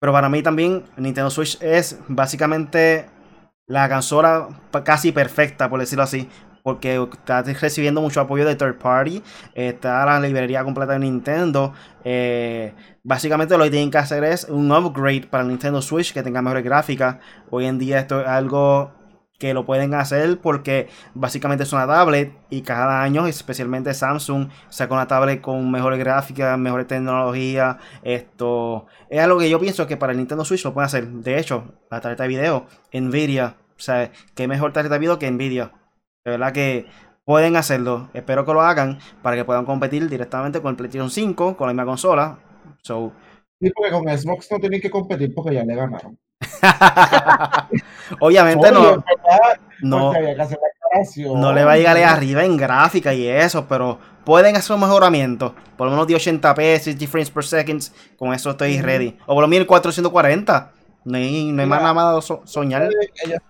Pero 0.00 0.12
para 0.12 0.28
mí 0.28 0.42
también, 0.42 0.82
Nintendo 0.96 1.30
Switch 1.30 1.62
es 1.62 2.00
básicamente 2.08 3.08
la 3.68 3.88
consola 3.88 4.48
casi 4.84 5.12
perfecta, 5.12 5.70
por 5.70 5.78
decirlo 5.78 6.02
así 6.02 6.28
porque 6.68 7.02
está 7.12 7.40
recibiendo 7.40 8.02
mucho 8.02 8.20
apoyo 8.20 8.44
de 8.44 8.54
third 8.54 8.76
party. 8.76 9.22
Está 9.54 10.04
la 10.04 10.20
librería 10.20 10.62
completa 10.62 10.92
de 10.92 10.98
Nintendo. 10.98 11.72
Eh, 12.04 12.74
básicamente 13.02 13.56
lo 13.56 13.64
que 13.64 13.70
tienen 13.70 13.90
que 13.90 13.96
hacer 13.96 14.22
es 14.22 14.44
un 14.50 14.70
upgrade 14.70 15.28
para 15.30 15.44
el 15.44 15.48
Nintendo 15.48 15.80
Switch 15.80 16.12
que 16.12 16.22
tenga 16.22 16.42
mejores 16.42 16.62
gráficas. 16.62 17.16
Hoy 17.48 17.64
en 17.64 17.78
día 17.78 18.00
esto 18.00 18.20
es 18.20 18.28
algo 18.28 18.92
que 19.38 19.54
lo 19.54 19.64
pueden 19.64 19.94
hacer 19.94 20.38
porque 20.42 20.90
básicamente 21.14 21.64
es 21.64 21.72
una 21.72 21.86
tablet 21.86 22.34
y 22.50 22.60
cada 22.60 23.02
año, 23.02 23.26
especialmente 23.26 23.94
Samsung, 23.94 24.50
saca 24.68 24.92
una 24.92 25.06
tablet 25.06 25.40
con 25.40 25.70
mejores 25.70 25.98
gráficas, 25.98 26.58
mejores 26.58 26.86
tecnología. 26.86 27.78
Esto 28.02 28.88
es 29.08 29.20
algo 29.20 29.38
que 29.38 29.48
yo 29.48 29.58
pienso 29.58 29.86
que 29.86 29.96
para 29.96 30.12
el 30.12 30.18
Nintendo 30.18 30.44
Switch 30.44 30.66
lo 30.66 30.74
pueden 30.74 30.84
hacer. 30.84 31.08
De 31.08 31.38
hecho, 31.38 31.72
la 31.90 32.02
tarjeta 32.02 32.24
de 32.24 32.28
video, 32.28 32.66
Nvidia, 32.92 33.56
o 33.78 33.80
sea, 33.80 34.10
qué 34.34 34.46
mejor 34.48 34.74
tarjeta 34.74 34.96
de 34.96 34.98
video 34.98 35.18
que 35.18 35.30
Nvidia. 35.30 35.72
De 36.24 36.32
verdad 36.32 36.52
que 36.52 36.86
pueden 37.24 37.56
hacerlo. 37.56 38.08
Espero 38.14 38.46
que 38.46 38.52
lo 38.52 38.62
hagan 38.62 38.98
para 39.22 39.36
que 39.36 39.44
puedan 39.44 39.64
competir 39.64 40.08
directamente 40.08 40.62
con 40.62 40.70
el 40.70 40.76
PlayStation 40.76 41.10
5, 41.10 41.56
con 41.56 41.66
la 41.66 41.74
misma 41.74 41.84
consola. 41.84 42.38
So, 42.82 43.12
sí, 43.60 43.70
porque 43.70 43.90
con 43.90 44.04
Xbox 44.04 44.50
no 44.50 44.58
tienen 44.58 44.80
que 44.80 44.90
competir 44.90 45.34
porque 45.34 45.54
ya 45.54 45.64
le 45.64 45.74
ganaron. 45.74 46.18
Obviamente 48.20 48.72
no. 48.72 49.04
no, 49.82 50.12
no 51.34 51.52
le 51.52 51.64
va 51.64 51.72
a 51.72 51.76
llegar 51.76 51.98
arriba 51.98 52.44
en 52.44 52.56
gráfica 52.56 53.12
y 53.12 53.26
eso, 53.26 53.66
pero 53.68 53.98
pueden 54.24 54.56
hacer 54.56 54.74
un 54.74 54.80
mejoramiento. 54.80 55.54
Por 55.76 55.86
lo 55.86 55.90
menos 55.90 56.06
de 56.06 56.14
80p, 56.14 56.78
60 56.78 57.06
frames 57.06 57.30
per 57.30 57.44
second. 57.44 57.82
Con 58.16 58.32
eso 58.32 58.50
estoy 58.50 58.80
ready. 58.80 59.18
O 59.26 59.34
por 59.34 59.42
lo 59.42 59.48
menos 59.48 59.66
440. 59.66 60.72
No 61.04 61.16
hay, 61.16 61.52
no 61.52 61.62
hay 61.62 61.68
más 61.68 61.82
nada 61.82 61.94
más 61.94 62.32
soñar 62.44 62.88
ellos 63.24 63.40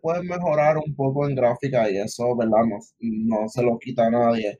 pueden 0.00 0.26
mejorar 0.26 0.78
un 0.78 0.94
poco 0.94 1.28
en 1.28 1.34
gráfica 1.34 1.90
y 1.90 1.98
eso, 1.98 2.36
¿verdad? 2.36 2.64
No, 3.00 3.48
se 3.48 3.62
lo 3.62 3.78
quita 3.78 4.06
a 4.06 4.10
nadie. 4.10 4.58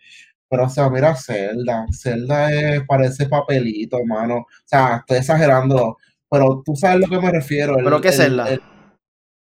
Pero, 0.49 0.65
o 0.65 0.69
sea, 0.69 0.91
mira 0.91 1.15
Zelda. 1.15 1.87
Zelda 1.93 2.49
parece 2.87 3.29
papelito, 3.29 3.99
hermano. 3.99 4.39
O 4.39 4.47
sea, 4.65 4.99
estoy 4.99 5.19
exagerando. 5.19 5.97
Pero 6.29 6.63
tú 6.65 6.75
sabes 6.75 6.97
a 6.97 6.99
lo 6.99 7.09
que 7.09 7.25
me 7.25 7.33
refiero. 7.33 7.77
¿Pero 7.77 8.01
qué 8.01 8.09
es 8.09 8.17
Zelda? 8.17 8.49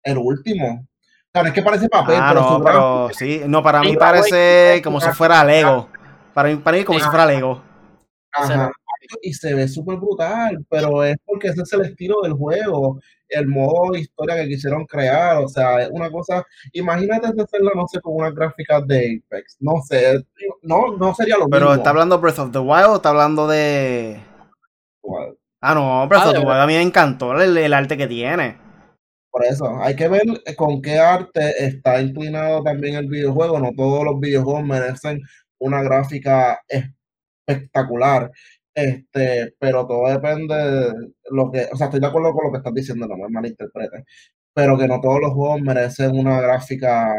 El, 0.02 0.18
último. 0.18 0.66
O 0.66 1.30
sea, 1.32 1.42
no 1.42 1.48
es 1.48 1.54
que 1.54 1.62
parece 1.62 1.88
papel, 1.88 2.18
ah, 2.18 2.30
pero, 2.30 2.40
no, 2.40 2.64
pero 2.64 3.08
sí. 3.12 3.42
No, 3.46 3.62
para 3.62 3.80
mí 3.80 3.96
parece 3.96 4.80
como 4.82 5.00
si 5.00 5.10
fuera 5.10 5.44
Lego. 5.44 5.88
Para 6.34 6.48
mí, 6.48 6.56
para 6.56 6.78
mí 6.78 6.84
como 6.84 6.98
si 6.98 7.04
fuera 7.04 7.26
Lego. 7.26 7.62
Ajá 8.32 8.70
y 9.22 9.32
se 9.32 9.54
ve 9.54 9.68
súper 9.68 9.96
brutal, 9.96 10.64
pero 10.68 11.04
es 11.04 11.16
porque 11.24 11.48
ese 11.48 11.62
es 11.62 11.72
el 11.72 11.82
estilo 11.82 12.22
del 12.22 12.32
juego, 12.32 13.00
el 13.28 13.46
modo 13.46 13.92
de 13.92 14.00
historia 14.00 14.36
que 14.36 14.48
quisieron 14.48 14.86
crear, 14.86 15.38
o 15.38 15.48
sea, 15.48 15.82
es 15.82 15.90
una 15.90 16.10
cosa, 16.10 16.44
imagínate 16.72 17.26
hacerlo, 17.26 17.70
no 17.74 17.86
sé, 17.86 18.00
con 18.00 18.14
una 18.14 18.30
gráfica 18.30 18.80
de 18.80 19.22
Apex, 19.26 19.56
no 19.60 19.80
sé, 19.82 20.24
no, 20.62 20.96
no 20.96 21.14
sería 21.14 21.36
lo 21.36 21.48
pero 21.48 21.66
mismo. 21.66 21.68
Pero 21.68 21.74
está 21.74 21.90
hablando 21.90 22.20
Breath 22.20 22.38
of 22.38 22.52
the 22.52 22.58
Wild 22.58 22.86
o 22.86 22.96
está 22.96 23.10
hablando 23.10 23.46
de... 23.48 24.20
Ah, 25.60 25.74
no, 25.74 26.06
Breath 26.08 26.26
of 26.26 26.32
the 26.34 26.38
Wild 26.38 26.60
a 26.60 26.66
mí 26.66 26.74
me 26.74 26.82
encantó 26.82 27.38
el, 27.40 27.74
arte 27.74 27.96
que 27.96 28.06
tiene. 28.06 28.58
Por 29.30 29.44
eso, 29.44 29.78
hay 29.82 29.94
que 29.94 30.08
ver 30.08 30.22
con 30.56 30.80
qué 30.80 30.98
arte 30.98 31.64
está 31.64 32.00
inclinado 32.00 32.62
también 32.62 32.94
el 32.94 33.08
videojuego. 33.08 33.58
No 33.58 33.72
todos 33.76 34.04
los 34.04 34.18
videojuegos 34.20 34.64
merecen 34.64 35.20
una 35.58 35.82
gráfica 35.82 36.60
espectacular. 37.46 38.30
Este, 38.78 39.56
pero 39.58 39.88
todo 39.88 40.08
depende 40.08 40.54
de 40.54 40.92
lo 41.32 41.50
que, 41.50 41.66
o 41.72 41.76
sea, 41.76 41.86
estoy 41.86 41.98
de 41.98 42.06
acuerdo 42.06 42.32
con 42.32 42.46
lo 42.46 42.52
que 42.52 42.58
estás 42.58 42.72
diciendo, 42.72 43.08
no 43.08 43.16
me 43.16 43.28
malinterpretes, 43.28 44.04
pero 44.54 44.78
que 44.78 44.86
no 44.86 45.00
todos 45.00 45.20
los 45.20 45.32
juegos 45.32 45.60
merecen 45.62 46.16
una 46.16 46.40
gráfica, 46.40 47.12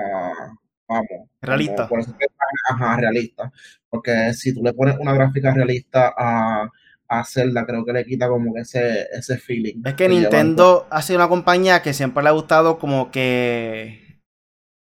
vamos, 0.88 1.28
realista. 1.42 1.86
por 1.90 2.00
eso 2.00 2.16
ajá, 2.70 2.96
realista, 2.96 3.52
porque 3.90 4.34
si 4.34 4.54
tú 4.54 4.64
le 4.64 4.72
pones 4.72 4.98
una 5.00 5.14
gráfica 5.14 5.54
realista 5.54 6.14
a, 6.18 6.70
a 7.10 7.26
Zelda, 7.26 7.66
creo 7.66 7.84
que 7.84 7.92
le 7.92 8.06
quita 8.06 8.30
como 8.30 8.54
que 8.54 8.62
ese, 8.62 9.08
ese 9.12 9.38
feeling. 9.38 9.82
Es 9.84 9.96
que 9.96 10.08
Nintendo 10.08 10.88
ha 10.90 11.02
sido 11.02 11.20
una 11.20 11.28
compañía 11.28 11.82
que 11.82 11.94
siempre 11.94 12.24
le 12.24 12.30
ha 12.30 12.32
gustado 12.32 12.80
como 12.80 13.12
que 13.12 14.22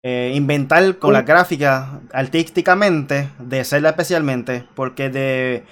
eh, 0.03 0.31
inventar 0.35 0.99
con 0.99 1.11
la 1.11 1.23
gráfica 1.23 2.01
artísticamente, 2.13 3.29
de 3.39 3.63
Zelda 3.63 3.89
especialmente, 3.89 4.63
porque 4.75 5.09
de 5.09 5.63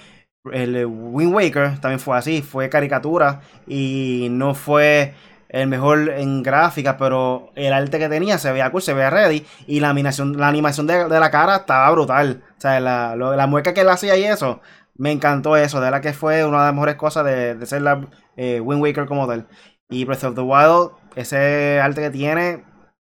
el 0.53 0.85
Wind 0.85 1.33
Waker 1.33 1.79
también 1.79 1.99
fue 1.99 2.17
así, 2.17 2.41
fue 2.41 2.69
caricatura 2.69 3.41
y 3.67 4.27
no 4.31 4.53
fue 4.53 5.13
el 5.49 5.67
mejor 5.67 6.09
en 6.09 6.43
gráfica, 6.43 6.97
pero 6.97 7.51
el 7.55 7.71
arte 7.73 7.99
que 7.99 8.09
tenía 8.09 8.37
se 8.37 8.51
veía 8.51 8.71
cool, 8.71 8.81
se 8.81 8.93
veía 8.93 9.09
ready 9.09 9.45
y 9.67 9.79
la 9.79 9.89
animación, 9.89 10.37
la 10.37 10.47
animación 10.47 10.87
de, 10.87 11.07
la 11.07 11.31
cara 11.31 11.57
estaba 11.57 11.89
brutal. 11.91 12.43
O 12.57 12.61
sea, 12.61 12.79
la, 12.79 13.15
la 13.15 13.47
mueca 13.47 13.73
que 13.73 13.81
él 13.81 13.89
hacía 13.89 14.17
y 14.17 14.23
eso, 14.25 14.61
me 14.95 15.11
encantó 15.11 15.57
eso, 15.57 15.81
de 15.81 15.91
la 15.91 16.01
que 16.01 16.13
fue 16.13 16.45
una 16.45 16.59
de 16.59 16.65
las 16.65 16.73
mejores 16.73 16.95
cosas 16.95 17.25
de, 17.25 17.65
ser 17.65 17.81
la 17.81 18.07
eh, 18.37 18.59
Wind 18.59 18.81
Waker 18.81 19.05
como 19.05 19.27
tal. 19.27 19.47
Y 19.89 20.05
Breath 20.05 20.23
of 20.23 20.35
the 20.35 20.41
Wild, 20.41 20.91
ese 21.15 21.79
arte 21.81 22.01
que 22.01 22.09
tiene, 22.09 22.63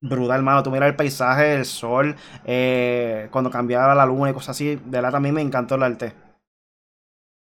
brutal, 0.01 0.43
mano. 0.43 0.63
Tú 0.63 0.71
miras 0.71 0.89
el 0.89 0.95
paisaje, 0.95 1.55
el 1.55 1.65
sol, 1.65 2.15
eh, 2.45 3.27
cuando 3.31 3.49
cambiaba 3.51 3.95
la 3.95 4.05
luna 4.05 4.31
y 4.31 4.33
cosas 4.33 4.51
así, 4.51 4.79
de 4.85 5.01
la 5.01 5.11
también 5.11 5.35
me 5.35 5.41
encantó 5.41 5.75
el 5.75 5.83
arte. 5.83 6.22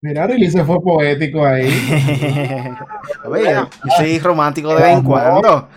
Mira, 0.05 0.27
Riley 0.27 0.51
se 0.51 0.63
fue 0.63 0.79
poético 0.83 1.43
ahí. 1.43 1.65
Oye, 3.27 3.55
soy 3.97 4.19
romántico 4.19 4.69
de 4.75 4.83
vez 4.83 4.97
en 4.97 5.03
cuando. 5.03 5.67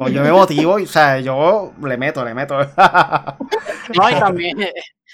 O 0.00 0.08
yo 0.08 0.20
me 0.20 0.32
motivo, 0.32 0.72
o 0.72 0.86
sea, 0.86 1.20
yo 1.20 1.72
le 1.80 1.96
meto, 1.96 2.24
le 2.24 2.34
meto. 2.34 2.58
no, 2.58 4.10
y 4.10 4.14
también, 4.18 4.58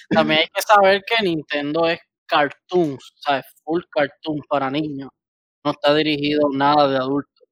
también 0.09 0.41
hay 0.41 0.47
que 0.47 0.62
saber 0.62 1.03
que 1.07 1.23
Nintendo 1.23 1.87
es 1.89 2.01
cartoons, 2.25 3.12
o 3.18 3.23
sea, 3.23 3.41
es 3.41 3.47
full 3.64 3.83
cartoon 3.91 4.41
para 4.49 4.71
niños. 4.71 5.11
No 5.62 5.73
está 5.73 5.95
dirigido 5.95 6.49
nada 6.51 6.89
de 6.89 6.97
adultos. 6.97 7.45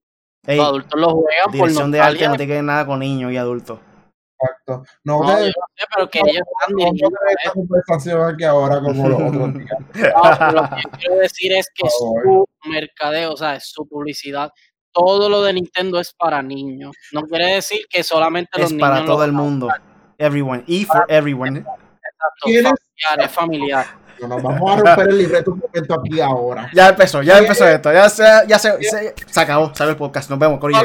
los 0.47 0.67
adultos 0.67 0.99
lo 0.99 1.11
juegan 1.11 1.53
Dirección 1.53 1.91
de 1.91 2.01
arte 2.01 2.27
no 2.27 2.37
tiene 2.39 2.63
nada 2.63 2.87
con 2.87 3.01
niños 3.01 3.33
y 3.33 3.37
adultos. 3.37 3.81
Exacto. 4.41 4.85
No, 5.05 5.21
no 5.21 5.39
yo 5.41 5.47
no 5.47 5.67
sé, 5.77 5.87
pero 5.95 6.11
que 6.11 6.19
ellos 6.21 6.47
están 6.61 6.77
dirigiendo 6.77 7.19
esta 7.37 7.53
conversación 7.53 8.35
aquí 8.35 8.45
ahora 8.45 8.81
como 8.81 9.09
los 9.09 9.21
otros 9.21 9.55
días. 9.55 10.13
No, 10.15 10.53
lo 10.53 10.69
que 10.69 10.83
yo 10.83 10.91
quiero 10.99 11.17
decir 11.17 11.53
es 11.53 11.69
que 11.75 11.89
su 11.91 12.47
mercadeo, 12.65 13.33
o 13.33 13.37
sea, 13.37 13.59
su 13.61 13.87
publicidad, 13.89 14.51
todo 14.93 15.29
lo 15.29 15.43
de 15.43 15.55
Nintendo 15.55 15.99
es 16.01 16.13
para 16.13 16.43
niños. 16.43 16.97
No 17.13 17.23
quiere 17.23 17.55
decir 17.55 17.81
que 17.91 18.03
solamente 18.03 18.59
los 18.61 18.71
niños. 18.71 18.89
Es 18.89 18.95
para 18.95 19.07
todo 19.07 19.25
el 19.25 19.33
mundo. 19.33 19.69
Everyone. 20.19 20.65
E 20.67 20.85
for 20.85 21.05
everyone. 21.09 21.59
Exacto. 21.59 22.43
Familiar, 22.43 22.75
es 23.21 23.31
familiar. 23.31 23.87
Nos 24.21 24.43
vamos 24.43 24.73
a 24.73 24.77
romper 24.77 25.09
el 25.11 25.19
libreto 25.19 25.53
un 25.53 25.61
momento 25.61 25.95
aquí 25.95 26.21
ahora. 26.21 26.69
Ya 26.75 26.89
empezó, 26.89 27.23
ya 27.23 27.39
empezó 27.39 27.69
esto. 27.69 27.93
Ya 27.93 28.09
se, 28.09 28.25
ya 28.49 28.59
se, 28.59 28.83
se, 28.83 29.15
se 29.27 29.41
acabó. 29.41 29.73
Sale 29.75 29.93
el 29.93 29.97
podcast. 29.97 30.29
Nos 30.29 30.39
vemos, 30.39 30.59
Corillo. 30.59 30.83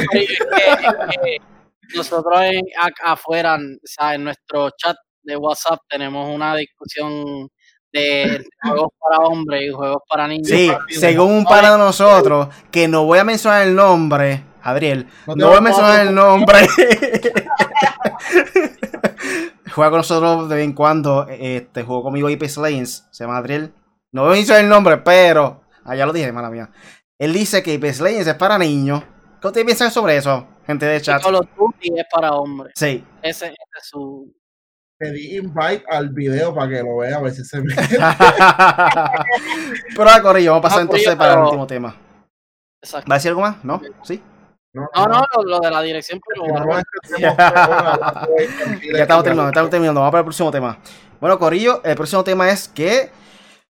Nosotros 1.96 2.42
en, 2.42 2.66
afuera, 3.04 3.56
o 3.56 3.60
sea, 3.84 4.16
en 4.16 4.24
nuestro 4.26 4.70
chat 4.72 4.96
de 5.24 5.38
WhatsApp 5.38 5.80
tenemos 5.88 6.30
una 6.34 6.56
discusión 6.56 7.50
de 7.92 8.44
juegos 8.62 8.92
para 9.00 9.26
hombres 9.28 9.64
y 9.64 9.72
juegos 9.72 10.02
para 10.10 10.28
niños. 10.28 10.48
Sí, 10.48 10.72
según 10.90 11.32
un 11.32 11.46
par 11.46 11.64
de 11.64 11.78
nosotros, 11.78 12.48
que 12.72 12.88
no 12.88 13.06
voy 13.06 13.20
a 13.20 13.24
mencionar 13.24 13.68
el 13.68 13.76
nombre, 13.76 14.44
Adriel, 14.64 15.08
no, 15.28 15.50
voy 15.50 15.58
a 15.58 15.62
mencionar 15.62 16.08
el 16.08 16.16
nombre. 16.16 16.68
Juega 19.74 19.90
con 19.90 20.00
nosotros 20.00 20.50
de 20.50 20.56
vez 20.56 20.66
en 20.66 20.74
cuando, 20.74 21.28
este, 21.30 21.84
jugó 21.84 22.04
conmigo 22.04 22.28
Apex 22.28 22.58
Lanes, 22.58 23.08
se 23.12 23.24
llama 23.24 23.38
Adriel. 23.38 23.74
No 24.12 24.24
voy 24.24 24.34
a 24.34 24.36
mencionar 24.36 24.64
el 24.64 24.70
nombre, 24.70 24.98
pero, 24.98 25.64
allá 25.84 26.06
lo 26.06 26.14
dije, 26.14 26.32
mala 26.32 26.50
mía. 26.50 26.70
Él 27.18 27.34
dice 27.34 27.64
que 27.64 27.76
Apex 27.76 28.00
Lanes 28.00 28.28
es 28.28 28.36
para 28.36 28.58
niños. 28.58 29.04
¿Qué 29.44 29.48
ustedes 29.48 29.66
piensan 29.66 29.92
sobre 29.92 30.16
eso, 30.16 30.48
gente 30.66 30.86
de 30.86 31.02
chat? 31.02 31.22
Call 31.22 31.36
of 31.36 31.46
Duty 31.58 32.00
es 32.00 32.06
para 32.10 32.32
hombres. 32.32 32.72
Sí. 32.78 33.04
Ese, 33.22 33.48
ese 33.48 33.56
es 33.78 33.88
su 33.90 34.34
pedí 34.98 35.36
invite 35.36 35.84
al 35.90 36.08
video 36.12 36.56
para 36.56 36.70
que 36.70 36.82
lo 36.82 36.96
vea, 36.96 37.18
a 37.18 37.22
ver 37.22 37.34
si 37.34 37.44
se 37.44 37.60
ve. 37.60 37.76
pero 39.98 40.10
ahora, 40.10 40.22
Corillo, 40.22 40.52
vamos 40.52 40.66
a 40.66 40.70
pasar 40.70 40.84
entonces 40.84 41.14
para 41.18 41.34
el 41.34 41.40
último 41.40 41.68
tema. 41.68 41.94
Exacto. 42.82 43.10
¿Va 43.10 43.16
a 43.16 43.18
decir 43.18 43.32
algo 43.32 43.42
más? 43.42 43.62
¿No? 43.66 43.82
¿Sí? 44.04 44.24
No, 44.72 44.88
no, 44.96 45.28
lo, 45.44 45.60
de 45.60 45.72
la 45.72 45.82
dirección, 45.82 46.22
pero 46.26 46.48
ya 47.20 47.32
estamos 48.94 49.26
terminando, 49.26 49.50
estamos 49.50 49.70
terminando. 49.70 50.00
Vamos 50.00 50.12
para 50.12 50.22
el 50.22 50.26
próximo 50.26 50.52
tema. 50.52 50.80
Bueno, 51.20 51.38
Corillo, 51.38 51.84
el 51.84 51.98
próximo 51.98 52.24
tema 52.24 52.50
es 52.50 52.70
que 52.70 53.12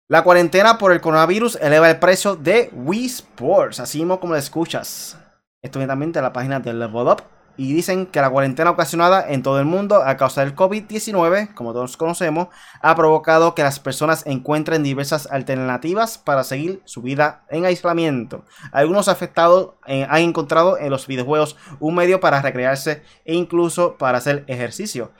la 0.06 0.22
cuarentena 0.22 0.78
por 0.78 0.92
el 0.92 1.00
coronavirus 1.00 1.56
eleva 1.56 1.90
el 1.90 1.98
precio 1.98 2.36
de 2.36 2.70
Wii 2.72 3.06
Sports, 3.06 3.80
así 3.80 3.98
mismo 3.98 4.20
como 4.20 4.34
lo 4.34 4.38
escuchas. 4.38 5.18
Esto 5.62 5.84
también 5.86 6.12
de 6.12 6.22
la 6.22 6.32
página 6.32 6.60
de 6.60 6.72
Level 6.72 7.08
Up 7.08 7.22
y 7.56 7.72
dicen 7.72 8.06
que 8.06 8.20
la 8.20 8.30
cuarentena 8.30 8.70
ocasionada 8.70 9.26
en 9.28 9.42
todo 9.42 9.58
el 9.58 9.64
mundo 9.64 10.02
a 10.02 10.16
causa 10.16 10.44
del 10.44 10.54
COVID-19, 10.54 11.54
como 11.54 11.72
todos 11.72 11.96
conocemos, 11.96 12.48
ha 12.82 12.94
provocado 12.94 13.54
que 13.54 13.62
las 13.62 13.80
personas 13.80 14.26
encuentren 14.26 14.82
diversas 14.82 15.26
alternativas 15.30 16.18
para 16.18 16.44
seguir 16.44 16.82
su 16.84 17.02
vida 17.02 17.44
en 17.48 17.64
aislamiento. 17.64 18.44
Algunos 18.72 19.08
afectados 19.08 19.74
eh, 19.86 20.06
han 20.08 20.22
encontrado 20.22 20.78
en 20.78 20.90
los 20.90 21.06
videojuegos 21.06 21.56
un 21.80 21.94
medio 21.94 22.20
para 22.20 22.42
recrearse 22.42 23.02
e 23.24 23.34
incluso 23.34 23.96
para 23.96 24.18
hacer 24.18 24.44
ejercicio. 24.46 25.12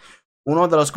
Uno 0.48 0.68
de 0.68 0.76
los 0.76 0.92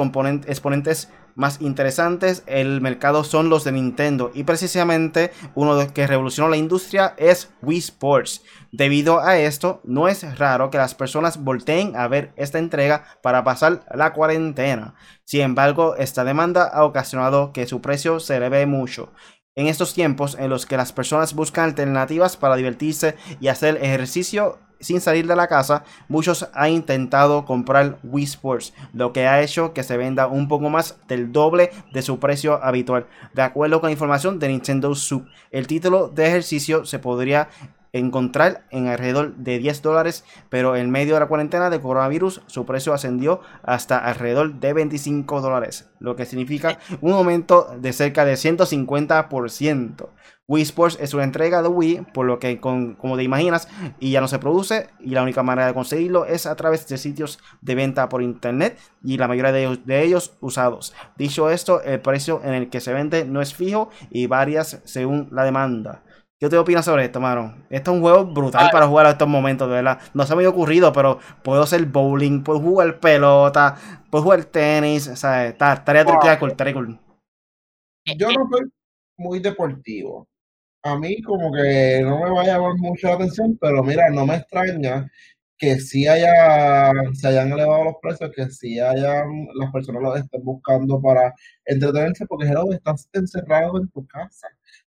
exponentes 0.47 1.09
más 1.33 1.59
interesantes 1.59 2.43
el 2.45 2.81
mercado 2.81 3.23
son 3.23 3.49
los 3.49 3.63
de 3.63 3.71
Nintendo 3.71 4.29
y 4.35 4.43
precisamente 4.43 5.31
uno 5.55 5.75
de 5.75 5.87
que 5.87 6.05
revolucionó 6.05 6.49
la 6.49 6.57
industria 6.57 7.15
es 7.17 7.49
Wii 7.63 7.79
Sports. 7.79 8.43
Debido 8.71 9.21
a 9.21 9.39
esto, 9.39 9.81
no 9.83 10.07
es 10.07 10.37
raro 10.37 10.69
que 10.69 10.77
las 10.77 10.93
personas 10.93 11.43
volteen 11.43 11.95
a 11.95 12.07
ver 12.07 12.31
esta 12.35 12.59
entrega 12.59 13.05
para 13.23 13.43
pasar 13.43 13.83
la 13.91 14.13
cuarentena. 14.13 14.93
Sin 15.25 15.41
embargo, 15.41 15.95
esta 15.95 16.23
demanda 16.23 16.65
ha 16.67 16.83
ocasionado 16.83 17.51
que 17.51 17.65
su 17.65 17.81
precio 17.81 18.19
se 18.19 18.37
eleve 18.37 18.67
mucho. 18.67 19.11
En 19.55 19.65
estos 19.65 19.95
tiempos 19.95 20.37
en 20.39 20.51
los 20.51 20.67
que 20.67 20.77
las 20.77 20.93
personas 20.93 21.33
buscan 21.33 21.63
alternativas 21.65 22.37
para 22.37 22.55
divertirse 22.55 23.15
y 23.39 23.47
hacer 23.47 23.79
ejercicio, 23.81 24.59
sin 24.79 25.01
salir 25.01 25.27
de 25.27 25.35
la 25.35 25.47
casa, 25.47 25.83
muchos 26.07 26.47
han 26.53 26.71
intentado 26.71 27.45
comprar 27.45 27.97
Wii 28.03 28.23
Sports, 28.23 28.73
lo 28.93 29.13
que 29.13 29.27
ha 29.27 29.41
hecho 29.41 29.73
que 29.73 29.83
se 29.83 29.97
venda 29.97 30.27
un 30.27 30.47
poco 30.47 30.69
más 30.69 30.97
del 31.07 31.31
doble 31.31 31.71
de 31.91 32.01
su 32.01 32.19
precio 32.19 32.63
habitual. 32.63 33.07
De 33.33 33.41
acuerdo 33.41 33.81
con 33.81 33.91
información 33.91 34.39
de 34.39 34.49
Nintendo 34.49 34.93
Sub, 34.95 35.25
el 35.51 35.67
título 35.67 36.07
de 36.07 36.27
ejercicio 36.27 36.85
se 36.85 36.99
podría 36.99 37.49
encontrar 37.93 38.65
en 38.69 38.87
alrededor 38.87 39.35
de 39.35 39.59
10 39.59 39.81
dólares, 39.81 40.23
pero 40.49 40.75
en 40.75 40.91
medio 40.91 41.15
de 41.15 41.19
la 41.21 41.27
cuarentena 41.27 41.69
de 41.69 41.81
coronavirus 41.81 42.41
su 42.47 42.65
precio 42.65 42.93
ascendió 42.93 43.41
hasta 43.63 43.97
alrededor 43.97 44.55
de 44.55 44.73
25 44.73 45.41
dólares, 45.41 45.89
lo 45.99 46.15
que 46.15 46.25
significa 46.25 46.79
un 47.01 47.13
aumento 47.13 47.67
de 47.79 47.93
cerca 47.93 48.25
de 48.25 48.33
150%. 48.33 50.09
Wii 50.49 50.63
Sports 50.63 50.97
es 50.99 51.13
una 51.13 51.25
entrega 51.25 51.61
de 51.61 51.67
Wii, 51.67 52.07
por 52.11 52.25
lo 52.25 52.39
que 52.39 52.59
como 52.59 53.15
te 53.15 53.21
imaginas, 53.21 53.67
y 53.99 54.09
ya 54.09 54.19
no 54.19 54.27
se 54.27 54.39
produce, 54.39 54.89
y 54.99 55.11
la 55.11 55.21
única 55.21 55.43
manera 55.43 55.67
de 55.67 55.75
conseguirlo 55.75 56.25
es 56.25 56.47
a 56.47 56.55
través 56.55 56.87
de 56.87 56.97
sitios 56.97 57.37
de 57.61 57.75
venta 57.75 58.09
por 58.09 58.23
internet, 58.23 58.79
y 59.03 59.17
la 59.17 59.27
mayoría 59.27 59.51
de 59.51 59.61
ellos, 59.61 59.85
de 59.85 60.03
ellos 60.03 60.37
usados. 60.39 60.95
Dicho 61.19 61.51
esto, 61.51 61.83
el 61.83 62.01
precio 62.01 62.41
en 62.43 62.55
el 62.55 62.71
que 62.71 62.81
se 62.81 62.93
vende 62.93 63.25
no 63.25 63.43
es 63.43 63.53
fijo 63.53 63.91
y 64.09 64.25
varías 64.25 64.81
según 64.85 65.29
la 65.31 65.43
demanda. 65.43 66.01
¿Qué 66.39 66.47
te 66.47 66.57
opinas 66.57 66.85
sobre 66.85 67.05
esto, 67.05 67.19
mano? 67.19 67.55
Esto 67.69 67.91
es 67.91 67.95
un 67.97 68.01
juego 68.01 68.25
brutal 68.25 68.69
para 68.71 68.87
jugar 68.87 69.05
a 69.05 69.11
estos 69.11 69.27
momentos, 69.27 69.67
de 69.67 69.75
verdad. 69.75 69.99
No 70.13 70.25
se 70.25 70.35
me 70.35 70.45
ha 70.45 70.49
ocurrido, 70.49 70.93
pero 70.93 71.19
puedo 71.43 71.63
hacer 71.63 71.85
bowling, 71.85 72.43
puedo 72.43 72.61
jugar 72.61 72.99
pelota, 72.99 73.75
puedo 74.09 74.23
jugar 74.23 74.45
tenis, 74.45 75.09
o 75.09 75.15
sea, 75.17 75.47
estaría 75.47 76.05
cool, 76.05 76.55
cool. 76.73 76.99
Yo 78.17 78.31
no 78.31 78.47
soy 78.49 78.71
muy 79.17 79.39
deportivo 79.39 80.29
a 80.83 80.97
mí 80.97 81.21
como 81.21 81.51
que 81.51 82.01
no 82.03 82.19
me 82.23 82.31
va 82.31 82.41
a 82.41 82.45
llamar 82.45 82.75
mucho 82.77 83.07
la 83.07 83.15
atención, 83.15 83.57
pero 83.59 83.83
mira, 83.83 84.09
no 84.09 84.25
me 84.25 84.35
extraña 84.35 85.09
que 85.57 85.77
sí 85.79 86.07
haya, 86.07 86.93
se 87.13 87.27
hayan 87.27 87.51
elevado 87.51 87.83
los 87.83 87.95
precios, 88.01 88.31
que 88.33 88.49
sí 88.49 88.79
hayan, 88.79 89.47
las 89.55 89.71
personas 89.73 90.01
lo 90.01 90.15
estén 90.15 90.41
buscando 90.43 91.01
para 91.01 91.33
entretenerse, 91.65 92.25
porque 92.27 92.47
Gerardo, 92.47 92.71
estás 92.71 93.09
encerrado 93.11 93.77
en 93.77 93.89
tu 93.89 94.07
casa. 94.07 94.47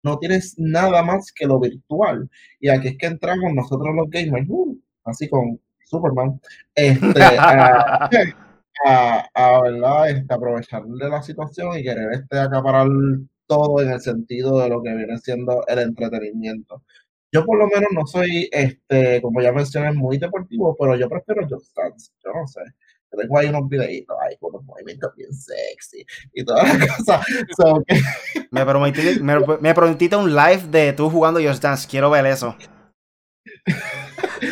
No 0.03 0.19
tienes 0.19 0.55
nada 0.59 1.03
más 1.03 1.33
que 1.33 1.47
lo 1.47 1.61
virtual. 1.61 2.29
Y 2.59 2.69
aquí 2.69 2.89
es 2.89 2.99
que 2.99 3.07
entramos 3.07 3.53
nosotros 3.55 3.95
los 3.95 4.09
gamers, 4.11 4.47
uh, 4.49 4.79
así 5.05 5.29
con 5.29 5.61
Superman, 5.85 6.41
este, 6.75 7.21
a, 8.87 9.29
a, 9.35 9.63
¿verdad? 9.63 10.11
Este, 10.11 10.35
aprovechar 10.35 10.85
de 10.85 11.09
la 11.09 11.23
situación 11.23 11.79
y 11.79 11.83
querer 11.83 12.13
este, 12.13 12.39
acaparar 12.39 12.89
todo 13.47 13.83
en 13.83 13.91
el 13.91 14.01
sentido 14.01 14.61
de 14.61 14.69
lo 14.69 14.83
que 14.83 14.95
viene 14.95 15.19
siendo 15.19 15.65
el 15.67 15.81
entretenimiento. 15.81 16.83
Yo 17.33 17.45
por 17.45 17.59
lo 17.59 17.67
menos 17.67 17.91
no 17.93 18.07
soy, 18.07 18.49
este, 18.53 19.23
como 19.23 19.41
ya 19.41 19.53
mencioné, 19.53 19.93
muy 19.93 20.19
deportivo, 20.19 20.77
pero 20.79 20.97
yo 20.97 21.09
prefiero 21.09 21.47
Just 21.49 21.77
Dance, 21.77 22.13
yo 22.25 22.33
no 22.33 22.47
sé. 22.47 22.61
Tengo 23.17 23.39
ahí 23.39 23.49
unos 23.49 23.69
videitos 23.69 24.17
ahí 24.21 24.37
con 24.39 24.55
unos 24.55 24.65
movimientos 24.65 25.15
bien 25.17 25.33
sexy 25.33 26.05
y 26.33 26.45
todas 26.45 26.79
las 26.79 26.97
cosas. 26.97 27.27
me, 28.51 28.65
prometiste, 28.65 29.23
me, 29.23 29.75
prometiste 29.75 30.17
un 30.17 30.35
live 30.35 30.63
de 30.69 30.93
tú 30.93 31.11
jugando 31.11 31.41
Just 31.41 31.63
Dance, 31.63 31.89
quiero 31.89 32.11
ver 32.11 32.27
eso. 32.27 32.57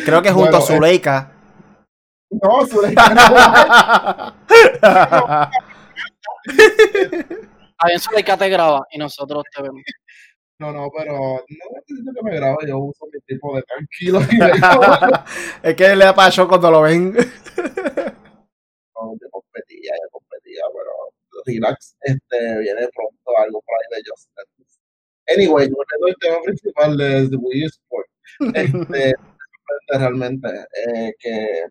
Creo 0.05 0.21
que 0.21 0.31
junto 0.31 0.57
a 0.57 0.61
Zuleika. 0.61 1.31
No, 2.29 2.65
Zuleika 2.65 3.09
no. 3.09 4.33
A 7.81 7.99
Zuleika 7.99 8.37
te 8.37 8.49
graba 8.49 8.85
y 8.91 8.97
nosotros 8.97 9.43
te 9.55 9.61
vemos. 9.61 9.81
No, 10.59 10.73
no, 10.73 10.91
pero 10.95 11.13
no 11.13 11.45
necesito 11.47 12.11
que 12.13 12.21
me 12.21 12.35
grabe, 12.35 12.67
yo 12.67 12.79
uso 12.79 13.05
mi 13.13 13.19
tipo 13.21 13.55
de 13.55 13.63
tranquilo. 13.63 14.19
es 15.63 15.75
que 15.75 15.95
le 15.95 16.03
apacho 16.03 16.49
cuando 16.49 16.69
lo 16.69 16.81
ven. 16.81 17.15
Relax, 21.45 21.95
este, 22.01 22.59
viene 22.59 22.87
pronto 22.95 23.37
algo 23.37 23.61
por 23.61 23.75
ahí 23.75 24.01
de 24.01 24.09
Justin. 24.09 24.65
Anyway, 25.27 25.69
volviendo 25.69 26.07
al 26.07 26.15
tema 26.19 26.41
principal 26.43 26.97
de 26.97 27.35
Wii 27.35 27.65
Sport, 27.65 28.09
este, 28.55 29.13
realmente 29.89 30.47
eh, 30.87 31.13
que 31.19 31.63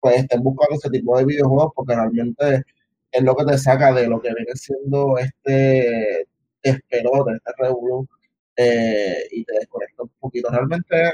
pues 0.00 0.16
estén 0.16 0.42
buscando 0.42 0.76
ese 0.76 0.90
tipo 0.90 1.16
de 1.18 1.24
videojuegos 1.24 1.72
porque 1.74 1.94
realmente 1.94 2.62
es 3.10 3.22
lo 3.22 3.34
que 3.36 3.44
te 3.44 3.58
saca 3.58 3.92
de 3.92 4.08
lo 4.08 4.20
que 4.20 4.34
viene 4.34 4.54
siendo 4.54 5.16
este 5.18 6.26
despelote, 6.62 7.32
este 7.36 7.52
revuelo, 7.58 8.06
eh, 8.56 9.24
y 9.30 9.44
te 9.44 9.54
desconecta 9.54 10.02
un 10.02 10.10
poquito. 10.20 10.50
Realmente 10.50 11.12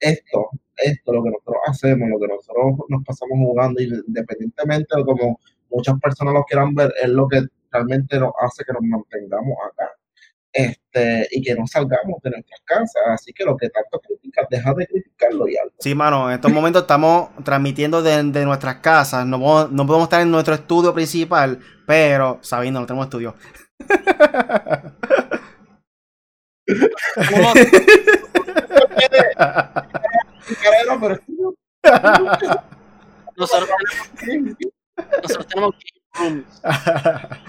esto, 0.00 0.50
esto, 0.76 1.12
lo 1.12 1.22
que 1.22 1.30
nosotros 1.30 1.56
hacemos, 1.66 2.08
lo 2.08 2.18
que 2.18 2.28
nosotros 2.28 2.76
nos 2.88 3.04
pasamos 3.04 3.38
jugando, 3.38 3.80
independientemente 3.80 4.96
de 4.96 5.04
como 5.04 5.40
muchas 5.70 5.98
personas 6.00 6.34
lo 6.34 6.44
quieran 6.44 6.74
ver, 6.74 6.92
es 7.02 7.08
lo 7.08 7.28
que 7.28 7.42
realmente 7.70 8.18
nos 8.18 8.32
hace 8.40 8.64
que 8.64 8.72
nos 8.72 8.82
mantengamos 8.82 9.56
acá. 9.72 9.90
este, 10.52 11.28
y 11.32 11.42
que 11.42 11.54
no 11.54 11.66
salgamos 11.66 12.22
de 12.22 12.30
nuestras 12.30 12.60
casas. 12.64 13.02
Así 13.08 13.32
que 13.34 13.44
lo 13.44 13.56
que 13.56 13.68
tanto 13.68 14.00
criticas, 14.00 14.46
deja 14.48 14.72
de 14.72 14.86
criticarlo 14.86 15.46
y 15.48 15.56
algo. 15.58 15.74
Sí, 15.78 15.94
mano, 15.94 16.30
en 16.30 16.36
estos 16.36 16.50
momentos 16.50 16.82
estamos 16.82 17.28
transmitiendo 17.44 18.02
de, 18.02 18.22
nuestras 18.22 18.76
casas. 18.76 19.26
No, 19.26 19.38
no, 19.68 19.86
podemos 19.86 20.04
estar 20.04 20.22
en 20.22 20.30
nuestro 20.30 20.54
estudio 20.54 20.94
principal, 20.94 21.60
pero 21.86 22.38
sabiendo, 22.40 22.80
no 22.80 22.86
tenemos 22.86 23.06
estudio. 23.06 23.34
nosotros, 33.36 33.68
nosotros 35.22 35.46
tenemos 35.48 35.74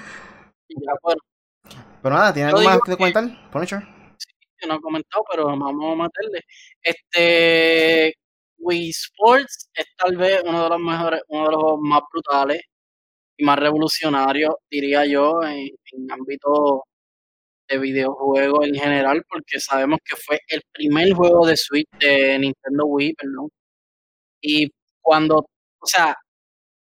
pero 2.02 2.16
nada, 2.16 2.34
¿tiene 2.34 2.50
algo 2.50 2.62
más 2.62 2.80
que 2.86 2.98
comentar? 2.98 3.24
Sí, 4.18 4.68
no 4.68 4.76
he 4.76 4.82
comentado, 4.82 5.24
pero 5.30 5.46
vamos 5.46 6.00
a 6.00 6.04
meterle. 6.04 6.44
Este 6.82 8.14
Wii 8.60 8.90
Sports 8.90 9.70
es 9.74 9.86
tal 9.98 10.18
vez 10.18 10.42
uno 10.46 10.64
de 10.64 10.70
los 10.70 10.80
mejores, 10.80 11.22
uno 11.28 11.46
de 11.46 11.52
los 11.52 11.80
más 11.80 12.02
brutales 12.12 12.62
y 13.38 13.46
más 13.46 13.60
revolucionarios, 13.60 14.56
diría 14.70 15.06
yo, 15.06 15.42
en, 15.44 15.70
en 15.94 16.12
ámbito 16.12 16.84
de 17.70 17.78
videojuegos 17.80 18.68
en 18.68 18.76
general, 18.76 19.24
porque 19.30 19.60
sabemos 19.60 20.00
que 20.04 20.16
fue 20.16 20.40
el 20.48 20.62
primer 20.74 21.14
juego 21.14 21.46
de 21.46 21.58
Switch 21.58 21.90
de 22.00 22.40
Nintendo 22.40 22.86
Wii, 22.86 23.14
perdón. 23.16 23.50
Y 24.42 24.70
cuando, 25.02 25.38
o 25.40 25.86
sea, 25.88 26.16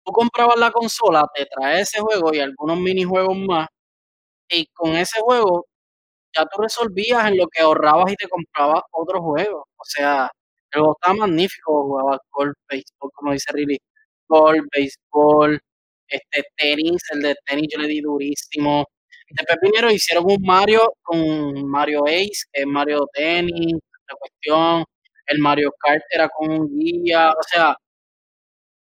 tú 0.07 0.13
comprabas 0.13 0.57
la 0.57 0.71
consola, 0.71 1.27
te 1.35 1.45
trae 1.47 1.81
ese 1.81 1.99
juego 2.01 2.33
y 2.33 2.39
algunos 2.39 2.79
minijuegos 2.79 3.37
más, 3.37 3.67
y 4.49 4.67
con 4.73 4.95
ese 4.95 5.21
juego 5.21 5.65
ya 6.35 6.45
tú 6.45 6.61
resolvías 6.61 7.27
en 7.29 7.37
lo 7.37 7.47
que 7.47 7.61
ahorrabas 7.63 8.11
y 8.13 8.15
te 8.15 8.27
comprabas 8.29 8.83
otro 8.91 9.21
juego. 9.21 9.67
O 9.77 9.85
sea, 9.85 10.29
el 10.73 10.81
juego 10.81 10.97
estaba 11.01 11.15
magnífico, 11.27 11.83
jugaba 11.83 12.19
golf, 12.31 12.55
béisbol, 12.69 13.11
como 13.15 13.33
dice 13.33 13.51
Riley, 13.53 13.79
golf, 14.29 14.65
béisbol, 14.75 15.59
este 16.09 16.43
tenis, 16.57 17.01
el 17.13 17.21
de 17.23 17.35
tenis 17.45 17.67
yo 17.73 17.81
le 17.81 17.87
di 17.89 18.01
durísimo. 18.01 18.85
Después 19.31 19.57
vinieron 19.61 19.91
hicieron 19.91 20.25
un 20.27 20.41
Mario 20.43 20.93
con 21.03 21.67
Mario 21.69 22.05
Ace, 22.07 22.45
que 22.53 22.61
es 22.61 22.67
Mario 22.67 23.07
Tenis, 23.13 23.73
la 24.09 24.15
cuestión. 24.19 24.85
El 25.27 25.39
Mario 25.39 25.71
Kart 25.79 26.03
era 26.11 26.29
con 26.29 26.51
un 26.51 26.69
guía, 26.79 27.31
o 27.31 27.43
sea, 27.43 27.75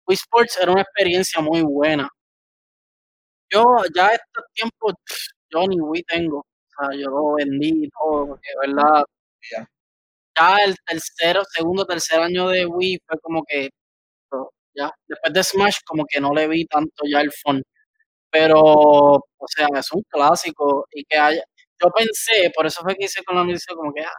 Wii 0.07 0.15
Sports 0.15 0.57
era 0.61 0.71
una 0.71 0.81
experiencia 0.81 1.41
muy 1.41 1.61
buena. 1.63 2.09
Yo 3.51 3.63
ya 3.95 4.07
estos 4.07 4.43
tiempos, 4.53 4.93
yo 5.49 5.67
ni 5.67 5.79
Wii 5.79 6.03
tengo. 6.03 6.39
O 6.39 6.45
sea, 6.89 6.97
yo 6.99 7.09
lo 7.09 7.33
vendí 7.35 7.89
todo, 7.89 8.27
porque 8.27 8.49
verdad, 8.61 9.03
ya 10.37 10.57
el 10.65 10.75
tercero, 10.85 11.43
segundo, 11.53 11.85
tercer 11.85 12.19
año 12.21 12.49
de 12.49 12.65
Wii 12.65 12.99
fue 13.07 13.19
como 13.21 13.43
que, 13.45 13.69
ya, 14.75 14.91
después 15.07 15.33
de 15.33 15.43
Smash 15.43 15.77
como 15.87 16.05
que 16.07 16.21
no 16.21 16.33
le 16.33 16.47
vi 16.49 16.65
tanto 16.67 17.03
ya 17.11 17.21
el 17.21 17.31
fun. 17.31 17.63
Pero, 18.31 18.61
o 18.61 19.47
sea, 19.47 19.67
es 19.79 19.91
un 19.93 20.03
clásico 20.09 20.87
y 20.91 21.05
que 21.05 21.17
haya, 21.17 21.43
yo 21.81 21.89
pensé, 21.91 22.51
por 22.55 22.65
eso 22.67 22.81
fue 22.83 22.95
que 22.95 23.05
hice 23.05 23.23
con 23.25 23.37
la 23.37 23.43
noticia 23.45 23.75
como 23.75 23.93
que 23.93 24.01
ah, 24.03 24.11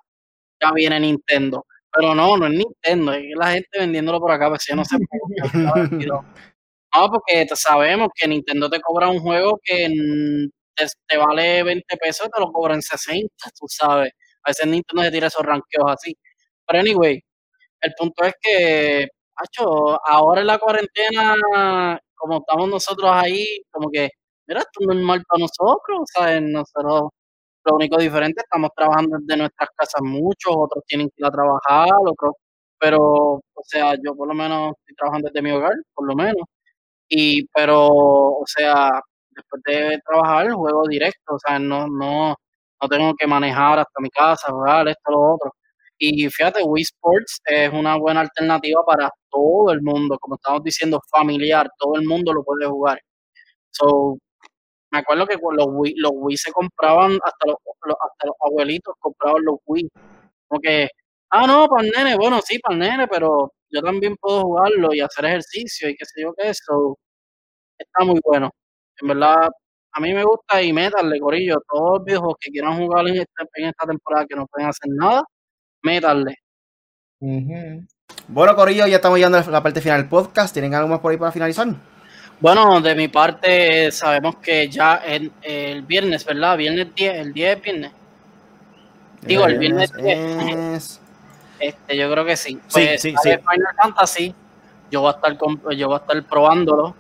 ya 0.62 0.72
viene 0.74 1.00
Nintendo. 1.00 1.66
Pero 1.96 2.14
no, 2.14 2.36
no 2.36 2.46
es 2.46 2.52
Nintendo, 2.52 3.12
es 3.12 3.24
la 3.36 3.52
gente 3.52 3.78
vendiéndolo 3.78 4.20
por 4.20 4.30
acá, 4.32 4.48
pues 4.48 4.64
yo 4.68 4.76
no 4.76 4.84
sé 4.84 4.96
No, 6.94 7.10
porque 7.10 7.46
sabemos 7.54 8.08
que 8.14 8.28
Nintendo 8.28 8.70
te 8.70 8.80
cobra 8.80 9.08
un 9.08 9.20
juego 9.20 9.60
que 9.64 9.88
te, 11.08 11.16
vale 11.18 11.62
20 11.62 11.96
pesos, 11.98 12.28
te 12.34 12.40
lo 12.40 12.52
cobran 12.52 12.82
60, 12.82 13.28
tú 13.58 13.66
sabes. 13.68 14.12
A 14.44 14.50
veces 14.50 14.66
Nintendo 14.66 15.02
se 15.04 15.10
tira 15.12 15.26
esos 15.28 15.44
ranqueos 15.44 15.86
así. 15.92 16.16
Pero 16.66 16.80
anyway, 16.80 17.20
el 17.82 17.92
punto 17.98 18.24
es 18.24 18.34
que, 18.42 19.08
macho, 19.40 20.00
ahora 20.08 20.42
en 20.42 20.48
la 20.48 20.58
cuarentena, 20.58 21.34
como 22.16 22.38
estamos 22.40 22.68
nosotros 22.70 23.10
ahí, 23.12 23.46
como 23.72 23.90
que, 23.90 24.10
mira, 24.48 24.60
esto 24.60 24.80
es 24.82 24.86
normal 24.88 25.22
para 25.28 25.40
nosotros, 25.42 26.00
¿sabes? 26.14 26.42
Nosotros 26.42 27.10
lo 27.66 27.76
único 27.76 27.98
diferente, 27.98 28.42
estamos 28.42 28.70
trabajando 28.76 29.18
desde 29.20 29.38
nuestras 29.38 29.70
casas 29.76 30.02
muchos, 30.02 30.54
otros 30.56 30.84
tienen 30.86 31.08
que 31.08 31.14
ir 31.18 31.26
a 31.26 31.30
trabajar, 31.30 31.88
otros, 32.06 32.34
pero, 32.78 33.00
o 33.02 33.62
sea, 33.64 33.94
yo 34.04 34.14
por 34.16 34.28
lo 34.28 34.34
menos 34.34 34.72
estoy 34.80 34.94
trabajando 34.96 35.28
desde 35.32 35.42
mi 35.42 35.50
hogar, 35.52 35.72
por 35.94 36.06
lo 36.08 36.14
menos. 36.16 36.42
Y, 37.08 37.46
pero, 37.54 37.86
o 37.88 38.44
sea, 38.46 38.90
después 39.30 39.62
de 39.66 40.00
trabajar, 40.06 40.50
juego 40.52 40.84
directo, 40.88 41.34
o 41.36 41.38
sea, 41.38 41.58
no, 41.58 41.86
no, 41.88 42.34
no 42.82 42.88
tengo 42.88 43.14
que 43.16 43.26
manejar 43.26 43.78
hasta 43.80 44.00
mi 44.00 44.10
casa, 44.10 44.50
jugar 44.52 44.88
esto, 44.88 45.12
lo 45.12 45.34
otro. 45.34 45.52
Y 45.98 46.28
fíjate, 46.30 46.62
Wii 46.64 46.82
Sports 46.82 47.40
es 47.46 47.72
una 47.72 47.96
buena 47.98 48.20
alternativa 48.22 48.82
para 48.86 49.10
todo 49.30 49.72
el 49.72 49.82
mundo, 49.82 50.18
como 50.20 50.36
estamos 50.36 50.62
diciendo, 50.64 51.00
familiar, 51.10 51.68
todo 51.78 51.96
el 51.96 52.06
mundo 52.06 52.32
lo 52.34 52.44
puede 52.44 52.66
jugar. 52.66 53.00
So, 53.70 54.18
me 54.96 55.00
acuerdo 55.00 55.26
que 55.26 55.36
los 55.36 55.66
Wii, 55.68 55.94
los 55.98 56.12
Wii 56.14 56.36
se 56.36 56.52
compraban, 56.52 57.12
hasta 57.22 57.46
los, 57.46 57.56
hasta 57.56 58.26
los 58.26 58.36
abuelitos 58.40 58.94
compraban 58.98 59.44
los 59.44 59.56
Wii. 59.66 59.90
Como 60.48 60.60
que, 60.60 60.88
ah, 61.30 61.46
no, 61.46 61.68
para 61.68 61.84
el 61.84 61.92
nene, 61.94 62.16
bueno, 62.16 62.40
sí, 62.42 62.58
para 62.58 62.74
el 62.74 62.80
nene, 62.80 63.06
pero 63.08 63.52
yo 63.68 63.82
también 63.82 64.16
puedo 64.16 64.42
jugarlo 64.42 64.94
y 64.94 65.00
hacer 65.00 65.26
ejercicio 65.26 65.88
y 65.90 65.96
qué 65.96 66.04
sé 66.06 66.22
yo 66.22 66.32
qué, 66.34 66.48
eso 66.48 66.98
está 67.78 68.04
muy 68.04 68.18
bueno. 68.24 68.50
En 69.02 69.08
verdad, 69.08 69.50
a 69.92 70.00
mí 70.00 70.14
me 70.14 70.24
gusta 70.24 70.62
y 70.62 70.72
métanle, 70.72 71.20
Corillo, 71.20 71.56
todos 71.68 71.98
los 71.98 72.04
viejos 72.04 72.34
que 72.40 72.50
quieran 72.50 72.78
jugar 72.78 73.06
en 73.08 73.16
esta, 73.16 73.44
en 73.54 73.66
esta 73.66 73.86
temporada 73.86 74.26
que 74.26 74.36
no 74.36 74.46
pueden 74.46 74.70
hacer 74.70 74.90
nada, 74.94 75.24
métanle. 75.82 76.36
Bueno, 78.28 78.56
Corillo, 78.56 78.86
ya 78.86 78.96
estamos 78.96 79.18
llegando 79.18 79.38
a 79.38 79.50
la 79.50 79.62
parte 79.62 79.82
final 79.82 80.00
del 80.00 80.08
podcast. 80.08 80.54
¿Tienen 80.54 80.74
algo 80.74 80.88
más 80.88 81.00
por 81.00 81.12
ahí 81.12 81.18
para 81.18 81.32
finalizar? 81.32 81.95
Bueno, 82.38 82.80
de 82.82 82.94
mi 82.94 83.08
parte 83.08 83.90
sabemos 83.90 84.36
que 84.36 84.68
ya 84.68 84.96
el, 84.96 85.32
el 85.40 85.82
viernes, 85.82 86.24
¿verdad? 86.24 86.58
Viernes 86.58 86.94
10, 86.94 87.14
el 87.14 87.32
10 87.32 87.56
es 87.56 87.62
viernes. 87.62 87.92
Digo, 89.22 89.46
el 89.46 89.58
viernes 89.58 89.92
10. 89.92 91.00
Este, 91.58 91.96
yo 91.96 92.10
creo 92.10 92.24
que 92.26 92.36
sí. 92.36 92.60
Pues, 92.70 93.00
sí, 93.00 93.10
sí, 93.10 93.16
sí. 93.22 93.30
Final 93.30 93.74
Fantasy, 93.80 94.34
yo 94.90 95.00
voy 95.00 95.12
a 95.12 95.16
estar 95.16 95.38
yo 95.74 95.86
voy 95.86 95.94
a 95.94 96.00
estar 96.00 96.22
probándolo. 96.24 96.94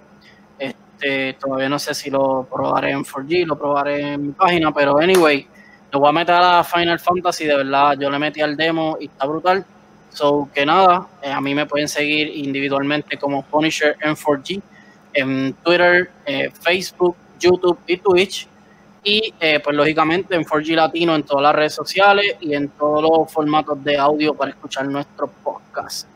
Este, 0.58 1.34
todavía 1.34 1.68
no 1.68 1.78
sé 1.78 1.92
si 1.92 2.08
lo 2.08 2.48
probaré 2.50 2.92
en 2.92 3.04
4G, 3.04 3.44
lo 3.44 3.58
probaré 3.58 4.14
en 4.14 4.28
mi 4.28 4.32
página, 4.32 4.72
pero 4.72 4.98
anyway, 4.98 5.46
lo 5.92 6.00
voy 6.00 6.08
a 6.08 6.12
meter 6.12 6.36
a 6.36 6.64
Final 6.64 6.98
Fantasy, 6.98 7.44
de 7.44 7.56
verdad, 7.56 7.94
yo 7.98 8.08
le 8.08 8.18
metí 8.18 8.40
al 8.40 8.56
demo 8.56 8.96
y 8.98 9.04
está 9.06 9.26
brutal. 9.26 9.66
So 10.08 10.48
que 10.54 10.64
nada, 10.64 11.06
eh, 11.20 11.30
a 11.30 11.42
mí 11.42 11.54
me 11.54 11.66
pueden 11.66 11.88
seguir 11.88 12.28
individualmente 12.34 13.18
como 13.18 13.42
Punisher 13.42 13.98
en 14.00 14.16
4G 14.16 14.62
en 15.16 15.54
Twitter, 15.64 16.10
eh, 16.26 16.50
Facebook, 16.60 17.16
YouTube 17.40 17.78
y 17.86 17.96
Twitch. 17.96 18.46
Y 19.02 19.32
eh, 19.38 19.60
pues 19.62 19.76
lógicamente 19.76 20.34
en 20.34 20.44
4G 20.44 20.74
Latino 20.74 21.14
en 21.14 21.22
todas 21.22 21.44
las 21.44 21.54
redes 21.54 21.74
sociales 21.74 22.36
y 22.40 22.54
en 22.54 22.68
todos 22.68 23.02
los 23.02 23.32
formatos 23.32 23.82
de 23.84 23.96
audio 23.96 24.34
para 24.34 24.50
escuchar 24.50 24.88
nuestro 24.88 25.28
podcast. 25.28 26.08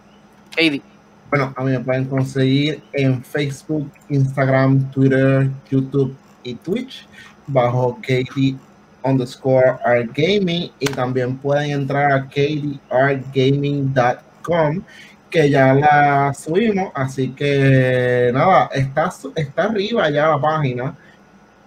Katie. 0.50 0.82
Bueno, 1.30 1.54
a 1.56 1.62
mí 1.62 1.70
me 1.70 1.80
pueden 1.80 2.06
conseguir 2.06 2.82
en 2.92 3.22
Facebook, 3.22 3.88
Instagram, 4.08 4.90
Twitter, 4.90 5.48
YouTube 5.70 6.16
y 6.42 6.56
Twitch 6.56 7.06
bajo 7.46 7.96
Katie 8.02 8.56
underscore 9.04 9.78
Art 9.84 10.10
Gaming 10.14 10.72
y 10.80 10.86
también 10.86 11.36
pueden 11.38 11.70
entrar 11.70 12.10
a 12.12 12.26
katieartgaming.com 12.26 14.82
que 15.30 15.48
ya 15.48 15.72
la 15.74 16.34
subimos, 16.34 16.90
así 16.94 17.30
que 17.30 18.30
nada, 18.34 18.68
está, 18.74 19.10
está 19.36 19.64
arriba 19.64 20.10
ya 20.10 20.28
la 20.28 20.40
página, 20.40 20.94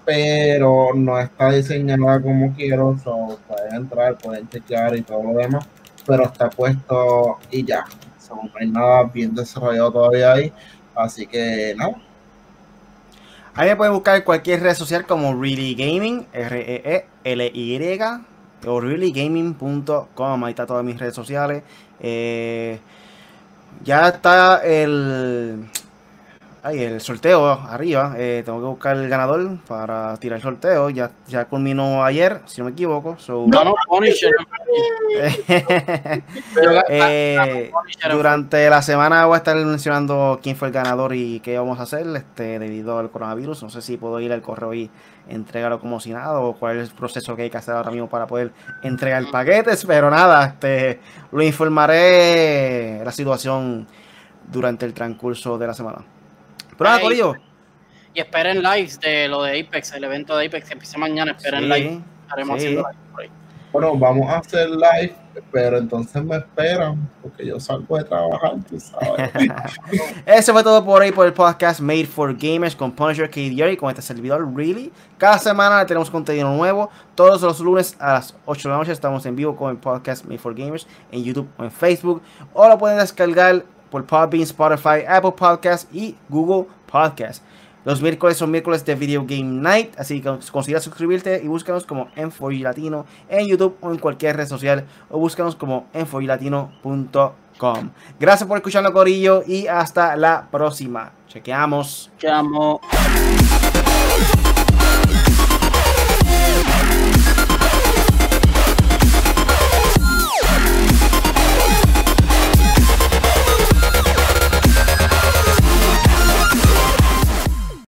pero 0.06 0.90
no 0.94 1.20
está 1.20 1.52
diseñada 1.52 2.22
como 2.22 2.54
quiero, 2.54 2.98
so 3.04 3.40
pueden 3.48 3.76
entrar, 3.76 4.18
pueden 4.18 4.48
chequear 4.50 4.96
y 4.98 5.02
todo 5.02 5.24
lo 5.24 5.40
demás, 5.40 5.66
pero 6.06 6.26
está 6.26 6.50
puesto 6.50 7.40
y 7.50 7.64
ya, 7.66 7.86
no 8.30 8.52
hay 8.60 8.68
nada 8.68 9.04
bien 9.04 9.34
desarrollado 9.34 9.92
todavía 9.92 10.34
ahí, 10.34 10.54
así 10.96 11.26
que 11.26 11.74
nada. 11.78 11.96
Ahí 13.56 13.70
me 13.70 13.76
pueden 13.76 13.94
buscar 13.94 14.16
en 14.18 14.24
cualquier 14.24 14.62
red 14.62 14.74
social 14.74 15.06
como 15.06 15.40
Really 15.40 15.76
Gaming, 15.76 16.26
R-E-E-L-Y, 16.34 18.00
o 18.66 18.80
reallygaming.com, 18.80 20.44
ahí 20.44 20.50
está 20.50 20.66
todas 20.66 20.84
mis 20.84 20.98
redes 20.98 21.14
sociales. 21.14 21.62
Eh, 22.00 22.80
ya 23.84 24.10
está 24.10 24.64
el. 24.64 25.70
Ay, 26.66 26.82
el 26.82 27.02
sorteo 27.02 27.46
arriba. 27.46 28.16
Eh, 28.18 28.42
tengo 28.46 28.62
que 28.62 28.68
buscar 28.68 28.96
el 28.96 29.10
ganador 29.10 29.58
para 29.68 30.16
tirar 30.16 30.38
el 30.38 30.42
sorteo. 30.42 30.90
Ya, 30.90 31.12
ya 31.28 31.44
culminó 31.44 32.06
ayer, 32.06 32.40
si 32.46 32.62
no 32.62 32.66
me 32.66 32.72
equivoco. 32.72 33.18
So... 33.20 33.44
No, 33.48 33.66
no, 33.66 33.76
Punisher. 33.86 34.32
eh, 36.88 37.70
durante 38.10 38.70
la 38.70 38.82
semana 38.82 39.26
voy 39.26 39.36
a 39.36 39.38
estar 39.40 39.58
mencionando 39.58 40.40
quién 40.42 40.56
fue 40.56 40.70
el 40.70 40.74
ganador 40.74 41.14
y 41.14 41.42
qué 41.42 41.58
vamos 41.58 41.82
a 41.82 41.84
hacer 41.84 42.08
este, 42.16 42.60
debido 42.60 42.98
al 42.98 43.12
coronavirus. 43.12 43.62
No 43.64 43.70
sé 43.70 43.82
si 43.82 43.98
puedo 43.98 44.22
ir 44.22 44.32
al 44.32 44.42
correo 44.42 44.74
y 44.74 44.90
entregarlo 45.28 45.82
como 45.82 46.00
si 46.00 46.12
nada 46.12 46.40
o 46.40 46.54
cuál 46.54 46.80
es 46.80 46.92
el 46.92 46.96
proceso 46.96 47.36
que 47.36 47.42
hay 47.42 47.50
que 47.50 47.58
hacer 47.58 47.76
ahora 47.76 47.92
mismo 47.92 48.08
para 48.08 48.26
poder 48.26 48.54
entregar 48.84 49.30
paquetes. 49.30 49.84
Pero 49.84 50.10
nada, 50.10 50.46
este, 50.46 51.02
lo 51.30 51.44
informaré 51.44 53.02
la 53.04 53.12
situación 53.12 53.86
durante 54.50 54.86
el 54.86 54.94
transcurso 54.94 55.58
de 55.58 55.68
la 55.68 55.74
semana. 55.74 56.13
Pero 56.78 56.90
nada, 56.90 57.02
Corillo. 57.02 57.36
Y 58.14 58.20
esperen 58.20 58.62
lives 58.62 59.00
de 59.00 59.28
lo 59.28 59.44
de 59.44 59.60
Apex, 59.60 59.94
el 59.94 60.04
evento 60.04 60.38
de 60.38 60.48
Apex 60.48 60.68
que 60.68 60.74
empieza 60.74 60.98
mañana. 60.98 61.32
Esperen 61.32 61.62
sí, 61.62 61.68
live. 61.68 62.02
Estaremos 62.24 62.62
sí. 62.62 62.68
haciendo 62.68 62.90
live 62.90 63.02
por 63.12 63.22
ahí. 63.22 63.30
Bueno, 63.74 63.98
vamos 63.98 64.30
a 64.30 64.38
hacer 64.38 64.70
live, 64.70 65.16
pero 65.52 65.80
entonces 65.80 66.24
me 66.24 66.38
esperan, 66.38 67.10
porque 67.24 67.48
yo 67.48 67.60
salgo 67.60 67.98
de 67.98 68.04
trabajar, 68.04 68.54
tú 68.70 68.80
sabes. 68.80 69.32
Eso 70.28 70.54
fue 70.54 70.62
todo 70.62 70.86
por 70.86 71.02
ahí 71.02 71.12
por 71.12 71.26
el 71.26 71.34
podcast 71.34 71.80
Made 71.80 72.06
for 72.06 72.38
Gamers 72.38 72.76
con 72.76 72.92
Punisher 72.92 73.32
KDR 73.32 73.72
y 73.72 73.78
con 73.78 73.90
este 73.90 74.04
servidor, 74.04 74.48
Really. 74.56 74.94
Cada 75.18 75.40
semana 75.40 75.84
tenemos 75.88 76.12
contenido 76.12 76.56
nuevo. 76.56 76.92
Todos 77.16 77.42
los 77.42 77.60
lunes 77.62 77.96
a 78.00 78.14
las 78.14 78.36
8 78.46 78.70
de 78.70 78.72
la 78.72 78.78
noche 78.78 78.92
estamos 78.92 79.26
en 79.26 79.36
vivo 79.36 79.56
con 79.56 79.72
el 79.72 79.78
podcast 79.78 80.24
Made 80.26 80.38
for 80.38 80.54
Gamers 80.54 80.86
en 81.12 81.24
YouTube 81.24 81.48
o 81.58 81.64
en 81.64 81.72
Facebook. 81.72 82.22
O 82.54 82.68
lo 82.68 82.78
pueden 82.78 83.00
descargar 83.00 83.66
por 83.94 84.06
Podbean, 84.06 84.42
Spotify, 84.42 85.06
Apple 85.08 85.34
Podcasts 85.34 85.88
y 85.94 86.16
Google 86.28 86.66
Podcasts. 86.92 87.44
Los 87.86 88.02
miércoles 88.02 88.38
son 88.38 88.50
miércoles 88.50 88.84
de 88.86 88.96
Video 88.96 89.24
Game 89.24 89.62
Night, 89.62 89.94
así 90.00 90.20
que 90.20 90.36
considera 90.52 90.80
suscribirte 90.80 91.40
y 91.44 91.48
búscanos 91.48 91.86
como 91.86 92.08
M4 92.16 92.60
Latino 92.62 93.06
en 93.30 93.46
YouTube 93.46 93.78
o 93.82 93.92
en 93.92 94.00
cualquier 94.00 94.38
red 94.38 94.48
social 94.48 94.88
o 95.12 95.20
búscanos 95.20 95.56
como 95.56 95.86
m4latino.com. 95.94 97.90
Gracias 98.20 98.48
por 98.48 98.58
escucharnos, 98.58 98.94
Corillo, 98.94 99.44
y 99.46 99.68
hasta 99.68 100.16
la 100.16 100.48
próxima. 100.50 101.12
Chequeamos. 101.28 102.10
Chequeamos. 102.18 102.80